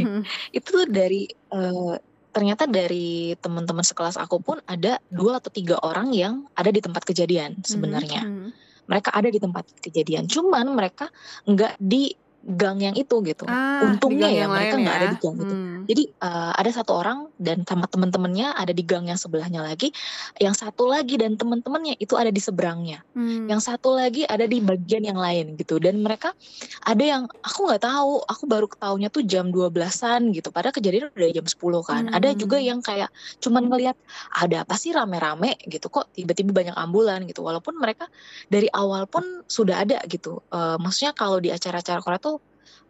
itu 0.51 0.67
tuh 0.67 0.87
dari 0.91 1.23
uh, 1.55 1.95
ternyata 2.35 2.67
dari 2.67 3.31
teman-teman 3.39 3.83
sekelas 3.83 4.19
aku 4.19 4.43
pun 4.43 4.59
ada 4.67 4.99
dua 5.07 5.39
atau 5.39 5.47
tiga 5.47 5.79
orang 5.79 6.11
yang 6.11 6.51
ada 6.51 6.67
di 6.67 6.83
tempat 6.83 7.07
kejadian 7.07 7.63
sebenarnya. 7.63 8.27
Hmm. 8.27 8.51
Mereka 8.91 9.07
ada 9.15 9.31
di 9.31 9.39
tempat 9.39 9.71
kejadian, 9.79 10.27
cuman 10.27 10.67
mereka 10.75 11.07
nggak 11.47 11.79
di 11.79 12.11
gang 12.41 12.81
yang 12.81 12.95
itu 12.97 13.21
gitu. 13.21 13.45
Ah, 13.45 13.85
Untungnya 13.85 14.29
ya 14.33 14.49
mereka 14.49 14.81
nggak 14.81 14.95
ya? 14.97 14.99
ada 15.01 15.07
di 15.13 15.17
gang 15.21 15.35
itu. 15.37 15.53
Hmm. 15.53 15.79
Jadi 15.85 16.03
uh, 16.21 16.51
ada 16.57 16.71
satu 16.73 16.91
orang 16.97 17.29
dan 17.37 17.61
sama 17.69 17.85
teman-temannya 17.85 18.57
ada 18.57 18.73
di 18.73 18.81
gang 18.81 19.05
yang 19.05 19.17
sebelahnya 19.17 19.61
lagi. 19.61 19.93
Yang 20.41 20.65
satu 20.65 20.89
lagi 20.89 21.21
dan 21.21 21.37
teman-temannya 21.37 22.01
itu 22.01 22.17
ada 22.17 22.33
di 22.33 22.41
seberangnya. 22.41 23.05
Hmm. 23.13 23.45
Yang 23.45 23.69
satu 23.69 23.93
lagi 23.93 24.25
ada 24.25 24.49
di 24.49 24.57
bagian 24.57 25.05
yang 25.05 25.21
lain 25.21 25.53
gitu. 25.57 25.77
Dan 25.77 26.01
mereka 26.01 26.33
ada 26.81 27.03
yang 27.03 27.23
aku 27.45 27.69
nggak 27.69 27.85
tahu, 27.85 28.25
aku 28.25 28.43
baru 28.49 28.65
ketahunya 28.65 29.09
tuh 29.13 29.23
jam 29.25 29.53
12-an 29.53 30.33
gitu. 30.33 30.49
Padahal 30.49 30.73
kejadian 30.73 31.13
udah 31.13 31.29
jam 31.29 31.45
10 31.45 31.61
kan. 31.85 32.03
Hmm. 32.09 32.17
Ada 32.17 32.33
juga 32.33 32.57
yang 32.57 32.81
kayak 32.81 33.13
cuman 33.37 33.69
ngelihat 33.69 33.97
ada 34.33 34.65
apa 34.65 34.75
sih 34.81 34.93
rame-rame 34.97 35.61
gitu 35.69 35.93
kok 35.93 36.09
tiba-tiba 36.17 36.49
banyak 36.53 36.75
ambulan 36.75 37.21
gitu. 37.29 37.45
Walaupun 37.45 37.77
mereka 37.77 38.09
dari 38.49 38.65
awal 38.73 39.05
pun 39.05 39.45
sudah 39.45 39.85
ada 39.85 40.01
gitu. 40.09 40.41
Uh, 40.49 40.81
maksudnya 40.81 41.13
kalau 41.13 41.37
di 41.37 41.53
acara-acara 41.53 42.01
Korea 42.01 42.17
tuh 42.21 42.30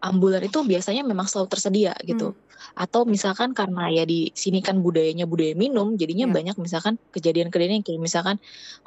ambulan 0.02 0.42
itu 0.42 0.66
biasanya 0.66 1.06
memang 1.06 1.30
selalu 1.30 1.48
tersedia 1.54 1.94
gitu. 2.04 2.34
Hmm. 2.34 2.50
Atau 2.78 3.06
misalkan 3.06 3.54
karena 3.54 3.90
ya 3.90 4.04
di 4.06 4.30
sini 4.34 4.62
kan 4.62 4.82
budayanya 4.82 5.26
budaya 5.30 5.54
minum, 5.54 5.98
jadinya 5.98 6.30
yeah. 6.30 6.36
banyak 6.36 6.56
misalkan 6.62 6.98
kejadian-kejadian 7.14 7.82
kayak 7.86 8.02
misalkan 8.02 8.38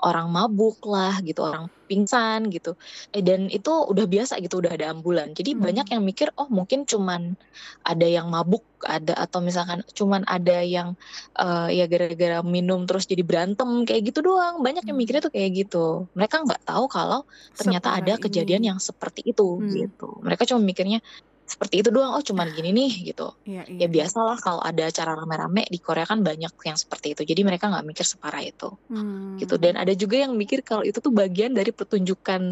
orang 0.03 0.31
mabuk 0.31 0.79
lah 0.87 1.19
gitu, 1.23 1.47
orang 1.47 1.71
pingsan 1.89 2.49
gitu. 2.55 2.75
Eh, 3.15 3.23
dan 3.25 3.47
itu 3.49 3.71
udah 3.71 4.05
biasa 4.09 4.41
gitu, 4.45 4.61
udah 4.63 4.73
ada 4.77 4.87
ambulan. 4.93 5.33
Jadi 5.39 5.55
banyak 5.57 5.87
Hmm. 5.89 5.95
yang 5.99 6.03
mikir, 6.09 6.29
oh 6.41 6.49
mungkin 6.49 6.85
cuman 6.89 7.37
ada 7.85 8.07
yang 8.09 8.27
mabuk, 8.33 8.65
ada 8.85 9.13
atau 9.17 9.41
misalkan 9.41 9.81
cuman 9.97 10.23
ada 10.29 10.61
yang 10.65 10.97
eh, 11.41 11.69
ya 11.79 11.85
gara-gara 11.93 12.41
minum 12.45 12.85
terus 12.89 13.05
jadi 13.11 13.23
berantem 13.25 13.69
kayak 13.89 14.03
gitu 14.13 14.21
doang. 14.25 14.61
Banyak 14.65 14.85
yang 14.89 14.97
Hmm. 14.97 15.01
mikirnya 15.01 15.23
tuh 15.27 15.33
kayak 15.37 15.51
gitu. 15.67 16.09
Mereka 16.17 16.37
nggak 16.45 16.63
tahu 16.69 16.85
kalau 16.89 17.21
ternyata 17.55 17.89
Separah 17.93 18.01
ada 18.07 18.15
kejadian 18.21 18.63
ini. 18.63 18.69
yang 18.75 18.79
seperti 18.83 19.21
itu 19.31 19.45
Hmm. 19.61 19.71
gitu. 19.71 20.09
Mereka 20.25 20.43
cuma 20.49 20.61
mikirnya 20.63 20.99
seperti 21.45 21.85
itu 21.85 21.89
doang. 21.93 22.17
Oh 22.17 22.23
cuman 22.25 22.49
gini 22.51 22.73
nih 22.73 23.15
gitu. 23.15 23.29
Iya, 23.45 23.63
iya, 23.69 23.79
Ya 23.79 23.87
iya. 23.87 23.89
biasalah 23.89 24.37
kalau 24.41 24.61
ada 24.65 24.89
acara 24.89 25.13
rame-rame 25.15 25.63
di 25.69 25.79
Korea 25.79 26.09
kan 26.09 26.25
banyak 26.25 26.53
yang 26.65 26.79
seperti 26.81 27.13
itu. 27.15 27.23
Jadi 27.25 27.41
mereka 27.45 27.69
nggak 27.69 27.85
mikir 27.85 28.07
separah 28.09 28.43
itu 28.43 28.69
gitu. 29.43 29.55
Dan 29.59 29.75
Hmm. 29.77 29.83
ada 29.85 29.93
juga 29.95 30.17
yang 30.25 30.33
mikir 30.39 30.63
kalau 30.65 30.83
itu 30.87 30.99
tuh 31.03 31.13
bagian 31.13 31.53
dari 31.53 31.71
pertunjukan 31.75 32.43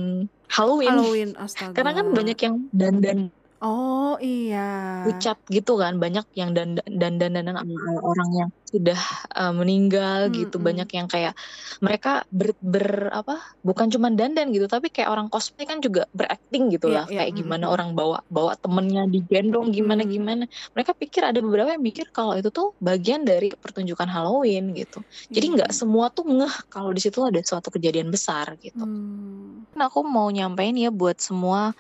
Halloween. 0.53 0.90
Halloween, 0.93 1.30
Karena 1.76 1.93
kan 1.97 2.07
banyak 2.12 2.38
yang 2.43 2.55
dandan 2.74 3.18
Oh, 3.62 4.18
iya. 4.18 5.07
pucat 5.07 5.38
gitu 5.47 5.78
kan. 5.78 6.03
Banyak 6.03 6.26
yang 6.34 6.51
dandan 6.51 6.82
dandan 6.99 7.55
sama 7.55 7.95
orang 8.03 8.30
yang 8.34 8.51
sudah 8.73 9.01
eh, 9.37 9.53
meninggal 9.53 10.33
gitu. 10.33 10.57
Mm-mm. 10.57 10.66
Banyak 10.66 10.89
yang 10.97 11.07
kayak 11.07 11.37
mereka 11.79 12.25
ber, 12.33 12.57
ber- 12.59 13.12
apa? 13.12 13.37
Bukan 13.61 13.93
cuma 13.93 14.09
dandan 14.09 14.49
gitu, 14.51 14.64
tapi 14.64 14.89
kayak 14.89 15.12
orang 15.12 15.29
cosplay 15.29 15.68
kan 15.68 15.79
juga 15.79 16.09
berakting 16.11 16.73
gitu 16.73 16.89
Iya, 16.89 16.97
lah. 16.97 17.07
iya. 17.07 17.18
Kayak 17.23 17.33
gimana 17.37 17.64
Mm-mm. 17.68 17.75
orang 17.77 17.89
bawa 17.93 18.18
bawa 18.27 18.53
temennya 18.57 19.05
digendong 19.07 19.70
gimana 19.70 20.03
Mm. 20.03 20.11
gimana. 20.11 20.45
Mereka 20.73 20.97
pikir 20.97 21.23
ada 21.23 21.39
beberapa 21.39 21.68
yang 21.70 21.85
mikir 21.85 22.09
kalau 22.11 22.33
itu 22.33 22.49
tuh 22.49 22.73
bagian 22.81 23.23
dari 23.23 23.53
pertunjukan 23.53 24.09
Halloween 24.09 24.73
gitu. 24.73 25.05
Jadi 25.29 25.47
Iya, 25.47 25.55
nggak 25.61 25.70
iya. 25.70 25.77
semua 25.77 26.09
tuh 26.09 26.25
ngeh 26.25 26.55
kalau 26.66 26.91
di 26.91 27.01
situ 27.05 27.20
ada 27.20 27.39
suatu 27.45 27.68
kejadian 27.68 28.09
besar 28.09 28.57
gitu. 28.57 28.81
Hmm. 28.81 29.68
Nah, 29.73 29.89
aku 29.89 30.05
mau 30.05 30.29
nyampein 30.29 30.77
ya 30.77 30.89
buat 30.89 31.20
semua 31.20 31.73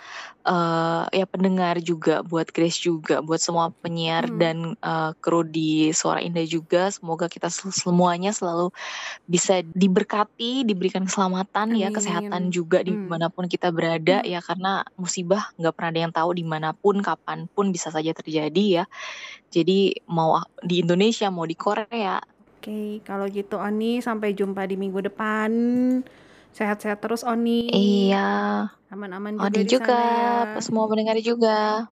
eh 0.42 1.04
ya 1.14 1.26
pendengar 1.30 1.78
juga, 1.78 2.18
buat 2.26 2.50
Grace 2.50 2.82
juga, 2.82 3.22
buat 3.22 3.38
semua 3.38 3.70
penyiar 3.78 4.26
Hmm. 4.26 4.38
dan 4.42 4.56
eh, 4.74 5.10
kru 5.22 5.46
di 5.46 5.94
Suara 5.94 6.18
Indah 6.18 6.42
juga. 6.42 6.81
Semoga 6.90 7.30
kita 7.30 7.52
semuanya 7.52 8.32
selalu 8.32 8.72
bisa 9.28 9.62
diberkati, 9.62 10.66
diberikan 10.66 11.06
keselamatan 11.06 11.76
ya, 11.78 11.92
kesehatan 11.94 12.48
Amin. 12.48 12.54
juga 12.54 12.82
Hmm. 12.82 12.88
di 12.88 12.92
mana 12.96 13.28
pun 13.30 13.46
kita 13.46 13.70
berada 13.70 14.24
Hmm. 14.24 14.30
ya, 14.32 14.40
karena 14.42 14.82
musibah 14.98 15.52
nggak 15.60 15.72
pernah 15.76 15.90
ada 15.92 16.00
yang 16.08 16.14
tahu 16.14 16.30
di 16.34 16.44
mana 16.48 16.72
pun, 16.74 16.98
kapan 17.04 17.46
pun 17.52 17.70
bisa 17.70 17.92
saja 17.92 18.10
terjadi 18.16 18.82
ya. 18.82 18.84
Jadi 19.52 20.02
mau 20.08 20.40
di 20.64 20.82
Indonesia, 20.82 21.28
mau 21.28 21.46
di 21.46 21.54
Korea. 21.54 22.18
Oke, 22.62 23.02
kalau 23.02 23.26
gitu 23.26 23.58
Oni 23.58 23.98
sampai 23.98 24.38
jumpa 24.38 24.64
di 24.70 24.78
minggu 24.78 25.02
depan. 25.02 25.50
Sehat-sehat 26.52 27.00
terus 27.00 27.24
Oni. 27.24 27.72
Iya, 27.72 28.68
Aman-aman 28.92 29.40
juga 29.40 29.48
di 29.56 29.64
juga, 29.64 29.88
sana 29.88 30.52
ya. 30.52 30.60
semua 30.60 30.84
pendengar 30.84 31.16
juga. 31.24 31.80